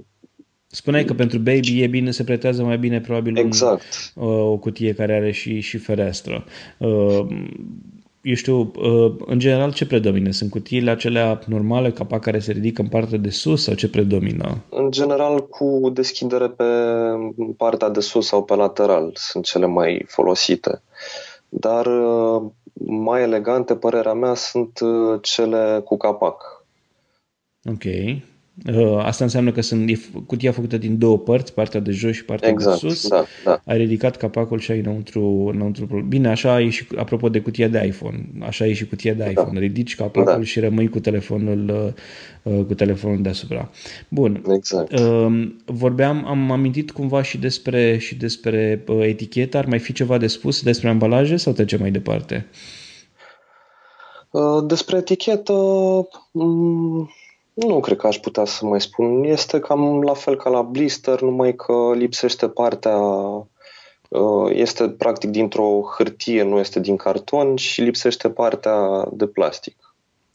Spuneai 0.67 1.05
că 1.05 1.13
pentru 1.13 1.37
baby 1.37 1.81
e 1.81 1.87
bine, 1.87 2.11
se 2.11 2.23
pretează 2.23 2.63
mai 2.63 2.77
bine 2.77 3.01
probabil 3.01 3.37
exact. 3.37 4.11
un, 4.15 4.27
o 4.27 4.57
cutie 4.57 4.93
care 4.93 5.15
are 5.15 5.31
și, 5.31 5.59
și 5.59 5.77
fereastră. 5.77 6.43
Eu 8.21 8.33
știu, 8.33 8.71
în 9.25 9.39
general 9.39 9.73
ce 9.73 9.87
predomină? 9.87 10.31
Sunt 10.31 10.49
cutiile 10.49 10.91
acelea 10.91 11.39
normale, 11.45 11.91
capac 11.91 12.21
care 12.21 12.39
se 12.39 12.51
ridică 12.51 12.81
în 12.81 12.87
partea 12.87 13.17
de 13.17 13.29
sus 13.29 13.63
sau 13.63 13.73
ce 13.73 13.89
predomină? 13.89 14.63
În 14.69 14.91
general 14.91 15.47
cu 15.47 15.89
deschidere 15.93 16.47
pe 16.47 16.63
partea 17.57 17.89
de 17.89 17.99
sus 17.99 18.27
sau 18.27 18.43
pe 18.43 18.55
lateral 18.55 19.11
sunt 19.13 19.45
cele 19.45 19.65
mai 19.65 20.05
folosite. 20.07 20.81
Dar 21.49 21.87
mai 22.85 23.21
elegante, 23.21 23.75
părerea 23.75 24.13
mea, 24.13 24.33
sunt 24.33 24.79
uh, 24.79 25.19
cele 25.21 25.81
cu 25.85 25.97
capac. 25.97 26.65
Ok. 27.63 27.83
Uh, 28.65 28.97
asta 29.03 29.23
înseamnă 29.23 29.51
că 29.51 29.61
sunt, 29.61 29.89
e 29.89 29.99
cutia 30.25 30.51
făcută 30.51 30.77
din 30.77 30.97
două 30.97 31.17
părți, 31.17 31.53
partea 31.53 31.79
de 31.79 31.91
jos 31.91 32.15
și 32.15 32.25
partea 32.25 32.49
exact, 32.49 32.81
de 32.81 32.87
sus. 32.87 33.07
Da, 33.07 33.25
da. 33.43 33.61
Ai 33.65 33.77
ridicat 33.77 34.17
capacul 34.17 34.59
și 34.59 34.71
ai 34.71 34.79
înăuntru, 34.79 35.51
înăuntru. 35.53 36.05
Bine, 36.07 36.27
așa 36.27 36.61
e 36.61 36.69
și, 36.69 36.87
apropo 36.95 37.29
de 37.29 37.39
cutia 37.39 37.67
de 37.67 37.85
iPhone, 37.85 38.29
așa 38.39 38.65
e 38.65 38.73
și 38.73 38.87
cutia 38.87 39.13
de 39.13 39.23
da. 39.23 39.29
iPhone. 39.29 39.53
Da. 39.53 39.59
Ridici 39.59 39.95
capacul 39.95 40.33
da. 40.37 40.43
și 40.43 40.59
rămâi 40.59 40.89
cu 40.89 40.99
telefonul, 40.99 41.93
uh, 42.43 42.53
uh, 42.53 42.65
cu 42.65 42.73
telefonul 42.73 43.21
deasupra. 43.21 43.69
Bun. 44.07 44.43
Exact. 44.55 44.99
Vorbeam, 45.65 46.25
am 46.27 46.51
amintit 46.51 46.91
cumva 46.91 47.21
și 47.21 47.37
despre, 47.37 47.97
și 47.97 48.15
despre 48.15 48.83
etichetă. 48.99 49.57
Ar 49.57 49.65
mai 49.65 49.79
fi 49.79 49.93
ceva 49.93 50.17
de 50.17 50.27
spus 50.27 50.63
despre 50.63 50.89
ambalaje 50.89 51.35
sau 51.35 51.53
trecem 51.53 51.79
mai 51.79 51.91
departe? 51.91 52.47
Despre 54.67 54.97
etichetă, 54.97 55.53
mm, 56.31 57.09
nu 57.65 57.79
cred 57.79 57.97
că 57.97 58.07
aș 58.07 58.17
putea 58.17 58.45
să 58.45 58.65
mai 58.65 58.81
spun. 58.81 59.23
Este 59.23 59.59
cam 59.59 60.01
la 60.01 60.13
fel 60.13 60.35
ca 60.35 60.49
la 60.49 60.61
blister, 60.61 61.21
numai 61.21 61.55
că 61.55 61.91
lipsește 61.95 62.47
partea 62.47 62.97
uh, 64.09 64.49
este 64.49 64.89
practic 64.89 65.29
dintr-o 65.29 65.81
hârtie, 65.97 66.43
nu 66.43 66.59
este 66.59 66.79
din 66.79 66.95
carton 66.95 67.55
și 67.55 67.81
lipsește 67.81 68.29
partea 68.29 69.07
de 69.11 69.27
plastic. 69.27 69.86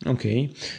Ok. 0.06 0.22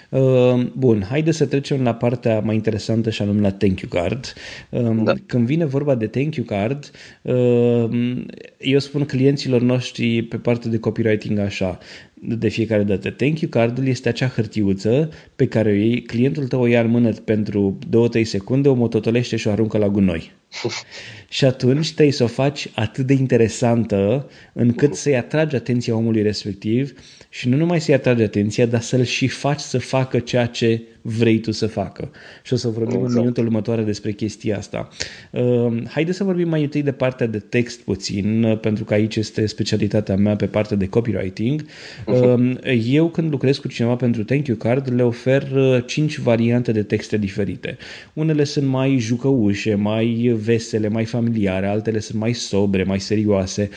Uh, 0.10 0.66
bun, 0.78 1.06
haide 1.10 1.32
să 1.32 1.46
trecem 1.46 1.84
la 1.84 1.94
partea 1.94 2.40
mai 2.40 2.56
interesantă 2.56 3.10
și 3.10 3.22
anume 3.22 3.42
la 3.42 3.52
thank 3.52 3.80
you 3.80 4.02
card. 4.02 4.34
Uh, 4.70 5.04
da. 5.04 5.14
Când 5.26 5.46
vine 5.46 5.66
vorba 5.66 5.96
de 5.96 6.08
thank 6.08 6.36
you 6.36 6.46
card, 6.46 6.92
uh, 7.22 8.24
eu 8.58 8.80
spun 8.80 9.06
clienților 9.06 9.62
noștri 9.62 10.22
pe 10.22 10.38
partea 10.38 10.70
de 10.70 10.80
copywriting 10.80 11.40
așa, 11.40 11.78
de 12.14 12.48
fiecare 12.48 12.84
dată. 12.84 13.10
Thank 13.10 13.40
you 13.40 13.50
cardul 13.50 13.88
este 13.88 14.10
acea 14.10 14.28
hârtiuță 14.28 15.10
pe 15.36 15.48
care 15.48 15.70
o 15.70 15.74
iei, 15.74 16.02
clientul 16.02 16.48
tău 16.48 16.62
o 16.62 16.66
ia 16.66 16.82
în 16.82 16.90
mână 16.90 17.12
pentru 17.12 17.78
2-3 18.18 18.22
secunde, 18.24 18.70
o 18.70 18.74
mototolește 18.74 19.36
și 19.36 19.48
o 19.48 19.52
aruncă 19.52 19.78
la 19.78 19.90
gunoi. 19.90 20.32
și 21.30 21.46
atunci 21.46 21.94
trebuie 21.94 22.14
să 22.14 22.24
o 22.24 22.28
faci 22.28 22.68
atât 22.74 23.06
de 23.06 23.14
interesantă 23.14 24.30
încât 24.54 24.96
să-i 24.96 25.18
atragi 25.18 25.56
atenția 25.56 25.96
omului 25.96 26.22
respectiv 26.22 26.94
și 27.30 27.50
nu 27.50 27.58
numai 27.58 27.82
să-i 27.82 27.94
atragi 27.94 28.24
atenția, 28.24 28.66
dar 28.66 28.82
să-l 28.82 29.04
și 29.04 29.28
faci 29.28 29.60
să 29.60 29.80
facă 29.80 30.20
ceea 30.20 30.46
ce 30.46 30.82
vrei 31.06 31.40
tu 31.40 31.52
să 31.52 31.68
facă. 31.68 32.12
Și 32.44 32.54
o 32.54 32.56
să 32.56 32.68
vorbim 32.68 32.96
exact. 32.96 33.14
în 33.14 33.20
minutul 33.20 33.46
următoare 33.46 33.82
despre 33.82 34.12
chestia 34.12 34.58
asta. 34.58 34.88
Uh, 35.32 35.84
haideți 35.88 36.18
să 36.18 36.24
vorbim 36.24 36.50
mai 36.50 36.62
întâi 36.62 36.82
de 36.82 36.92
partea 36.92 37.28
de 37.28 37.40
text 37.40 37.80
puțin, 37.80 38.44
uh, 38.44 38.60
pentru 38.60 38.84
că 38.84 38.94
aici 38.94 39.16
este 39.16 39.46
specialitatea 39.46 40.16
mea 40.16 40.36
pe 40.36 40.46
partea 40.46 40.78
de 40.78 40.88
copywriting. 40.88 41.66
Uh, 42.06 42.56
eu 42.86 43.10
când 43.10 43.32
lucrez 43.32 43.58
cu 43.58 43.68
cineva 43.68 43.96
pentru 43.96 44.24
Thank 44.24 44.48
You 44.48 44.58
Card, 44.58 44.94
le 44.94 45.04
ofer 45.04 45.52
uh, 45.56 45.84
cinci 45.86 46.18
variante 46.18 46.72
de 46.72 46.84
texte 46.84 47.18
diferite. 47.18 47.78
Unele 48.14 48.44
sunt 48.44 48.68
mai 48.68 48.98
jucăușe, 48.98 49.76
mai 49.76 50.36
vesele, 50.44 50.88
mai 50.88 51.06
familiare, 51.06 51.68
altele 51.68 52.00
sunt 52.00 52.20
mai 52.20 52.34
sobre, 52.34 52.84
mai 52.84 53.00
serioase. 53.00 53.70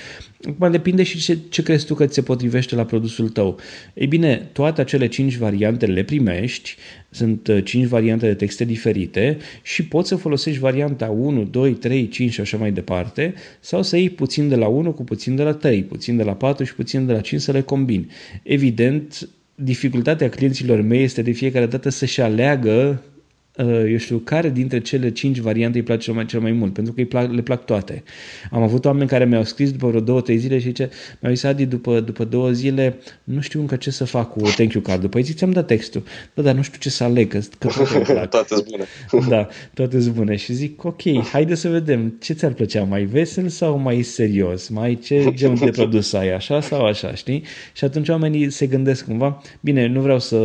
Acum 0.48 0.70
depinde 0.70 1.02
și 1.02 1.18
ce, 1.18 1.38
ce 1.48 1.62
crezi 1.62 1.86
tu 1.86 1.94
că 1.94 2.06
ți 2.06 2.14
se 2.14 2.22
potrivește 2.22 2.74
la 2.74 2.84
produsul 2.84 3.28
tău. 3.28 3.58
Ei 3.94 4.06
bine, 4.06 4.48
toate 4.52 4.80
acele 4.80 5.06
cinci 5.06 5.36
variante 5.36 5.86
le 5.86 6.02
primești, 6.02 6.76
sunt 7.10 7.48
uh, 7.48 7.64
cinci 7.64 7.86
variante 7.86 8.26
de 8.26 8.34
texte 8.34 8.64
diferite 8.64 9.36
și 9.62 9.84
poți 9.84 10.08
să 10.08 10.16
folosești 10.16 10.60
varianta 10.60 11.06
1, 11.06 11.44
2, 11.44 11.72
3, 11.72 12.08
5 12.08 12.32
și 12.32 12.40
așa 12.40 12.56
mai 12.56 12.72
departe 12.72 13.34
sau 13.60 13.82
să 13.82 13.96
iei 13.96 14.10
puțin 14.10 14.48
de 14.48 14.56
la 14.56 14.66
1 14.66 14.92
cu 14.92 15.04
puțin 15.04 15.36
de 15.36 15.42
la 15.42 15.52
3, 15.52 15.82
puțin 15.82 16.16
de 16.16 16.22
la 16.22 16.34
4 16.34 16.64
și 16.64 16.74
puțin 16.74 17.06
de 17.06 17.12
la 17.12 17.20
5 17.20 17.40
să 17.40 17.52
le 17.52 17.60
combini. 17.60 18.06
Evident, 18.42 19.28
dificultatea 19.54 20.28
clienților 20.28 20.80
mei 20.80 21.02
este 21.02 21.22
de 21.22 21.30
fiecare 21.30 21.66
dată 21.66 21.88
să-și 21.88 22.20
aleagă 22.20 23.02
Uh, 23.15 23.15
eu 23.64 23.96
știu, 23.96 24.18
care 24.18 24.50
dintre 24.50 24.80
cele 24.80 25.10
cinci 25.10 25.38
variante 25.38 25.78
îi 25.78 25.84
place 25.84 26.00
cel 26.04 26.14
mai, 26.14 26.26
cel 26.26 26.40
mai 26.40 26.52
mult, 26.52 26.72
pentru 26.72 26.92
că 26.92 27.00
îi 27.00 27.06
plac, 27.06 27.32
le 27.32 27.42
plac 27.42 27.64
toate. 27.64 28.02
Am 28.50 28.62
avut 28.62 28.84
oameni 28.84 29.08
care 29.08 29.24
mi-au 29.24 29.44
scris 29.44 29.72
după 29.72 29.88
vreo 29.88 30.00
două, 30.00 30.20
trei 30.20 30.36
zile 30.36 30.58
și 30.58 30.64
zice, 30.66 30.90
mi-au 31.20 31.34
zis, 31.34 31.44
Adi, 31.44 31.66
după, 31.66 32.00
după 32.00 32.24
două 32.24 32.50
zile, 32.50 32.98
nu 33.24 33.40
știu 33.40 33.60
încă 33.60 33.76
ce 33.76 33.90
să 33.90 34.04
fac 34.04 34.32
cu 34.32 34.40
thank 34.40 34.72
you 34.72 34.82
card 34.82 35.06
Păi 35.06 35.22
zic, 35.22 35.36
ți-am 35.36 35.50
dat 35.50 35.66
textul. 35.66 36.02
Da, 36.34 36.42
dar 36.42 36.54
nu 36.54 36.62
știu 36.62 36.78
ce 36.80 36.90
să 36.90 37.04
aleg, 37.04 37.28
că, 37.28 37.38
că 37.58 37.68
toate 37.68 38.12
plac. 38.12 38.28
toate 38.36 38.54
bune. 38.70 38.84
da, 39.32 39.48
toate 39.74 40.00
sunt 40.00 40.14
bune. 40.14 40.36
Și 40.36 40.52
zic, 40.52 40.84
ok, 40.84 41.02
haide 41.32 41.54
să 41.54 41.68
vedem, 41.68 42.16
ce 42.20 42.32
ți-ar 42.32 42.52
plăcea, 42.52 42.82
mai 42.82 43.04
vesel 43.04 43.48
sau 43.48 43.78
mai 43.78 44.02
serios? 44.02 44.68
Mai 44.68 44.98
ce 45.04 45.32
gen 45.34 45.54
de 45.54 45.70
produs 45.70 46.12
ai, 46.12 46.34
așa 46.34 46.60
sau 46.60 46.84
așa, 46.84 47.14
știi? 47.14 47.42
Și 47.72 47.84
atunci 47.84 48.08
oamenii 48.08 48.50
se 48.50 48.66
gândesc 48.66 49.04
cumva, 49.04 49.42
bine, 49.60 49.86
nu 49.86 50.00
vreau 50.00 50.18
să, 50.18 50.36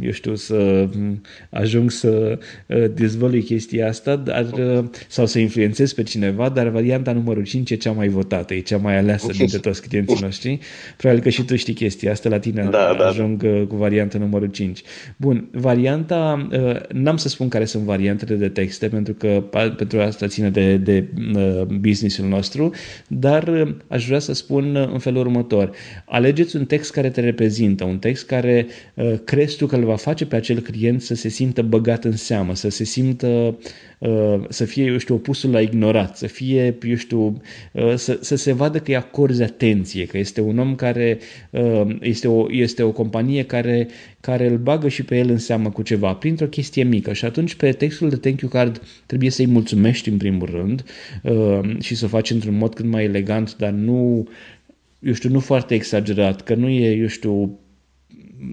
eu 0.00 0.10
știu, 0.10 0.34
să 0.34 0.88
ajung 1.50 1.90
să 1.90 2.16
Uh, 2.18 2.38
dezvălui 2.94 3.42
chestia 3.42 3.88
asta 3.88 4.16
dar, 4.16 4.46
uh, 4.52 4.84
sau 5.08 5.26
să 5.26 5.38
influențez 5.38 5.92
pe 5.92 6.02
cineva, 6.02 6.48
dar 6.48 6.68
varianta 6.68 7.12
numărul 7.12 7.44
5 7.44 7.70
e 7.70 7.74
cea 7.74 7.92
mai 7.92 8.08
votată, 8.08 8.54
e 8.54 8.60
cea 8.60 8.76
mai 8.76 8.98
aleasă 8.98 9.32
dintre 9.32 9.58
toți 9.58 9.88
clienții 9.88 10.18
noștri. 10.20 10.58
Probabil 10.96 11.22
că 11.22 11.28
și 11.28 11.42
tu 11.42 11.56
știi 11.56 11.74
chestia 11.74 12.10
asta, 12.10 12.28
la 12.28 12.38
tine 12.38 12.62
da, 12.62 12.94
da. 12.98 13.06
ajung 13.06 13.42
da. 13.42 13.64
cu 13.68 13.76
varianta 13.76 14.18
numărul 14.18 14.48
5. 14.48 14.82
Bun, 15.16 15.48
varianta, 15.52 16.48
n-am 16.92 17.16
să 17.16 17.28
spun 17.28 17.48
care 17.48 17.64
sunt 17.64 17.82
variantele 17.82 18.34
de 18.34 18.48
texte, 18.48 18.88
pentru 18.88 19.14
că 19.14 19.44
pentru 19.76 20.00
asta 20.00 20.26
ține 20.26 20.50
de, 20.50 20.76
de 20.76 21.04
businessul 21.80 22.26
nostru, 22.26 22.74
dar 23.08 23.74
aș 23.88 24.06
vrea 24.06 24.18
să 24.18 24.32
spun 24.32 24.88
în 24.92 24.98
felul 24.98 25.20
următor. 25.20 25.70
Alegeți 26.04 26.56
un 26.56 26.64
text 26.64 26.92
care 26.92 27.10
te 27.10 27.20
reprezintă, 27.20 27.84
un 27.84 27.98
text 27.98 28.26
care 28.26 28.66
crezi 29.24 29.56
tu 29.56 29.66
că 29.66 29.76
îl 29.76 29.84
va 29.84 29.96
face 29.96 30.26
pe 30.26 30.36
acel 30.36 30.60
client 30.60 31.02
să 31.02 31.14
se 31.14 31.28
simtă 31.28 31.62
băgat 31.62 32.04
în 32.04 32.16
seamă, 32.16 32.47
să 32.54 32.68
se 32.68 32.84
simtă, 32.84 33.58
uh, 33.98 34.40
să 34.48 34.64
fie, 34.64 34.84
eu 34.84 34.98
știu, 34.98 35.14
opusul 35.14 35.50
la 35.50 35.60
ignorat, 35.60 36.16
să 36.16 36.26
fie, 36.26 36.78
eu 36.82 36.94
știu, 36.94 37.42
uh, 37.72 37.94
să, 37.94 38.18
să 38.20 38.36
se 38.36 38.52
vadă 38.52 38.78
că 38.78 38.84
îi 38.86 38.96
acorzi 38.96 39.42
atenție, 39.42 40.06
că 40.06 40.18
este 40.18 40.40
un 40.40 40.58
om 40.58 40.74
care, 40.74 41.18
uh, 41.50 41.96
este 42.00 42.28
o, 42.28 42.46
este 42.50 42.82
o 42.82 42.92
companie 42.92 43.42
care, 43.42 43.88
care 44.20 44.46
îl 44.46 44.56
bagă 44.56 44.88
și 44.88 45.02
pe 45.02 45.16
el 45.18 45.30
în 45.30 45.38
seamă 45.38 45.70
cu 45.70 45.82
ceva, 45.82 46.14
printr-o 46.14 46.46
chestie 46.46 46.82
mică. 46.82 47.12
Și 47.12 47.24
atunci 47.24 47.54
pe 47.54 47.72
textul 47.72 48.08
de 48.08 48.16
thank 48.16 48.40
you 48.40 48.50
card 48.50 48.82
trebuie 49.06 49.30
să-i 49.30 49.46
mulțumești 49.46 50.08
în 50.08 50.16
primul 50.16 50.48
rând 50.50 50.84
și 51.80 51.94
să 51.94 52.04
o 52.04 52.08
faci 52.08 52.30
într-un 52.30 52.56
mod 52.56 52.74
cât 52.74 52.84
mai 52.84 53.04
elegant, 53.04 53.56
dar 53.56 53.70
nu 53.70 54.28
eu 55.00 55.12
știu, 55.12 55.30
nu 55.30 55.40
foarte 55.40 55.74
exagerat, 55.74 56.42
că 56.42 56.54
nu 56.54 56.68
e, 56.68 56.96
eu 56.96 57.06
știu, 57.06 57.58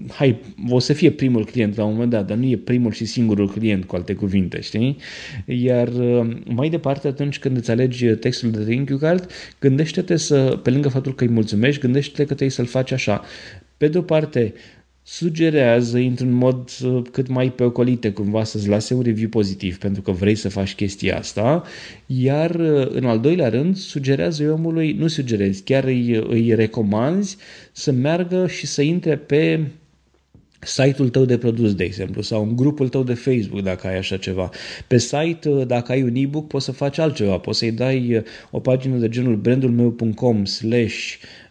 hai, 0.08 0.40
o 0.68 0.78
să 0.78 0.92
fie 0.92 1.10
primul 1.10 1.44
client 1.44 1.76
la 1.76 1.84
un 1.84 1.92
moment 1.92 2.10
dat, 2.10 2.26
dar 2.26 2.36
nu 2.36 2.44
e 2.44 2.56
primul 2.56 2.92
și 2.92 3.04
singurul 3.04 3.50
client, 3.50 3.84
cu 3.84 3.96
alte 3.96 4.14
cuvinte, 4.14 4.60
știi? 4.60 4.96
Iar 5.44 5.88
uh, 5.88 6.36
mai 6.44 6.68
departe, 6.68 7.08
atunci 7.08 7.38
când 7.38 7.56
îți 7.56 7.70
alegi 7.70 8.06
textul 8.06 8.50
de 8.50 8.64
thank 8.64 8.88
you 8.88 8.98
card, 8.98 9.30
gândește-te 9.60 10.16
să, 10.16 10.60
pe 10.62 10.70
lângă 10.70 10.88
faptul 10.88 11.14
că 11.14 11.24
îi 11.24 11.30
mulțumești, 11.30 11.80
gândește-te 11.80 12.18
că 12.18 12.26
trebuie 12.26 12.50
să-l 12.50 12.66
faci 12.66 12.92
așa. 12.92 13.22
Pe 13.76 13.88
de 13.88 13.98
o 13.98 14.02
parte, 14.02 14.54
sugerează 15.08 15.96
într-un 15.96 16.30
mod 16.30 16.70
uh, 16.84 17.02
cât 17.12 17.28
mai 17.28 17.52
pe 17.52 17.62
ocolite 17.62 18.12
cumva 18.12 18.44
să-ți 18.44 18.68
lase 18.68 18.94
un 18.94 19.02
review 19.02 19.28
pozitiv 19.28 19.78
pentru 19.78 20.02
că 20.02 20.10
vrei 20.10 20.34
să 20.34 20.48
faci 20.48 20.74
chestia 20.74 21.18
asta, 21.18 21.62
iar 22.06 22.54
uh, 22.54 22.88
în 22.90 23.04
al 23.04 23.20
doilea 23.20 23.48
rând 23.48 23.76
sugerează 23.76 24.50
omului, 24.52 24.92
nu 24.92 25.06
sugerezi, 25.06 25.62
chiar 25.62 25.84
îi, 25.84 26.24
îi 26.28 26.54
recomanzi 26.54 27.36
să 27.72 27.92
meargă 27.92 28.46
și 28.46 28.66
să 28.66 28.82
intre 28.82 29.16
pe 29.16 29.60
site-ul 30.58 31.08
tău 31.08 31.24
de 31.24 31.38
produs, 31.38 31.74
de 31.74 31.84
exemplu, 31.84 32.22
sau 32.22 32.42
în 32.42 32.56
grupul 32.56 32.88
tău 32.88 33.02
de 33.02 33.14
Facebook, 33.14 33.62
dacă 33.62 33.86
ai 33.86 33.96
așa 33.96 34.16
ceva. 34.16 34.50
Pe 34.86 34.98
site, 34.98 35.48
uh, 35.48 35.66
dacă 35.66 35.92
ai 35.92 36.02
un 36.02 36.14
e-book, 36.14 36.46
poți 36.46 36.64
să 36.64 36.72
faci 36.72 36.98
altceva. 36.98 37.38
Poți 37.38 37.58
să-i 37.58 37.72
dai 37.72 38.22
o 38.50 38.60
pagină 38.60 38.96
de 38.96 39.08
genul 39.08 39.36
brandulmeu.com 39.36 40.44
slash 40.44 41.14
uh, 41.14 41.45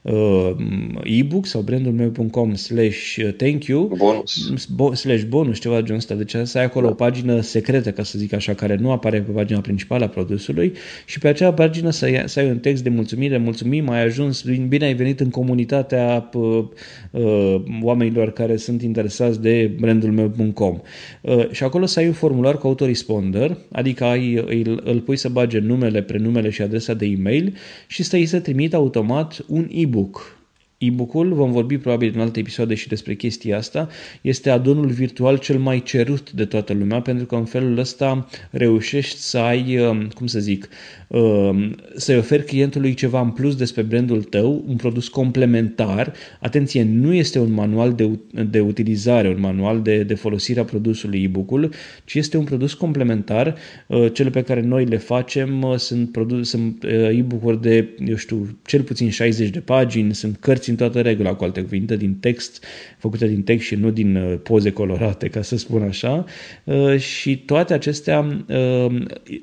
ebook 1.04 1.46
sau 1.46 1.62
brandul 1.62 1.92
meu.com 1.92 2.54
slash 2.54 3.18
uh, 3.18 3.32
thank 3.32 3.64
you 3.64 3.92
bonus. 3.98 4.68
Bo- 4.76 4.94
slash 4.94 5.24
bonus, 5.24 5.60
ceva 5.60 5.76
de 5.76 5.82
genul 5.82 5.98
ăsta. 5.98 6.16
Deci 6.16 6.36
să 6.44 6.58
ai 6.58 6.64
acolo 6.64 6.86
da. 6.86 6.92
o 6.92 6.96
pagină 6.96 7.42
secretă, 7.42 7.92
ca 7.92 8.04
să 8.04 8.18
zic 8.18 8.34
așa, 8.34 8.54
care 8.54 8.76
nu 8.76 8.92
apare 8.92 9.22
pe 9.22 9.32
pagina 9.32 9.60
principală 9.60 10.04
a 10.04 10.08
produsului 10.08 10.74
și 11.06 11.20
pe 11.20 11.28
acea 11.28 11.54
pagină 11.54 11.90
să, 11.90 12.06
ai, 12.06 12.24
să 12.26 12.40
ai 12.40 12.50
un 12.50 12.60
text 12.60 12.84
de 12.84 12.90
mulțumire, 12.90 13.38
mulțumim, 13.38 13.90
ai 13.90 14.04
ajuns, 14.04 14.42
bine 14.68 14.86
ai 14.86 14.94
venit 14.94 15.20
în 15.20 15.30
comunitatea 15.30 16.30
uh, 16.34 16.64
uh, 17.12 17.56
oamenilor 17.82 18.32
care 18.32 18.56
sunt 18.56 18.82
interesați 18.82 19.42
de 19.42 19.72
brandul 19.80 20.12
meu.com 20.12 20.80
uh, 21.22 21.50
și 21.52 21.64
acolo 21.64 21.86
să 21.86 22.00
ai 22.00 22.08
un 22.08 22.14
formular 22.14 22.58
cu 22.58 22.68
autoresponder, 22.68 23.58
adică 23.72 24.04
ai, 24.04 24.34
îl, 24.34 24.82
îl 24.84 25.00
pui 25.00 25.18
să 25.18 25.30
bage 25.30 25.60
numele, 25.60 26.02
prenumele 26.02 26.50
și 26.50 26.62
adresa 26.62 26.94
de 26.94 27.06
e-mail 27.06 27.56
și 27.88 28.04
să 28.04 28.16
îi 28.16 28.26
se 28.26 28.40
trimite 28.40 28.76
automat 28.76 29.46
un 29.48 29.68
e 29.72 29.86
e-book. 29.96 30.35
E-book-ul, 30.78 31.34
vom 31.34 31.52
vorbi 31.52 31.78
probabil 31.78 32.12
în 32.16 32.22
alte 32.22 32.40
episoade 32.40 32.74
și 32.74 32.88
despre 32.88 33.14
chestia 33.14 33.58
asta, 33.58 33.90
este 34.22 34.50
adonul 34.50 34.88
virtual 34.88 35.38
cel 35.38 35.60
mai 35.60 35.84
cerut 35.84 36.32
de 36.32 36.46
toată 36.46 36.74
lumea, 36.74 37.02
pentru 37.02 37.26
că 37.26 37.36
în 37.36 37.46
felul 37.46 37.78
ăsta 37.78 38.28
reușești 38.52 39.18
să 39.18 39.38
ai, 39.38 39.78
um, 39.78 40.08
cum 40.08 40.28
să 40.28 40.40
zic, 40.40 40.70
um, 41.08 41.76
să-i 41.96 42.18
oferi 42.18 42.44
clientului 42.44 42.94
ceva 42.94 43.22
în 43.22 43.30
plus 43.30 43.56
despre 43.56 43.82
brandul 43.82 44.24
tău, 44.24 44.64
un 44.68 44.76
produs 44.76 45.08
complementar. 45.08 46.14
Atenție, 46.40 46.84
nu 46.84 47.14
este 47.14 47.40
un 47.40 47.52
manual 47.52 47.94
de, 47.94 48.20
de 48.50 48.60
utilizare, 48.60 49.28
un 49.28 49.40
manual 49.40 49.82
de, 49.82 50.04
de 50.04 50.14
folosire 50.14 50.60
a 50.60 50.64
produsului 50.64 51.24
e-book-ul, 51.24 51.74
ci 52.06 52.14
este 52.14 52.38
un 52.38 52.44
produs 52.44 52.74
complementar. 52.74 53.56
Uh, 53.88 54.14
cele 54.14 54.30
pe 54.30 54.42
care 54.42 54.62
noi 54.62 54.86
le 54.86 54.98
facem 54.98 55.62
uh, 55.62 55.78
sunt, 55.78 56.12
produs, 56.12 56.50
sunt 56.50 56.84
uh, 56.84 57.18
e-book-uri 57.18 57.62
de, 57.62 57.90
eu 58.06 58.16
știu, 58.16 58.58
cel 58.66 58.82
puțin 58.82 59.10
60 59.10 59.50
de 59.50 59.60
pagini, 59.60 60.14
sunt 60.16 60.38
cărți 60.38 60.65
în 60.70 60.76
toată 60.76 61.02
regula, 61.02 61.34
cu 61.34 61.44
alte 61.44 61.62
cuvinte, 61.62 61.96
din 61.96 62.16
text, 62.16 62.64
făcute 62.98 63.28
din 63.28 63.44
text 63.44 63.66
și 63.66 63.76
nu 63.76 63.90
din 63.90 64.40
poze 64.44 64.72
colorate, 64.72 65.28
ca 65.28 65.42
să 65.42 65.58
spun 65.58 65.82
așa. 65.82 66.26
Și 66.98 67.38
toate 67.38 67.74
acestea, 67.74 68.46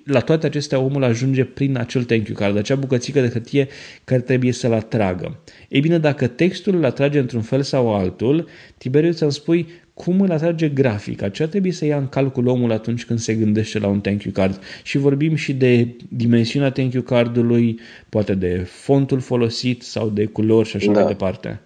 la 0.04 0.20
toate 0.20 0.46
acestea 0.46 0.78
omul 0.78 1.02
ajunge 1.02 1.44
prin 1.44 1.76
acel 1.76 2.04
thank 2.04 2.26
you 2.26 2.36
card, 2.36 2.56
acea 2.56 2.74
bucățică 2.74 3.20
de 3.20 3.28
hârtie 3.28 3.68
care 4.04 4.20
trebuie 4.20 4.52
să-l 4.52 4.72
atragă. 4.72 5.42
Ei 5.68 5.80
bine, 5.80 5.98
dacă 5.98 6.26
textul 6.26 6.74
îl 6.74 6.84
atrage 6.84 7.18
într-un 7.18 7.42
fel 7.42 7.62
sau 7.62 7.94
altul, 7.94 8.48
Tiberiu 8.78 9.12
ți-am 9.12 9.30
spui 9.30 9.66
cum 9.95 10.20
îl 10.20 10.30
atrage 10.30 10.68
grafica, 10.68 11.28
ce 11.28 11.49
trebuie 11.49 11.72
să 11.72 11.84
ia 11.84 11.97
în 11.97 12.09
calcul 12.09 12.47
omul 12.47 12.72
atunci 12.72 13.05
când 13.05 13.18
se 13.18 13.34
gândește 13.34 13.78
la 13.78 13.88
un 13.88 14.01
thank 14.01 14.22
you 14.22 14.32
card. 14.34 14.61
Și 14.82 14.99
vorbim 14.99 15.34
și 15.34 15.53
de 15.55 15.97
dimensiunea 16.09 16.70
thank 16.70 16.93
you 16.93 17.03
cardului, 17.03 17.80
poate 18.09 18.34
de 18.34 18.59
fontul 18.59 19.20
folosit 19.20 19.82
sau 19.82 20.09
de 20.09 20.26
culori 20.26 20.68
și 20.68 20.76
așa 20.76 20.93
da. 20.93 20.99
mai 20.99 21.07
departe. 21.07 21.61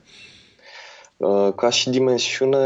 Uh, 1.17 1.53
ca 1.57 1.71
și 1.71 1.91
dimensiune, 1.91 2.57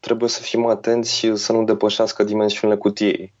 trebuie 0.00 0.28
să 0.28 0.40
fim 0.42 0.66
atenți 0.66 1.16
și 1.16 1.36
să 1.36 1.52
nu 1.52 1.64
depășească 1.64 2.24
dimensiunile 2.24 2.78
cutiei. 2.78 3.34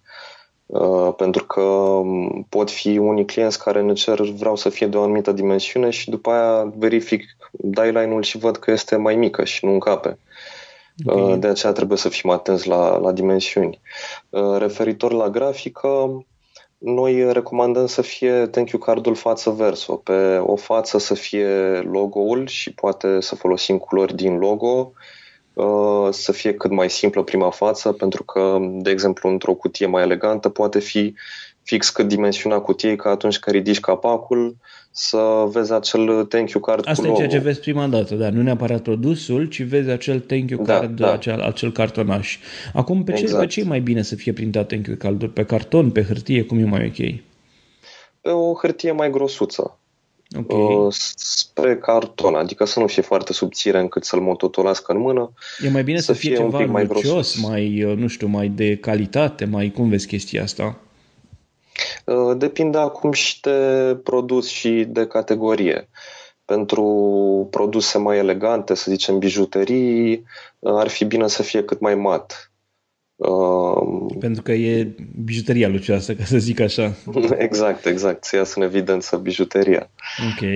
Uh, 0.66 1.14
pentru 1.16 1.44
că 1.44 1.60
um, 1.60 2.46
pot 2.48 2.70
fi 2.70 2.98
unii 2.98 3.24
clienți 3.24 3.62
care 3.62 3.82
ne 3.82 3.92
cer 3.92 4.20
vreau 4.20 4.56
să 4.56 4.68
fie 4.68 4.86
de 4.86 4.96
o 4.96 5.02
anumită 5.02 5.32
dimensiune 5.32 5.90
și 5.90 6.10
după 6.10 6.30
aia 6.30 6.72
verific 6.76 7.24
die-line-ul 7.50 8.22
și 8.22 8.38
văd 8.38 8.56
că 8.56 8.70
este 8.70 8.96
mai 8.96 9.16
mică 9.16 9.44
și 9.44 9.64
nu 9.64 9.72
încape. 9.72 10.18
Okay. 11.04 11.32
Uh, 11.32 11.38
de 11.38 11.46
aceea 11.46 11.72
trebuie 11.72 11.98
să 11.98 12.08
fim 12.08 12.30
atenți 12.30 12.68
la, 12.68 12.96
la 12.96 13.12
dimensiuni. 13.12 13.80
Uh, 14.28 14.56
referitor 14.58 15.12
la 15.12 15.30
grafică, 15.30 16.24
noi 16.78 17.32
recomandăm 17.32 17.86
să 17.86 18.02
fie 18.02 18.46
thank 18.46 18.70
you 18.70 18.82
cardul 18.82 19.14
față 19.14 19.50
verso. 19.50 19.96
Pe 19.96 20.36
o 20.36 20.56
față 20.56 20.98
să 20.98 21.14
fie 21.14 21.46
logo-ul 21.80 22.46
și 22.46 22.74
poate 22.74 23.20
să 23.20 23.34
folosim 23.34 23.78
culori 23.78 24.14
din 24.14 24.38
logo, 24.38 24.92
uh, 25.52 26.08
să 26.10 26.32
fie 26.32 26.54
cât 26.54 26.70
mai 26.70 26.90
simplă 26.90 27.22
prima 27.22 27.50
față, 27.50 27.92
pentru 27.92 28.24
că, 28.24 28.58
de 28.60 28.90
exemplu, 28.90 29.28
într-o 29.28 29.54
cutie 29.54 29.86
mai 29.86 30.02
elegantă 30.02 30.48
poate 30.48 30.78
fi 30.78 31.14
fix 31.66 31.90
cât 31.90 32.08
dimensiunea 32.08 32.58
cutiei, 32.58 32.96
ca 32.96 33.10
atunci 33.10 33.38
când 33.38 33.56
ridici 33.56 33.80
capacul, 33.80 34.56
să 34.90 35.48
vezi 35.50 35.72
acel 35.72 36.24
thank 36.24 36.50
you 36.50 36.62
card 36.62 36.88
Asta 36.88 37.06
cu 37.06 37.12
e 37.12 37.16
ceea 37.16 37.28
ce 37.28 37.38
vezi 37.38 37.60
prima 37.60 37.86
dată, 37.86 38.14
da. 38.14 38.30
Nu 38.30 38.42
neapărat 38.42 38.82
produsul, 38.82 39.44
ci 39.44 39.62
vezi 39.62 39.90
acel 39.90 40.20
thank 40.20 40.50
you 40.50 40.62
da, 40.62 40.78
card, 40.78 40.96
da, 40.96 41.06
da. 41.06 41.12
Acel, 41.12 41.40
acel 41.40 41.72
cartonaș. 41.72 42.38
Acum, 42.72 43.04
pe, 43.04 43.12
exact. 43.12 43.30
ce, 43.30 43.38
pe 43.38 43.46
ce 43.46 43.60
e 43.60 43.64
mai 43.64 43.80
bine 43.80 44.02
să 44.02 44.14
fie 44.14 44.32
printat 44.32 44.66
thank 44.66 44.86
you 44.86 44.96
card? 44.96 45.26
Pe 45.28 45.44
carton, 45.44 45.90
pe 45.90 46.02
hârtie, 46.02 46.42
cum 46.42 46.58
e 46.58 46.64
mai 46.64 46.84
ok? 46.86 47.20
Pe 48.20 48.30
o 48.30 48.54
hârtie 48.54 48.92
mai 48.92 49.10
grosuță. 49.10 49.78
Okay. 50.38 50.58
Uh, 50.58 50.92
spre 51.16 51.76
carton, 51.76 52.34
adică 52.34 52.64
să 52.64 52.80
nu 52.80 52.86
fie 52.86 53.02
foarte 53.02 53.32
subțire 53.32 53.78
încât 53.78 54.04
să-l 54.04 54.20
mototolească 54.20 54.92
în 54.92 54.98
mână. 54.98 55.32
E 55.64 55.70
mai 55.70 55.84
bine 55.84 55.98
să, 55.98 56.04
să 56.04 56.12
fie, 56.12 56.28
fie 56.28 56.38
ceva 56.38 56.56
un 56.58 56.64
pic 56.64 56.72
mai 56.72 56.86
lucios, 56.86 57.40
mai, 57.40 57.84
uh, 57.84 57.96
nu 57.96 58.06
știu, 58.06 58.26
mai 58.26 58.48
de 58.48 58.76
calitate, 58.76 59.44
mai 59.44 59.72
cum 59.76 59.88
vezi 59.88 60.06
chestia 60.06 60.42
asta? 60.42 60.80
Uh, 62.04 62.36
depinde 62.36 62.78
acum 62.78 63.12
și 63.12 63.40
de 63.40 63.98
produs 64.02 64.48
și 64.48 64.84
de 64.88 65.06
categorie. 65.06 65.88
Pentru 66.44 66.84
produse 67.50 67.98
mai 67.98 68.18
elegante, 68.18 68.74
să 68.74 68.90
zicem 68.90 69.18
bijuterii, 69.18 70.24
uh, 70.58 70.72
ar 70.76 70.88
fi 70.88 71.04
bine 71.04 71.28
să 71.28 71.42
fie 71.42 71.64
cât 71.64 71.80
mai 71.80 71.94
mat. 71.94 72.50
Uh, 73.16 74.14
Pentru 74.18 74.42
că 74.42 74.52
e 74.52 74.94
bijuteria 75.24 75.68
lucioasă, 75.68 76.14
ca 76.14 76.24
să 76.24 76.38
zic 76.38 76.60
așa. 76.60 76.94
Exact, 77.38 77.86
exact. 77.86 78.24
Să 78.24 78.36
iasă 78.36 78.52
în 78.56 78.64
evidență 78.64 79.16
bijuteria. 79.16 79.90
Ok. 80.32 80.48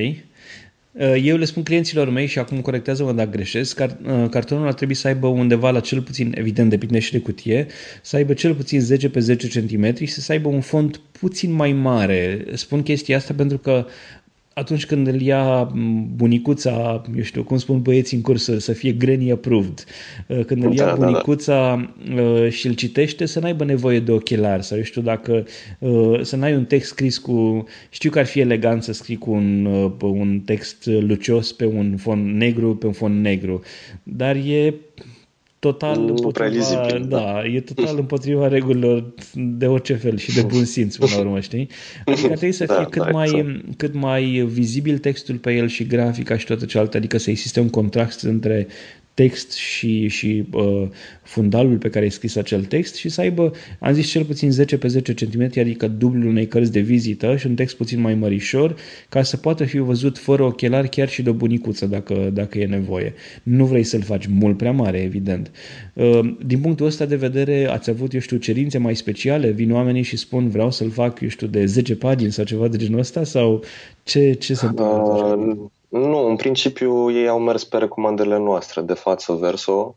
Uh, 0.93 1.15
eu 1.23 1.37
le 1.37 1.45
spun 1.45 1.63
clienților 1.63 2.11
mei 2.11 2.27
și 2.27 2.39
acum 2.39 2.61
corectează-mă 2.61 3.13
dacă 3.13 3.31
greșesc, 3.31 3.77
car, 3.77 3.97
uh, 4.07 4.29
cartonul 4.31 4.67
ar 4.67 4.75
trebui 4.75 4.95
să 4.95 5.09
aibă 5.09 5.27
undeva 5.27 5.71
la 5.71 5.81
cel 5.81 6.03
puțin, 6.03 6.35
evident 6.37 6.71
depinde 6.71 6.99
și 6.99 7.13
de 7.13 7.19
cutie, 7.19 7.67
să 8.03 8.17
aibă 8.17 8.33
cel 8.33 8.55
puțin 8.55 8.81
10 8.81 9.09
pe 9.09 9.21
10 9.21 9.61
cm 9.61 9.95
și 10.05 10.21
să 10.21 10.33
aibă 10.33 10.49
un 10.49 10.61
font 10.61 11.01
puțin 11.21 11.53
mai 11.53 11.73
mare. 11.73 12.45
Spun 12.53 12.83
chestia 12.83 13.17
asta 13.17 13.35
pentru 13.35 13.59
că 13.59 13.87
atunci 14.55 14.87
când 14.87 15.07
îl 15.07 15.21
ia 15.21 15.73
bunicuța, 16.15 17.03
eu 17.17 17.23
știu, 17.23 17.43
cum 17.43 17.57
spun 17.57 17.83
băieții 17.83 18.17
în 18.17 18.23
cursă, 18.23 18.59
să 18.59 18.73
fie 18.73 18.93
granny 18.93 19.31
approved, 19.31 19.85
uh, 20.27 20.45
când 20.45 20.65
îl 20.65 20.75
ia 20.75 20.85
da, 20.85 20.95
bunicuța 20.95 21.89
da, 22.15 22.23
da. 22.23 22.49
și 22.49 22.67
îl 22.67 22.73
citește, 22.73 23.27
să 23.27 23.41
n-aibă 23.41 23.65
nevoie 23.65 24.01
de 24.01 24.13
ochelari 24.13 24.65
sau 24.65 24.77
eu 24.77 24.83
știu 24.83 25.03
dacă 25.03 25.47
uh, 25.79 26.21
să 26.23 26.37
n-ai 26.37 26.55
un 26.55 26.65
text 26.65 26.89
scris 26.89 27.19
cu, 27.19 27.65
știu 27.91 28.11
că 28.11 28.19
ar 28.19 28.27
fi 28.27 28.41
elegant 28.41 28.83
să 28.83 28.93
scrii 28.93 29.19
cu 29.19 29.31
un, 29.31 29.65
uh, 29.65 29.93
un 30.01 30.41
text 30.45 30.87
lucios 30.87 31.53
pe 31.53 31.65
un 31.65 31.97
fond 31.97 32.37
negru, 32.37 32.77
pe 32.77 32.87
un 32.87 32.93
fond 32.93 33.21
negru, 33.21 33.63
dar 34.03 34.37
e 34.37 34.75
total 35.61 35.99
nu 35.99 36.07
împotriva, 36.07 36.87
da, 37.09 37.17
da, 37.17 37.45
e 37.45 37.61
total 37.61 37.99
împotriva 37.99 38.49
regulilor 38.49 39.15
de 39.35 39.67
orice 39.67 39.95
fel 39.95 40.17
și 40.17 40.35
de 40.35 40.43
bun 40.43 40.65
simț 40.65 40.97
până 40.97 41.11
la 41.15 41.21
urmă, 41.21 41.41
știi? 41.41 41.69
Adică 42.05 42.27
trebuie 42.27 42.53
să 42.53 42.65
da, 42.65 42.75
fie 42.75 42.83
da, 42.83 42.89
cât, 42.89 43.03
da, 43.03 43.11
mai, 43.11 43.29
exact. 43.29 43.77
cât 43.77 43.95
mai 43.95 44.23
vizibil 44.49 44.99
textul 44.99 45.37
pe 45.37 45.53
el 45.53 45.69
și 45.69 45.87
grafica 45.87 46.37
și 46.37 46.47
toate 46.47 46.67
celelalte, 46.67 46.97
adică 46.97 47.19
să 47.19 47.31
existe 47.31 47.61
un 47.61 47.71
contrast 47.71 48.23
între 48.23 48.67
text 49.15 49.53
și, 49.53 50.09
și 50.09 50.45
uh, 50.53 50.89
fundalul 51.23 51.77
pe 51.79 51.89
care 51.89 52.05
ai 52.05 52.11
scris 52.11 52.37
acel 52.37 52.65
text 52.65 52.95
și 52.95 53.09
să 53.09 53.21
aibă, 53.21 53.53
am 53.79 53.93
zis, 53.93 54.07
cel 54.07 54.25
puțin 54.25 54.51
10 54.51 54.79
pe 54.79 54.89
10 54.89 55.15
cm, 55.15 55.51
adică 55.61 55.89
dublul 55.89 56.27
unei 56.27 56.47
cărți 56.47 56.73
de 56.73 56.81
vizită 56.81 57.37
și 57.37 57.47
un 57.47 57.55
text 57.55 57.77
puțin 57.77 58.01
mai 58.01 58.15
mărișor, 58.15 58.77
ca 59.09 59.23
să 59.23 59.37
poată 59.37 59.65
fi 59.65 59.79
văzut 59.79 60.19
fără 60.19 60.43
ochelari 60.43 60.89
chiar 60.89 61.09
și 61.09 61.23
de 61.23 61.31
o 61.31 61.33
bunicuță, 61.33 61.87
dacă, 61.87 62.31
dacă 62.33 62.59
e 62.59 62.67
nevoie. 62.67 63.15
Nu 63.43 63.65
vrei 63.65 63.85
să-l 63.85 64.03
faci 64.03 64.27
mult 64.27 64.57
prea 64.57 64.73
mare, 64.73 64.99
evident. 64.99 65.51
Uh, 65.95 66.37
din 66.47 66.61
punctul 66.61 66.87
ăsta 66.87 67.05
de 67.05 67.17
vedere, 67.17 67.67
ați 67.71 67.91
avut, 67.91 68.15
eu 68.15 68.21
știu, 68.21 68.37
cerințe 68.37 68.79
mai 68.79 68.97
speciale? 68.97 69.51
Vin 69.51 69.73
oamenii 69.73 70.03
și 70.03 70.17
spun, 70.17 70.49
vreau 70.49 70.71
să-l 70.71 70.91
fac, 70.91 71.21
eu 71.21 71.29
știu, 71.29 71.47
de 71.47 71.67
10 71.67 71.97
pagini 71.97 72.33
sau 72.33 72.45
ceva 72.45 72.69
de 72.69 72.77
genul 72.77 72.99
ăsta? 72.99 73.25
Sau 73.25 73.65
ce, 74.03 74.33
ce 74.33 74.55
se 74.55 74.67
întâmplă? 74.67 75.37
Uh, 75.49 75.71
Nu, 75.91 76.27
în 76.27 76.37
principiu 76.37 77.11
ei 77.11 77.29
au 77.29 77.39
mers 77.39 77.65
pe 77.65 77.79
recomandările 77.79 78.39
noastre 78.39 78.81
de 78.81 78.95
față 78.95 79.33
verso 79.33 79.97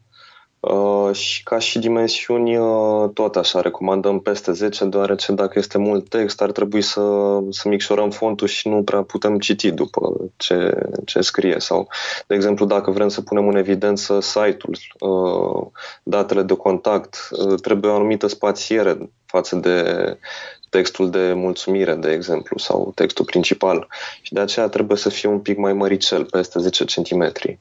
Uh, 0.71 1.15
și 1.15 1.43
ca 1.43 1.57
și 1.59 1.79
dimensiuni, 1.79 2.57
uh, 2.57 3.09
tot 3.13 3.35
așa, 3.35 3.61
recomandăm 3.61 4.19
peste 4.19 4.51
10, 4.51 4.85
deoarece 4.85 5.31
dacă 5.31 5.59
este 5.59 5.77
mult 5.77 6.09
text, 6.09 6.41
ar 6.41 6.51
trebui 6.51 6.81
să, 6.81 7.01
să 7.49 7.67
micșorăm 7.67 8.09
fontul 8.09 8.47
și 8.47 8.67
nu 8.67 8.83
prea 8.83 9.01
putem 9.01 9.39
citi 9.39 9.71
după 9.71 10.15
ce, 10.37 10.87
ce 11.05 11.21
scrie. 11.21 11.59
Sau, 11.59 11.87
de 12.27 12.35
exemplu, 12.35 12.65
dacă 12.65 12.91
vrem 12.91 13.07
să 13.07 13.21
punem 13.21 13.47
în 13.47 13.55
evidență 13.55 14.19
site-ul, 14.19 14.77
uh, 14.99 15.67
datele 16.03 16.41
de 16.41 16.55
contact, 16.55 17.29
trebuie 17.61 17.91
o 17.91 17.95
anumită 17.95 18.27
spațiere 18.27 19.09
față 19.25 19.55
de 19.55 20.17
textul 20.73 21.09
de 21.09 21.33
mulțumire, 21.33 21.95
de 21.95 22.11
exemplu, 22.11 22.57
sau 22.57 22.91
textul 22.95 23.25
principal. 23.25 23.87
Și 24.21 24.33
de 24.33 24.39
aceea 24.39 24.67
trebuie 24.67 24.97
să 24.97 25.09
fie 25.09 25.29
un 25.29 25.39
pic 25.39 25.57
mai 25.57 25.73
măricel, 25.73 26.25
peste 26.25 26.59
10 26.59 26.85
centimetri. 26.85 27.59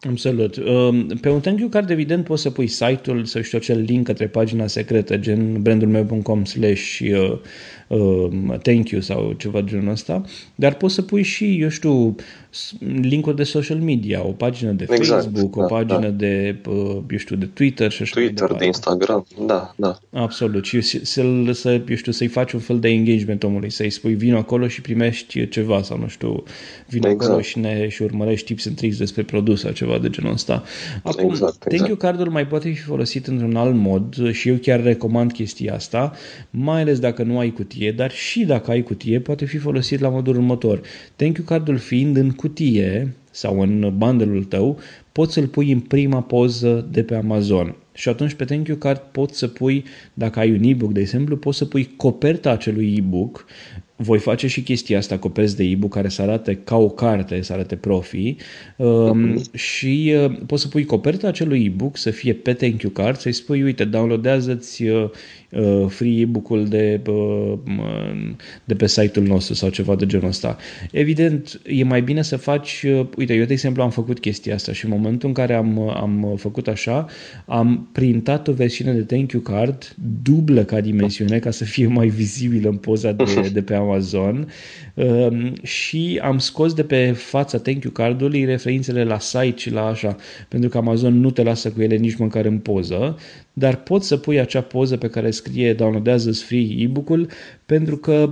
Absolut. 0.00 0.56
Um, 0.56 1.06
pe 1.06 1.28
un 1.28 1.40
thank 1.40 1.58
you 1.58 1.68
card, 1.68 1.90
evident, 1.90 2.24
poți 2.24 2.42
să 2.42 2.50
pui 2.50 2.66
site-ul, 2.66 3.24
să 3.24 3.40
știu, 3.40 3.58
acel 3.58 3.80
link 3.80 4.06
către 4.06 4.26
pagina 4.26 4.66
secretă, 4.66 5.16
gen 5.16 5.62
brandulmeu.com 5.62 6.44
slash 6.44 7.00
uh, 7.00 7.38
um, 7.86 8.58
thank 8.62 8.88
you 8.88 9.00
sau 9.00 9.34
ceva 9.38 9.60
de 9.60 9.70
genul 9.70 9.90
ăsta, 9.90 10.22
dar 10.54 10.74
poți 10.74 10.94
să 10.94 11.02
pui 11.02 11.22
și, 11.22 11.60
eu 11.60 11.68
știu, 11.68 12.14
linkuri 13.00 13.36
de 13.36 13.42
social 13.42 13.78
media, 13.78 14.26
o 14.26 14.30
pagină 14.30 14.70
de 14.70 14.86
exact, 14.88 15.22
Facebook, 15.22 15.56
da, 15.56 15.62
o 15.62 15.66
pagină 15.66 16.00
da. 16.00 16.08
de, 16.08 16.56
uh, 16.68 16.98
eu 17.10 17.16
știu, 17.16 17.36
de 17.36 17.46
Twitter 17.46 17.90
și 17.90 18.02
așa 18.02 18.20
Twitter, 18.20 18.52
de 18.52 18.64
Instagram, 18.64 19.26
da, 19.46 19.74
da. 19.76 19.98
Absolut. 20.10 20.64
Și 20.64 20.80
să, 20.80 21.22
să, 21.52 21.82
eu 21.88 21.96
știu, 21.96 22.12
să-i 22.12 22.26
faci 22.26 22.52
un 22.52 22.60
fel 22.60 22.78
de 22.78 22.88
engagement 22.88 23.42
omului, 23.42 23.70
să-i 23.70 23.90
spui 23.90 24.14
vino 24.14 24.38
acolo 24.38 24.68
și 24.68 24.80
primești 24.80 25.48
ceva 25.48 25.82
sau, 25.82 25.98
nu 25.98 26.08
știu, 26.08 26.42
vino 26.88 27.08
exact. 27.08 27.30
acolo 27.30 27.42
și, 27.42 27.58
ne, 27.58 27.88
și 27.88 28.02
urmărești 28.02 28.46
tips 28.46 28.66
and 28.66 28.76
tricks 28.76 28.96
despre 28.96 29.22
produs 29.22 29.60
sau 29.60 29.70
ceva 29.70 29.85
de 30.00 30.10
genul 30.10 30.32
ăsta. 30.32 30.62
Acum, 31.02 31.30
exact, 31.30 31.54
exact. 31.54 31.74
Thank 31.74 31.86
you 31.86 31.96
cardul 31.96 32.30
mai 32.30 32.46
poate 32.46 32.68
fi 32.68 32.80
folosit 32.80 33.26
într-un 33.26 33.56
alt 33.56 33.74
mod 33.74 34.32
și 34.32 34.48
eu 34.48 34.54
chiar 34.54 34.82
recomand 34.82 35.32
chestia 35.32 35.74
asta, 35.74 36.12
mai 36.50 36.80
ales 36.80 36.98
dacă 36.98 37.22
nu 37.22 37.38
ai 37.38 37.50
cutie, 37.50 37.92
dar 37.92 38.10
și 38.10 38.44
dacă 38.44 38.70
ai 38.70 38.82
cutie, 38.82 39.20
poate 39.20 39.44
fi 39.44 39.56
folosit 39.56 40.00
la 40.00 40.08
modul 40.08 40.34
următor. 40.34 40.80
Thank 41.16 41.36
you 41.36 41.46
cardul 41.46 41.76
fiind 41.76 42.16
în 42.16 42.30
cutie 42.30 43.14
sau 43.30 43.60
în 43.60 43.92
bundle 43.96 44.40
tău, 44.48 44.78
poți 45.12 45.32
să-l 45.32 45.46
pui 45.46 45.72
în 45.72 45.80
prima 45.80 46.20
poză 46.20 46.88
de 46.90 47.02
pe 47.02 47.14
Amazon. 47.14 47.76
Și 47.92 48.08
atunci 48.08 48.32
pe 48.34 48.44
Thank 48.44 48.68
You 48.68 48.76
Card 48.76 49.00
poți 49.12 49.38
să 49.38 49.46
pui, 49.48 49.84
dacă 50.14 50.38
ai 50.38 50.50
un 50.50 50.62
e-book, 50.62 50.92
de 50.92 51.00
exemplu, 51.00 51.36
poți 51.36 51.58
să 51.58 51.64
pui 51.64 51.94
coperta 51.96 52.50
acelui 52.50 52.94
e-book 52.96 53.46
voi 53.96 54.18
face 54.18 54.46
și 54.46 54.62
chestia 54.62 54.98
asta, 54.98 55.18
coperți 55.18 55.56
de 55.56 55.64
e-book 55.64 55.92
care 55.92 56.08
să 56.08 56.22
arate 56.22 56.54
ca 56.64 56.76
o 56.76 56.88
carte, 56.88 57.42
să 57.42 57.52
arate 57.52 57.76
profi 57.76 58.36
um, 58.76 59.34
uh-huh. 59.34 59.52
și 59.52 60.14
uh, 60.24 60.38
poți 60.46 60.62
să 60.62 60.68
pui 60.68 60.84
coperta 60.84 61.28
acelui 61.28 61.64
e-book 61.64 61.96
să 61.96 62.10
fie 62.10 62.32
pe 62.32 62.52
thank 62.52 62.82
you 62.82 62.92
card, 62.92 63.18
să-i 63.18 63.32
spui, 63.32 63.62
uite, 63.62 63.84
downloadează-ți 63.84 64.82
uh, 64.82 65.02
uh, 65.02 65.10
free 65.88 66.20
e-book-ul 66.20 66.68
de, 66.68 67.00
uh, 67.06 67.58
de 68.64 68.74
pe 68.74 68.86
site-ul 68.86 69.26
nostru 69.26 69.54
sau 69.54 69.68
ceva 69.68 69.94
de 69.94 70.06
genul 70.06 70.28
ăsta. 70.28 70.56
Evident, 70.90 71.60
e 71.66 71.84
mai 71.84 72.02
bine 72.02 72.22
să 72.22 72.36
faci, 72.36 72.84
uh, 72.86 73.06
uite, 73.16 73.34
eu 73.34 73.44
de 73.44 73.52
exemplu 73.52 73.82
am 73.82 73.90
făcut 73.90 74.20
chestia 74.20 74.54
asta 74.54 74.72
și 74.72 74.84
în 74.84 74.90
momentul 74.90 75.28
în 75.28 75.34
care 75.34 75.54
am, 75.54 75.78
am 75.78 76.34
făcut 76.36 76.68
așa, 76.68 77.06
am 77.46 77.88
printat 77.92 78.48
o 78.48 78.52
versiune 78.52 78.92
de 78.92 79.02
thank 79.02 79.32
you 79.32 79.42
card 79.42 79.94
dublă 80.22 80.64
ca 80.64 80.80
dimensiune 80.80 81.38
ca 81.38 81.50
să 81.50 81.64
fie 81.64 81.86
mai 81.86 82.08
vizibilă 82.08 82.68
în 82.68 82.76
poza 82.76 83.12
de, 83.12 83.50
de 83.52 83.62
pe 83.62 83.74
Amazon 83.74 84.36
um, 84.36 84.46
și 85.62 86.20
am 86.22 86.38
scos 86.38 86.74
de 86.74 86.84
pe 86.84 87.12
fața 87.12 87.58
thank 87.58 87.82
you 87.82 87.92
cardului 87.92 88.44
referințele 88.44 89.04
la 89.04 89.18
site 89.18 89.56
și 89.56 89.70
la 89.70 89.86
așa, 89.86 90.16
pentru 90.48 90.68
că 90.68 90.78
Amazon 90.78 91.20
nu 91.20 91.30
te 91.30 91.42
lasă 91.42 91.70
cu 91.70 91.82
ele 91.82 91.96
nici 91.96 92.16
măcar 92.16 92.44
în 92.44 92.58
poză, 92.58 93.18
dar 93.52 93.76
poți 93.76 94.06
să 94.06 94.16
pui 94.16 94.40
acea 94.40 94.60
poză 94.60 94.96
pe 94.96 95.08
care 95.08 95.30
scrie 95.30 95.74
downloadează 95.74 96.32
free 96.32 96.74
e-book-ul 96.78 97.28
pentru 97.66 97.96
că 97.96 98.30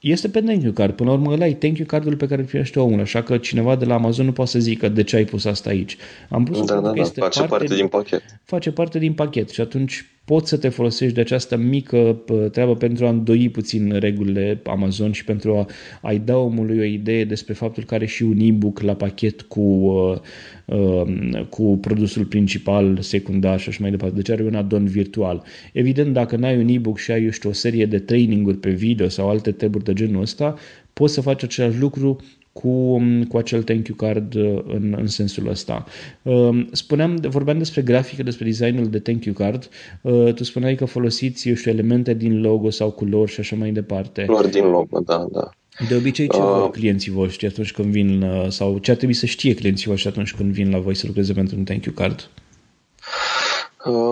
este 0.00 0.28
pe 0.28 0.40
thank 0.40 0.62
you 0.62 0.72
card. 0.72 0.94
Până 0.94 1.10
la 1.10 1.16
urmă, 1.16 1.32
ăla 1.32 1.46
e 1.46 1.54
thank 1.54 1.78
you 1.78 1.86
cardul 1.86 2.16
pe 2.16 2.26
care 2.26 2.40
îl 2.40 2.46
primește 2.46 2.80
omul, 2.80 3.00
așa 3.00 3.22
că 3.22 3.38
cineva 3.38 3.76
de 3.76 3.84
la 3.84 3.94
Amazon 3.94 4.24
nu 4.24 4.32
poate 4.32 4.50
să 4.50 4.58
zică 4.58 4.88
de 4.88 5.02
ce 5.02 5.16
ai 5.16 5.24
pus 5.24 5.44
asta 5.44 5.70
aici. 5.70 5.96
Am 6.28 6.44
pus 6.44 6.64
da, 6.64 6.74
da, 6.74 6.80
da, 6.80 7.00
este 7.00 7.20
face 7.20 7.38
parte, 7.38 7.56
parte 7.56 7.74
din 7.74 7.88
pachet. 7.88 8.22
Face 8.44 8.70
parte 8.72 8.98
din 8.98 9.12
pachet 9.12 9.48
și 9.48 9.60
atunci 9.60 10.06
poți 10.26 10.48
să 10.48 10.56
te 10.56 10.68
folosești 10.68 11.14
de 11.14 11.20
această 11.20 11.56
mică 11.56 12.22
treabă 12.52 12.76
pentru 12.76 13.06
a 13.06 13.08
îndoi 13.08 13.48
puțin 13.48 13.92
regulile 13.98 14.60
Amazon 14.64 15.12
și 15.12 15.24
pentru 15.24 15.56
a, 15.56 15.66
a-i 16.02 16.18
da 16.18 16.36
omului 16.36 16.78
o 16.78 16.82
idee 16.82 17.24
despre 17.24 17.54
faptul 17.54 17.84
că 17.84 17.94
are 17.94 18.06
și 18.06 18.22
un 18.22 18.38
e-book 18.40 18.80
la 18.80 18.94
pachet 18.94 19.42
cu, 19.42 19.60
uh, 19.60 20.18
uh, 20.64 21.46
cu 21.48 21.78
produsul 21.80 22.24
principal, 22.24 22.98
secundar 23.00 23.60
și 23.60 23.68
așa 23.68 23.78
mai 23.80 23.90
departe. 23.90 24.14
Deci 24.14 24.30
are 24.30 24.42
un 24.42 24.54
adon 24.54 24.86
virtual. 24.86 25.42
Evident, 25.72 26.12
dacă 26.12 26.36
n-ai 26.36 26.56
un 26.56 26.68
e-book 26.68 26.98
și 26.98 27.10
ai, 27.10 27.24
eu 27.24 27.30
știu, 27.30 27.50
o 27.50 27.52
serie 27.52 27.86
de 27.86 27.98
traininguri 27.98 28.56
pe 28.56 28.70
video 28.70 29.08
sau 29.08 29.28
alte 29.28 29.52
treburi 29.52 29.84
de 29.84 29.92
genul 29.92 30.20
ăsta, 30.20 30.54
poți 30.98 31.14
să 31.14 31.20
faci 31.20 31.42
același 31.42 31.78
lucru 31.78 32.16
cu, 32.52 33.02
cu 33.28 33.36
acel 33.36 33.62
thank 33.62 33.88
you 33.88 33.96
card 33.96 34.34
uh, 34.34 34.62
în, 34.66 34.94
în 34.98 35.06
sensul 35.06 35.48
ăsta. 35.48 35.84
Um, 36.22 36.68
spuneam, 36.72 37.16
vorbeam 37.20 37.58
despre 37.58 37.82
grafică, 37.82 38.22
despre 38.22 38.44
designul 38.44 38.88
de 38.88 38.98
thank 38.98 39.24
you 39.24 39.34
card. 39.34 39.68
Uh, 40.02 40.34
tu 40.34 40.44
spuneai 40.44 40.74
că 40.74 40.84
folosiți, 40.84 41.48
eu 41.48 41.54
știu, 41.54 41.70
elemente 41.70 42.14
din 42.14 42.40
logo 42.40 42.70
sau 42.70 42.90
culori 42.90 43.30
și 43.30 43.40
așa 43.40 43.56
mai 43.56 43.70
departe. 43.70 44.24
Culori 44.24 44.50
din 44.50 44.64
logo, 44.64 45.00
da, 45.00 45.26
da. 45.32 45.50
De 45.88 45.94
obicei, 45.94 46.28
ce 46.28 46.38
uh, 46.38 46.68
clienții 46.70 47.12
voștri 47.12 47.46
atunci 47.46 47.72
când 47.72 47.88
vin, 47.92 48.22
uh, 48.22 48.48
sau 48.48 48.78
ce 48.78 48.90
ar 48.90 48.96
trebui 48.96 49.14
să 49.14 49.26
știe 49.26 49.54
clienții 49.54 49.90
voștri 49.90 50.08
atunci 50.08 50.34
când 50.34 50.52
vin 50.52 50.70
la 50.70 50.78
voi 50.78 50.94
să 50.94 51.06
lucreze 51.06 51.32
pentru 51.32 51.56
un 51.56 51.64
thank 51.64 51.84
you 51.84 51.94
card? 51.94 52.30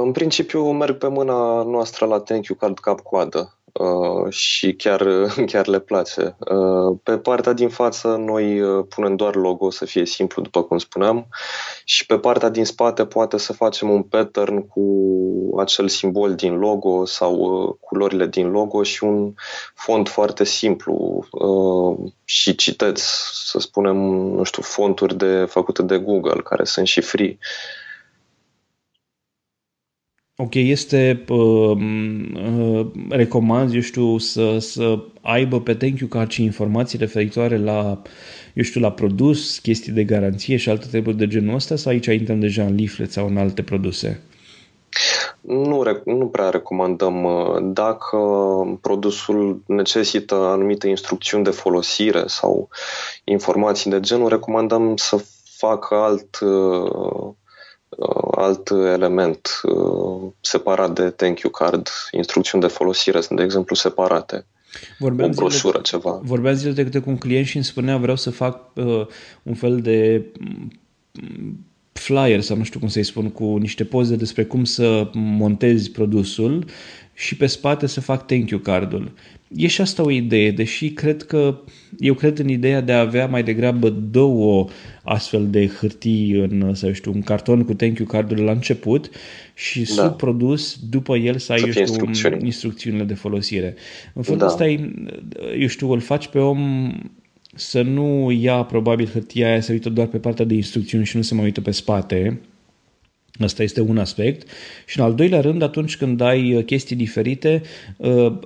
în 0.02 0.12
principiu 0.12 0.70
merg 0.70 0.96
pe 0.96 1.08
mâna 1.08 1.62
noastră 1.62 2.06
la 2.06 2.18
thank 2.18 2.46
you 2.46 2.58
card 2.58 2.78
cap-coadă. 2.78 3.58
Uh, 3.80 4.32
și 4.32 4.72
chiar, 4.72 5.06
chiar 5.52 5.66
le 5.66 5.78
place. 5.78 6.36
Uh, 6.38 6.98
pe 7.02 7.18
partea 7.18 7.52
din 7.52 7.68
față 7.68 8.08
noi 8.08 8.60
uh, 8.60 8.84
punem 8.88 9.16
doar 9.16 9.34
logo 9.34 9.70
să 9.70 9.84
fie 9.84 10.06
simplu, 10.06 10.42
după 10.42 10.62
cum 10.62 10.78
spuneam, 10.78 11.26
și 11.84 12.06
pe 12.06 12.18
partea 12.18 12.48
din 12.48 12.64
spate 12.64 13.04
poate 13.06 13.38
să 13.38 13.52
facem 13.52 13.90
un 13.90 14.02
pattern 14.02 14.66
cu 14.66 14.82
acel 15.58 15.88
simbol 15.88 16.34
din 16.34 16.58
logo 16.58 17.04
sau 17.04 17.78
culorile 17.80 18.26
din 18.26 18.50
logo 18.50 18.82
și 18.82 19.04
un 19.04 19.34
font 19.74 20.08
foarte 20.08 20.44
simplu 20.44 21.26
și 22.24 22.54
citeți, 22.54 23.04
să 23.50 23.58
spunem, 23.58 23.96
nu 24.36 24.42
știu, 24.42 24.62
fonturi 24.62 25.16
de, 25.16 25.44
făcute 25.44 25.82
de 25.82 25.98
Google, 25.98 26.40
care 26.40 26.64
sunt 26.64 26.86
și 26.86 27.00
free. 27.00 27.38
Ok, 30.36 30.54
este, 30.54 31.24
uh, 31.28 31.76
uh, 31.76 32.86
recomand, 33.08 33.74
eu 33.74 33.80
știu, 33.80 34.18
să, 34.18 34.58
să 34.58 34.98
aibă 35.20 35.60
pe 35.60 35.74
thank 35.74 35.98
you 35.98 36.08
card 36.08 36.30
și 36.30 36.42
informații 36.42 36.98
referitoare 36.98 37.58
la, 37.58 38.02
eu 38.54 38.62
știu, 38.62 38.80
la 38.80 38.92
produs, 38.92 39.58
chestii 39.58 39.92
de 39.92 40.04
garanție 40.04 40.56
și 40.56 40.68
alte 40.68 40.86
treburi 40.86 41.16
de 41.16 41.26
genul 41.26 41.54
ăsta 41.54 41.76
sau 41.76 41.92
aici 41.92 42.06
intrăm 42.06 42.40
deja 42.40 42.62
în 42.62 42.74
leaflet 42.74 43.12
sau 43.12 43.26
în 43.26 43.36
alte 43.36 43.62
produse? 43.62 44.22
Nu, 45.40 45.82
nu 46.04 46.26
prea 46.26 46.48
recomandăm. 46.48 47.24
Uh, 47.24 47.56
dacă 47.62 48.18
produsul 48.80 49.62
necesită 49.66 50.34
anumite 50.34 50.88
instrucțiuni 50.88 51.44
de 51.44 51.50
folosire 51.50 52.22
sau 52.26 52.68
informații 53.24 53.90
de 53.90 54.00
genul, 54.00 54.28
recomandăm 54.28 54.96
să 54.96 55.24
facă 55.58 55.94
alt 55.94 56.38
uh, 56.40 57.34
Uh, 57.34 57.34
alt 58.30 58.70
element 58.70 59.60
uh, 59.62 60.30
separat 60.40 60.94
de 60.94 61.10
thank 61.10 61.40
you 61.40 61.52
card, 61.52 61.88
instrucțiuni 62.12 62.64
de 62.64 62.70
folosire 62.70 63.20
sunt, 63.20 63.38
de 63.38 63.44
exemplu, 63.44 63.74
separate. 63.74 64.46
Vorbeam 64.98 65.30
o 65.30 65.32
broșură, 65.34 65.76
de, 65.76 65.82
ceva. 65.82 66.20
Vorbeam 66.22 66.54
zile 66.54 66.72
de 66.72 66.82
câte 66.82 66.98
cu 66.98 67.10
un 67.10 67.18
client 67.18 67.46
și 67.46 67.56
îmi 67.56 67.64
spunea 67.64 67.96
vreau 67.96 68.16
să 68.16 68.30
fac 68.30 68.70
uh, 68.74 69.06
un 69.42 69.54
fel 69.54 69.80
de 69.80 70.24
mm, 70.40 71.66
flyer 71.92 72.40
sau 72.40 72.56
nu 72.56 72.64
știu 72.64 72.78
cum 72.78 72.88
să-i 72.88 73.02
spun, 73.02 73.30
cu 73.30 73.56
niște 73.56 73.84
poze 73.84 74.16
despre 74.16 74.44
cum 74.44 74.64
să 74.64 75.10
montezi 75.12 75.90
produsul 75.90 76.64
și 77.14 77.36
pe 77.36 77.46
spate 77.46 77.86
să 77.86 78.00
fac 78.00 78.26
thank 78.26 78.50
you 78.50 78.60
cardul. 78.60 79.12
E 79.56 79.66
și 79.66 79.80
asta 79.80 80.02
o 80.02 80.10
idee, 80.10 80.50
deși 80.50 80.90
cred 80.90 81.22
că 81.22 81.58
eu 81.98 82.14
cred 82.14 82.38
în 82.38 82.48
ideea 82.48 82.80
de 82.80 82.92
a 82.92 83.00
avea 83.00 83.26
mai 83.26 83.42
degrabă 83.42 83.88
două 83.90 84.68
astfel 85.02 85.50
de 85.50 85.66
hârtii 85.66 86.32
în, 86.32 86.74
să 86.74 86.92
știu, 86.92 87.12
un 87.14 87.22
carton 87.22 87.64
cu 87.64 87.74
thank 87.74 87.98
you 87.98 88.06
cardul 88.06 88.40
la 88.40 88.52
început 88.52 89.10
și 89.54 89.78
da. 89.78 90.02
sub 90.02 90.16
produs 90.16 90.78
după 90.90 91.16
el 91.16 91.38
să 91.38 91.52
ai, 91.52 91.58
să 91.58 91.64
eu 91.66 91.70
știu, 91.70 91.82
instrucțiuni. 91.82 92.44
instrucțiunile 92.44 93.04
de 93.04 93.14
folosire. 93.14 93.74
În 94.12 94.22
felul 94.22 94.38
da. 94.38 94.46
ăsta, 94.46 94.68
eu 95.58 95.66
știu, 95.66 95.90
îl 95.90 96.00
faci 96.00 96.26
pe 96.26 96.38
om 96.38 96.92
să 97.54 97.82
nu 97.82 98.30
ia 98.30 98.62
probabil 98.62 99.08
hârtia 99.08 99.48
aia 99.48 99.60
să 99.60 99.72
uită 99.72 99.88
doar 99.88 100.06
pe 100.06 100.18
partea 100.18 100.44
de 100.44 100.54
instrucțiuni 100.54 101.04
și 101.04 101.16
nu 101.16 101.22
se 101.22 101.34
mai 101.34 101.44
uită 101.44 101.60
pe 101.60 101.70
spate, 101.70 102.40
Asta 103.40 103.62
este 103.62 103.80
un 103.80 103.98
aspect. 103.98 104.48
Și 104.86 104.98
în 104.98 105.04
al 105.04 105.14
doilea 105.14 105.40
rând, 105.40 105.62
atunci 105.62 105.96
când 105.96 106.20
ai 106.20 106.54
uh, 106.54 106.64
chestii 106.64 106.96
diferite, 106.96 107.62
uh, 107.96 108.38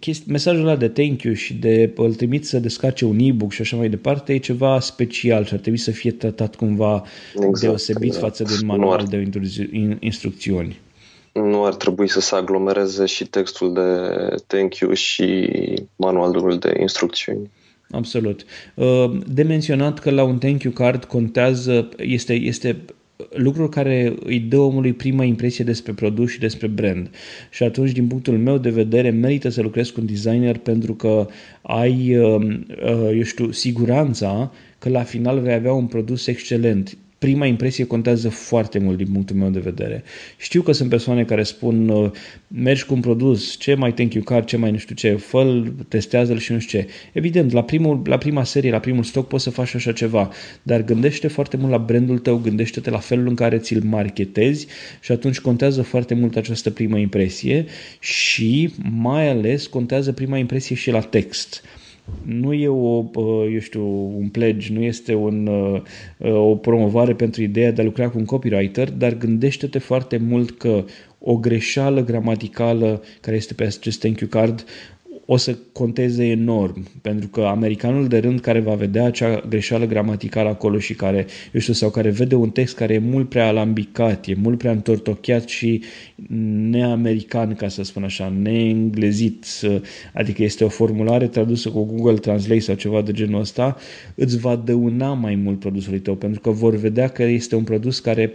chesti, 0.00 0.30
mesajul 0.30 0.66
ăla 0.66 0.76
de 0.76 0.88
thank 0.88 1.22
you 1.22 1.34
și 1.34 1.54
de 1.54 1.92
îl 1.96 2.14
trimit 2.14 2.46
să 2.46 2.58
descarce 2.58 3.04
un 3.04 3.18
e-book 3.20 3.52
și 3.52 3.60
așa 3.60 3.76
mai 3.76 3.88
departe 3.88 4.32
e 4.32 4.38
ceva 4.38 4.80
special 4.80 5.44
și 5.44 5.52
ar 5.52 5.58
trebui 5.58 5.78
să 5.78 5.90
fie 5.90 6.12
tratat 6.12 6.56
cumva 6.56 7.02
exact, 7.34 7.60
deosebit 7.60 8.12
da. 8.12 8.18
față 8.18 8.42
de 8.42 8.52
un 8.60 8.66
manual 8.66 9.06
de 9.08 9.30
instrucțiuni. 10.00 10.78
Nu 11.32 11.64
ar 11.64 11.74
trebui 11.74 12.08
să 12.08 12.20
se 12.20 12.34
aglomereze 12.34 13.06
și 13.06 13.24
textul 13.24 13.72
de 13.72 13.82
thank 14.46 14.76
you 14.76 14.92
și 14.92 15.48
manualul 15.96 16.58
de 16.58 16.76
instrucțiuni. 16.80 17.50
Absolut. 17.90 18.44
Uh, 18.74 19.10
de 19.26 19.42
menționat 19.42 19.98
că 19.98 20.10
la 20.10 20.22
un 20.22 20.38
thank 20.38 20.62
you 20.62 20.72
card 20.72 21.04
contează, 21.04 21.88
este, 21.96 22.32
este 22.32 22.84
lucrul 23.30 23.68
care 23.68 24.14
îi 24.24 24.38
dă 24.38 24.58
omului 24.58 24.92
prima 24.92 25.24
impresie 25.24 25.64
despre 25.64 25.92
produs 25.92 26.30
și 26.30 26.38
despre 26.38 26.66
brand. 26.66 27.10
Și 27.50 27.62
atunci, 27.62 27.92
din 27.92 28.06
punctul 28.06 28.38
meu 28.38 28.58
de 28.58 28.70
vedere, 28.70 29.10
merită 29.10 29.48
să 29.48 29.62
lucrezi 29.62 29.92
cu 29.92 30.00
un 30.00 30.06
designer 30.06 30.58
pentru 30.58 30.94
că 30.94 31.26
ai, 31.62 32.16
uh, 32.16 32.40
uh, 32.84 33.10
eu 33.14 33.22
știu, 33.22 33.50
siguranța 33.50 34.52
că 34.78 34.88
la 34.88 35.02
final 35.02 35.40
vei 35.40 35.52
avea 35.52 35.72
un 35.72 35.86
produs 35.86 36.26
excelent 36.26 36.96
prima 37.18 37.46
impresie 37.46 37.84
contează 37.84 38.28
foarte 38.28 38.78
mult 38.78 38.96
din 38.96 39.06
punctul 39.12 39.36
meu 39.36 39.48
de 39.48 39.58
vedere. 39.58 40.04
Știu 40.36 40.62
că 40.62 40.72
sunt 40.72 40.88
persoane 40.88 41.24
care 41.24 41.42
spun 41.42 41.88
uh, 41.88 42.10
mergi 42.48 42.84
cu 42.84 42.94
un 42.94 43.00
produs, 43.00 43.56
ce 43.58 43.74
mai 43.74 43.92
thank 43.92 44.14
you 44.14 44.24
card, 44.24 44.44
ce 44.44 44.56
mai 44.56 44.70
nu 44.70 44.76
știu 44.76 44.94
ce, 44.94 45.14
fă 45.14 45.64
testează-l 45.88 46.38
și 46.38 46.52
nu 46.52 46.58
știu 46.58 46.78
ce. 46.78 46.86
Evident, 47.12 47.52
la, 47.52 47.62
primul, 47.62 48.02
la 48.04 48.18
prima 48.18 48.44
serie, 48.44 48.70
la 48.70 48.78
primul 48.78 49.02
stoc 49.02 49.28
poți 49.28 49.42
să 49.42 49.50
faci 49.50 49.74
așa 49.74 49.92
ceva, 49.92 50.30
dar 50.62 50.84
gândește 50.84 51.28
foarte 51.28 51.56
mult 51.56 51.70
la 51.70 51.78
brandul 51.78 52.18
tău, 52.18 52.36
gândește-te 52.36 52.90
la 52.90 52.98
felul 52.98 53.28
în 53.28 53.34
care 53.34 53.58
ți-l 53.58 53.82
marketezi 53.84 54.66
și 55.00 55.12
atunci 55.12 55.40
contează 55.40 55.82
foarte 55.82 56.14
mult 56.14 56.36
această 56.36 56.70
primă 56.70 56.98
impresie 56.98 57.66
și 58.00 58.70
mai 58.92 59.28
ales 59.28 59.66
contează 59.66 60.12
prima 60.12 60.38
impresie 60.38 60.76
și 60.76 60.90
la 60.90 61.00
text 61.00 61.62
nu 62.22 62.52
e 62.52 62.68
o, 62.68 63.04
eu 63.52 63.58
știu, 63.58 63.86
un 64.18 64.28
pledge, 64.28 64.72
nu 64.72 64.82
este 64.82 65.14
un, 65.14 65.48
o 66.18 66.54
promovare 66.56 67.14
pentru 67.14 67.42
ideea 67.42 67.72
de 67.72 67.80
a 67.80 67.84
lucra 67.84 68.08
cu 68.08 68.18
un 68.18 68.24
copywriter, 68.24 68.90
dar 68.90 69.16
gândește-te 69.16 69.78
foarte 69.78 70.16
mult 70.16 70.50
că 70.50 70.84
o 71.18 71.36
greșeală 71.36 72.04
gramaticală 72.04 73.02
care 73.20 73.36
este 73.36 73.54
pe 73.54 73.64
acest 73.64 74.00
thank 74.00 74.20
you 74.20 74.30
card 74.30 74.64
o 75.30 75.36
să 75.36 75.56
conteze 75.72 76.24
enorm, 76.24 76.86
pentru 77.02 77.28
că 77.28 77.40
americanul 77.40 78.08
de 78.08 78.18
rând 78.18 78.40
care 78.40 78.60
va 78.60 78.74
vedea 78.74 79.04
acea 79.04 79.42
greșeală 79.48 79.86
gramaticală 79.86 80.48
acolo 80.48 80.78
și 80.78 80.94
care, 80.94 81.26
eu 81.52 81.60
știu, 81.60 81.72
sau 81.72 81.90
care 81.90 82.10
vede 82.10 82.34
un 82.34 82.50
text 82.50 82.76
care 82.76 82.94
e 82.94 82.98
mult 82.98 83.28
prea 83.28 83.46
alambicat, 83.46 84.26
e 84.26 84.34
mult 84.34 84.58
prea 84.58 84.70
întortocheat 84.70 85.48
și 85.48 85.82
neamerican, 86.70 87.54
ca 87.54 87.68
să 87.68 87.82
spun 87.82 88.02
așa, 88.02 88.32
neenglezit, 88.42 89.46
adică 90.14 90.42
este 90.42 90.64
o 90.64 90.68
formulare 90.68 91.26
tradusă 91.26 91.68
cu 91.70 91.84
Google 91.84 92.18
Translate 92.18 92.60
sau 92.60 92.74
ceva 92.74 93.02
de 93.02 93.12
genul 93.12 93.40
ăsta, 93.40 93.76
îți 94.14 94.38
va 94.38 94.56
dăuna 94.56 95.14
mai 95.14 95.34
mult 95.34 95.58
produsului 95.58 96.00
tău, 96.00 96.14
pentru 96.14 96.40
că 96.40 96.50
vor 96.50 96.74
vedea 96.74 97.08
că 97.08 97.22
este 97.22 97.54
un 97.54 97.64
produs 97.64 97.98
care 97.98 98.32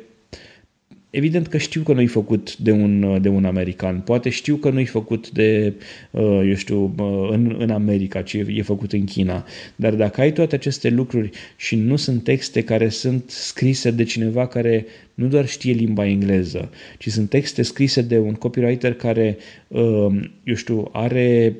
Evident 1.15 1.47
că 1.47 1.57
știu 1.57 1.81
că 1.81 1.93
nu-i 1.93 2.07
făcut 2.07 2.57
de 2.57 2.71
un, 2.71 3.21
de 3.21 3.29
un 3.29 3.45
american, 3.45 3.99
poate 3.99 4.29
știu 4.29 4.55
că 4.55 4.69
nu-i 4.69 4.85
făcut 4.85 5.29
de, 5.29 5.73
uh, 6.11 6.41
eu 6.47 6.53
știu, 6.55 6.83
uh, 6.83 7.29
în, 7.31 7.55
în 7.59 7.69
America, 7.69 8.21
ci 8.21 8.33
e 8.33 8.61
făcut 8.61 8.93
în 8.93 9.03
China. 9.03 9.45
Dar 9.75 9.93
dacă 9.93 10.21
ai 10.21 10.33
toate 10.33 10.55
aceste 10.55 10.89
lucruri 10.89 11.29
și 11.55 11.75
nu 11.75 11.95
sunt 11.95 12.23
texte 12.23 12.63
care 12.63 12.89
sunt 12.89 13.29
scrise 13.29 13.91
de 13.91 14.03
cineva 14.03 14.47
care 14.47 14.85
nu 15.13 15.27
doar 15.27 15.47
știe 15.47 15.73
limba 15.73 16.05
engleză, 16.05 16.69
ci 16.97 17.09
sunt 17.09 17.29
texte 17.29 17.61
scrise 17.61 18.01
de 18.01 18.17
un 18.17 18.33
copywriter 18.33 18.93
care, 18.93 19.37
uh, 19.67 20.07
eu 20.43 20.55
știu, 20.55 20.89
are 20.91 21.57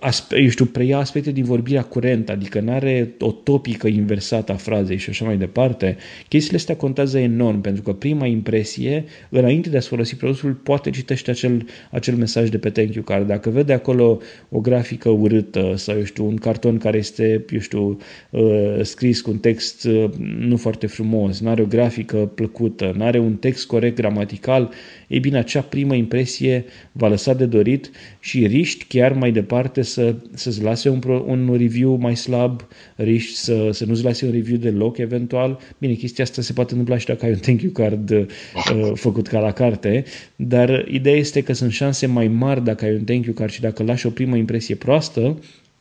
aspe- 0.00 0.40
eu 0.40 0.48
știu, 0.48 0.64
preia 0.64 0.98
aspecte 0.98 1.30
din 1.30 1.44
vorbirea 1.44 1.82
curentă, 1.82 2.32
adică 2.32 2.60
nu 2.60 2.72
are 2.72 3.14
o 3.18 3.30
topică 3.32 3.86
inversată 3.86 4.52
a 4.52 4.54
frazei 4.54 4.96
și 4.96 5.10
așa 5.10 5.24
mai 5.24 5.36
departe, 5.36 5.96
chestiile 6.28 6.56
astea 6.56 6.76
contează 6.76 7.18
enorm, 7.18 7.60
pentru 7.60 7.82
că 7.82 7.92
prima 7.92 8.26
impresie, 8.26 9.04
înainte 9.28 9.68
de 9.68 9.76
a-ți 9.76 9.88
folosi 9.88 10.16
produsul, 10.16 10.52
poate 10.52 10.90
citește 10.90 11.30
acel, 11.30 11.66
acel 11.90 12.14
mesaj 12.14 12.48
de 12.48 12.58
pe 12.58 12.70
thank 12.70 12.94
you 12.94 13.04
card. 13.04 13.26
Dacă 13.26 13.50
vede 13.50 13.72
acolo 13.72 14.18
o 14.48 14.60
grafică 14.60 15.08
urâtă 15.08 15.72
sau, 15.76 15.96
eu 15.96 16.04
știu, 16.04 16.26
un 16.26 16.36
carton 16.36 16.78
care 16.78 16.98
este, 16.98 17.44
eu 17.50 17.60
știu, 17.60 17.98
uh, 18.30 18.78
scris 18.82 19.20
cu 19.20 19.30
un 19.30 19.38
text 19.38 19.84
uh, 19.84 20.10
nu 20.38 20.56
foarte 20.56 20.86
frumos, 20.86 21.40
nu 21.40 21.48
are 21.48 21.62
o 21.62 21.66
grafică 21.66 22.16
plăcută, 22.16 22.92
nu 22.96 23.04
are 23.04 23.18
un 23.18 23.36
text 23.36 23.66
corect 23.66 23.96
gramatical, 23.96 24.70
ei 25.10 25.20
bine, 25.20 25.38
acea 25.38 25.60
primă 25.60 25.94
impresie 25.94 26.64
va 26.92 27.08
lăsa 27.08 27.34
de 27.34 27.46
dorit 27.46 27.90
și 28.20 28.46
riști 28.46 28.84
chiar 28.84 29.12
mai 29.12 29.32
departe 29.32 29.82
să, 29.82 30.14
să-ți 30.34 30.62
lase 30.62 30.88
un, 30.88 31.00
un 31.26 31.56
review 31.58 31.96
mai 31.96 32.16
slab, 32.16 32.66
riști 32.96 33.36
să, 33.36 33.68
să 33.72 33.84
nu-ți 33.84 34.04
lase 34.04 34.26
un 34.26 34.32
review 34.32 34.56
deloc 34.58 34.98
eventual. 34.98 35.58
Bine, 35.78 35.92
chestia 35.92 36.24
asta 36.24 36.42
se 36.42 36.52
poate 36.52 36.70
întâmpla 36.70 36.98
și 36.98 37.06
dacă 37.06 37.24
ai 37.24 37.30
un 37.30 37.38
thank 37.38 37.62
you 37.62 37.72
card 37.72 38.10
uh, 38.10 38.26
făcut 38.94 39.26
ca 39.26 39.40
la 39.40 39.52
carte, 39.52 40.04
dar 40.36 40.86
ideea 40.88 41.16
este 41.16 41.42
că 41.42 41.52
sunt 41.52 41.72
șanse 41.72 42.06
mai 42.06 42.28
mari 42.28 42.64
dacă 42.64 42.84
ai 42.84 42.94
un 42.94 43.04
thank 43.04 43.24
you 43.24 43.34
card 43.34 43.50
și 43.50 43.60
dacă 43.60 43.82
lași 43.82 44.06
o 44.06 44.10
primă 44.10 44.36
impresie 44.36 44.74
proastă, 44.74 45.38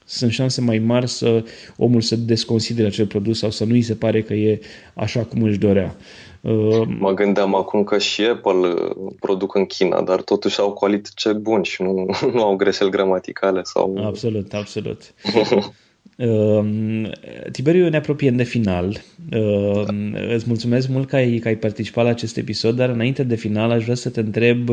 sunt 0.09 0.31
șanse 0.31 0.61
mai 0.61 0.77
mari 0.77 1.07
să 1.07 1.43
omul 1.77 2.01
să 2.01 2.15
desconsidere 2.15 2.87
acel 2.87 3.05
produs 3.05 3.39
sau 3.39 3.49
să 3.49 3.65
nu 3.65 3.73
îi 3.73 3.81
se 3.81 3.95
pare 3.95 4.21
că 4.21 4.33
e 4.33 4.59
așa 4.93 5.23
cum 5.23 5.43
își 5.43 5.57
dorea. 5.57 5.95
Uh, 6.41 6.81
mă 6.99 7.13
gândeam 7.13 7.55
acum 7.55 7.83
că 7.83 7.97
și 7.97 8.21
Apple 8.21 8.51
uh, 8.51 9.11
produc 9.19 9.55
în 9.55 9.65
China, 9.65 10.01
dar 10.01 10.21
totuși 10.21 10.59
au 10.59 10.73
calități 10.73 11.33
buni 11.33 11.65
și 11.65 11.81
nu, 11.81 12.09
nu 12.33 12.43
au 12.43 12.55
greșeli 12.55 12.89
gramaticale 12.89 13.61
sau... 13.63 13.97
Absolut, 14.05 14.53
absolut. 14.53 15.13
Ehm, 16.19 17.11
Tiberiu, 17.51 17.89
ne 17.89 17.97
apropiem 17.97 18.35
de 18.35 18.43
final. 18.43 19.01
Uh, 19.31 19.85
îți 20.33 20.45
mulțumesc 20.47 20.87
mult 20.87 21.07
că 21.07 21.15
ai, 21.15 21.37
că 21.37 21.47
ai 21.47 21.55
participat 21.55 22.03
la 22.03 22.09
acest 22.09 22.37
episod, 22.37 22.75
dar 22.75 22.89
înainte 22.89 23.23
de 23.23 23.35
final 23.35 23.71
aș 23.71 23.83
vrea 23.83 23.95
să 23.95 24.09
te 24.09 24.19
întreb, 24.19 24.69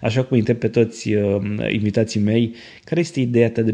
așa 0.00 0.22
cum 0.24 0.38
întreb 0.38 0.56
pe 0.56 0.68
toți 0.68 1.14
uh, 1.14 1.42
invitații 1.68 2.20
mei, 2.20 2.54
care 2.84 3.00
este 3.00 3.20
ideea 3.20 3.50
ta 3.50 3.62
de 3.62 3.72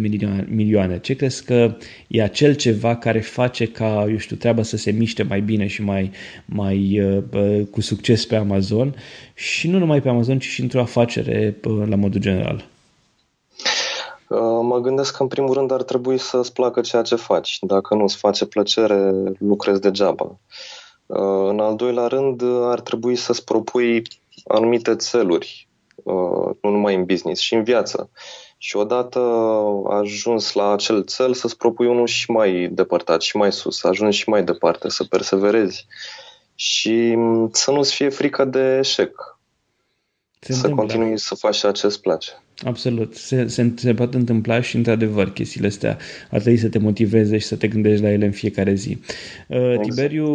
milioane? 0.48 0.98
Ce 0.98 1.14
crezi 1.14 1.44
că 1.44 1.76
e 2.08 2.22
acel 2.22 2.54
ceva 2.54 2.96
care 2.96 3.20
face 3.20 3.66
ca, 3.66 4.06
eu 4.10 4.16
știu, 4.16 4.36
treaba 4.36 4.62
să 4.62 4.76
se 4.76 4.90
miște 4.90 5.22
mai 5.22 5.40
bine 5.40 5.66
și 5.66 5.82
mai, 5.82 6.10
mai 6.46 7.00
uh, 7.00 7.62
cu 7.70 7.80
succes 7.80 8.26
pe 8.26 8.36
Amazon 8.36 8.94
și 9.34 9.68
nu 9.68 9.78
numai 9.78 10.02
pe 10.02 10.08
Amazon, 10.08 10.38
ci 10.38 10.44
și 10.44 10.60
într-o 10.60 10.80
afacere 10.80 11.56
uh, 11.64 11.82
la 11.88 11.96
modul 11.96 12.20
general? 12.20 12.70
Uh, 14.32 14.60
mă 14.62 14.78
gândesc 14.78 15.16
că, 15.16 15.22
în 15.22 15.28
primul 15.28 15.52
rând, 15.52 15.70
ar 15.70 15.82
trebui 15.82 16.18
să-ți 16.18 16.52
placă 16.52 16.80
ceea 16.80 17.02
ce 17.02 17.14
faci. 17.14 17.58
Dacă 17.60 17.94
nu 17.94 18.02
îți 18.02 18.16
face 18.16 18.46
plăcere, 18.46 19.12
lucrezi 19.38 19.80
degeaba. 19.80 20.38
Uh, 21.06 21.48
în 21.48 21.60
al 21.60 21.76
doilea 21.76 22.06
rând, 22.06 22.42
ar 22.62 22.80
trebui 22.80 23.16
să-ți 23.16 23.44
propui 23.44 24.02
anumite 24.46 24.96
țeluri, 24.96 25.68
uh, 26.02 26.50
nu 26.60 26.70
numai 26.70 26.94
în 26.94 27.04
business, 27.04 27.40
și 27.40 27.54
în 27.54 27.62
viață. 27.62 28.10
Și 28.58 28.76
odată 28.76 29.18
ajuns 29.88 30.52
la 30.52 30.72
acel 30.72 31.04
cel, 31.04 31.34
să-ți 31.34 31.56
propui 31.56 31.86
unul 31.86 32.06
și 32.06 32.30
mai 32.30 32.68
depărtat, 32.72 33.20
și 33.20 33.36
mai 33.36 33.52
sus, 33.52 33.78
să 33.78 33.88
ajungi 33.88 34.18
și 34.18 34.28
mai 34.28 34.44
departe, 34.44 34.88
să 34.88 35.04
perseverezi 35.04 35.86
și 36.54 37.14
mm, 37.16 37.50
să 37.52 37.70
nu-ți 37.70 37.94
fie 37.94 38.08
frică 38.08 38.44
de 38.44 38.76
eșec. 38.78 39.38
Se 40.40 40.52
să 40.52 40.70
continui 40.70 41.18
să 41.18 41.34
faci 41.34 41.58
ceea 41.58 41.72
ce 41.72 41.86
îți 41.86 42.00
place. 42.00 42.41
Absolut. 42.64 43.14
Se, 43.14 43.46
se, 43.46 43.72
se 43.74 43.94
poate 43.94 44.16
întâmpla 44.16 44.60
și, 44.60 44.76
într-adevăr, 44.76 45.32
chestiile 45.32 45.66
astea 45.66 45.98
ar 46.30 46.40
trebui 46.40 46.58
să 46.58 46.68
te 46.68 46.78
motiveze 46.78 47.38
și 47.38 47.46
să 47.46 47.56
te 47.56 47.68
gândești 47.68 48.02
la 48.02 48.10
ele 48.10 48.24
în 48.24 48.30
fiecare 48.30 48.74
zi. 48.74 48.98
Uh, 49.46 49.56
exact. 49.58 49.82
Tiberiu, 49.82 50.26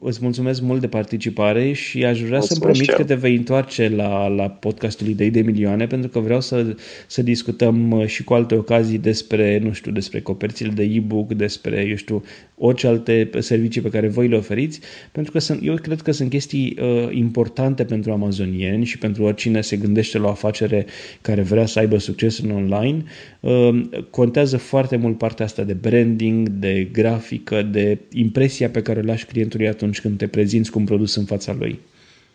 îți 0.00 0.18
mulțumesc 0.22 0.60
mult 0.60 0.80
de 0.80 0.88
participare 0.88 1.72
și 1.72 2.04
aș 2.04 2.20
vrea 2.20 2.40
să-mi 2.40 2.60
promit 2.60 2.90
că 2.90 3.04
te 3.04 3.14
vei 3.14 3.36
întoarce 3.36 3.88
la, 3.88 4.28
la 4.28 4.48
podcastul 4.48 5.06
Idei 5.06 5.30
de 5.30 5.40
Milioane, 5.40 5.86
pentru 5.86 6.08
că 6.08 6.18
vreau 6.18 6.40
să, 6.40 6.76
să 7.06 7.22
discutăm 7.22 7.90
uh, 7.90 8.06
și 8.06 8.24
cu 8.24 8.34
alte 8.34 8.54
ocazii 8.54 8.98
despre, 8.98 9.58
nu 9.62 9.72
știu, 9.72 9.92
despre 9.92 10.20
coperțile 10.20 10.70
de 10.70 10.82
e-book, 10.82 11.32
despre, 11.32 11.86
eu 11.88 11.96
știu, 11.96 12.22
orice 12.62 12.86
alte 12.86 13.30
servicii 13.38 13.80
pe 13.80 13.88
care 13.88 14.08
voi 14.08 14.28
le 14.28 14.36
oferiți, 14.36 14.80
pentru 15.12 15.32
că 15.32 15.38
sunt, 15.38 15.60
eu 15.62 15.74
cred 15.74 16.00
că 16.00 16.12
sunt 16.12 16.30
chestii 16.30 16.78
uh, 16.80 17.08
importante 17.10 17.84
pentru 17.84 18.12
amazonieni 18.12 18.84
și 18.84 18.98
pentru 18.98 19.22
oricine 19.24 19.60
se 19.60 19.76
gândește 19.76 20.18
la 20.18 20.26
o 20.26 20.30
afacere 20.30 20.86
care 21.20 21.42
vrea 21.42 21.66
să 21.70 21.78
aibă 21.78 21.98
succes 21.98 22.38
în 22.38 22.50
online, 22.50 23.04
uh, 23.40 23.80
contează 24.10 24.56
foarte 24.56 24.96
mult 24.96 25.18
partea 25.18 25.44
asta 25.44 25.62
de 25.62 25.72
branding, 25.72 26.48
de 26.48 26.88
grafică, 26.92 27.62
de 27.62 27.98
impresia 28.12 28.68
pe 28.70 28.82
care 28.82 28.98
o 28.98 29.02
lași 29.02 29.26
clientului 29.26 29.68
atunci 29.68 30.00
când 30.00 30.18
te 30.18 30.26
prezinți 30.26 30.70
cu 30.70 30.78
un 30.78 30.84
produs 30.84 31.14
în 31.14 31.24
fața 31.24 31.56
lui. 31.58 31.80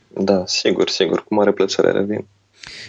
Da, 0.07 0.43
sigur, 0.45 0.89
sigur, 0.89 1.23
cu 1.23 1.33
mare 1.33 1.51
plăcere 1.51 1.91
revin. 1.91 2.25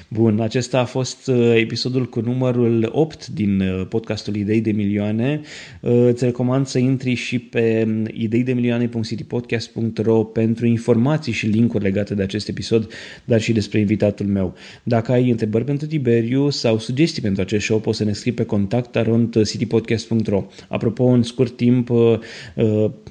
Bun, 0.08 0.40
acesta 0.40 0.78
a 0.78 0.84
fost 0.84 1.26
uh, 1.26 1.52
episodul 1.54 2.08
cu 2.08 2.20
numărul 2.20 2.88
8 2.92 3.26
din 3.26 3.60
uh, 3.60 3.86
podcastul 3.88 4.36
Idei 4.36 4.60
de 4.60 4.70
Milioane. 4.70 5.40
Uh, 5.80 6.06
îți 6.06 6.24
recomand 6.24 6.66
să 6.66 6.78
intri 6.78 7.14
și 7.14 7.38
pe 7.38 7.84
um, 7.86 8.06
ideidemilioane.citypodcast.ro 8.12 10.24
pentru 10.24 10.66
informații 10.66 11.32
și 11.32 11.46
linkuri 11.46 11.84
legate 11.84 12.14
de 12.14 12.22
acest 12.22 12.48
episod, 12.48 12.92
dar 13.24 13.40
și 13.40 13.52
despre 13.52 13.78
invitatul 13.78 14.26
meu. 14.26 14.54
Dacă 14.82 15.12
ai 15.12 15.30
întrebări 15.30 15.64
pentru 15.64 15.86
Tiberiu 15.86 16.50
sau 16.50 16.78
sugestii 16.78 17.22
pentru 17.22 17.42
acest 17.42 17.64
show, 17.64 17.78
poți 17.78 17.98
să 17.98 18.04
ne 18.04 18.12
scrii 18.12 18.32
pe 18.32 18.44
contact 18.44 18.96
arond 18.96 19.44
citypodcast.ro. 19.44 20.46
Apropo, 20.68 21.04
în 21.04 21.22
scurt 21.22 21.56
timp, 21.56 21.88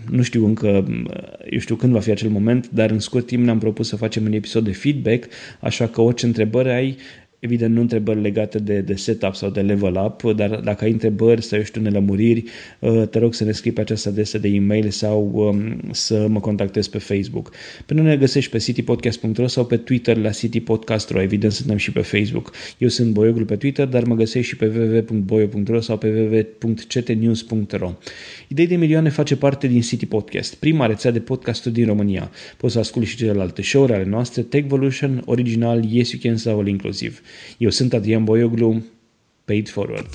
nu 0.09 0.21
știu 0.21 0.45
încă, 0.45 0.87
eu 1.49 1.59
știu 1.59 1.75
când 1.75 1.93
va 1.93 1.99
fi 1.99 2.11
acel 2.11 2.29
moment, 2.29 2.69
dar 2.69 2.89
în 2.89 2.99
scurt 2.99 3.25
timp 3.25 3.43
ne-am 3.43 3.59
propus 3.59 3.87
să 3.87 3.95
facem 3.95 4.25
un 4.25 4.33
episod 4.33 4.63
de 4.63 4.71
feedback, 4.71 5.27
așa 5.59 5.87
că 5.87 6.01
orice 6.01 6.25
întrebări 6.25 6.54
ai, 6.63 6.97
Evident, 7.45 7.73
nu 7.75 7.81
întrebări 7.81 8.21
legate 8.21 8.59
de, 8.59 8.79
de 8.79 8.95
setup 8.95 9.35
sau 9.35 9.49
de 9.49 9.61
level 9.61 9.95
up, 10.05 10.35
dar 10.35 10.49
dacă 10.49 10.83
ai 10.83 10.91
întrebări 10.91 11.43
sau, 11.43 11.57
eu 11.57 11.63
știu, 11.63 11.81
nelămuriri, 11.81 12.43
uh, 12.79 13.07
te 13.07 13.19
rog 13.19 13.33
să 13.33 13.43
ne 13.43 13.51
scrii 13.51 13.71
pe 13.71 13.81
această 13.81 14.09
adresă 14.09 14.37
de 14.37 14.47
e-mail 14.47 14.89
sau 14.89 15.31
um, 15.33 15.79
să 15.91 16.27
mă 16.27 16.39
contactezi 16.39 16.89
pe 16.89 16.97
Facebook. 16.97 17.51
Pe 17.85 17.93
noi 17.93 18.03
ne 18.03 18.17
găsești 18.17 18.51
pe 18.51 18.57
citypodcast.ro 18.57 19.47
sau 19.47 19.65
pe 19.65 19.77
Twitter 19.77 20.17
la 20.17 20.29
citypodcast.ro. 20.29 21.21
Evident, 21.21 21.51
suntem 21.51 21.77
și 21.77 21.91
pe 21.91 22.01
Facebook. 22.01 22.51
Eu 22.77 22.87
sunt 22.87 23.11
Boioglu 23.11 23.45
pe 23.45 23.55
Twitter, 23.55 23.87
dar 23.87 24.03
mă 24.03 24.15
găsești 24.15 24.49
și 24.49 24.55
pe 24.55 24.65
www.boio.ro 24.65 25.79
sau 25.79 25.97
pe 25.97 26.07
www.ctnews.ro. 26.07 27.93
Idei 28.47 28.67
de 28.67 28.75
milioane 28.75 29.09
face 29.09 29.35
parte 29.35 29.67
din 29.67 29.81
City 29.81 30.05
Podcast, 30.05 30.55
prima 30.55 30.85
rețea 30.85 31.11
de 31.11 31.19
podcasturi 31.19 31.73
din 31.73 31.85
România. 31.85 32.31
Poți 32.57 32.73
să 32.73 32.79
asculti 32.79 33.09
și 33.09 33.15
celelalte 33.15 33.61
show-uri 33.61 33.93
ale 33.93 34.05
noastre, 34.05 34.41
Techvolution, 34.41 35.21
Original, 35.25 35.83
Yes 35.89 36.11
You 36.11 36.21
Can 36.23 36.37
sau 36.37 36.59
All 36.59 36.67
Inclusiv. 36.67 37.21
Eu 37.57 37.69
sunt 37.69 37.93
Adrian 37.93 38.23
Boioglu, 38.23 38.83
paid 39.45 39.69
forward. 39.69 40.07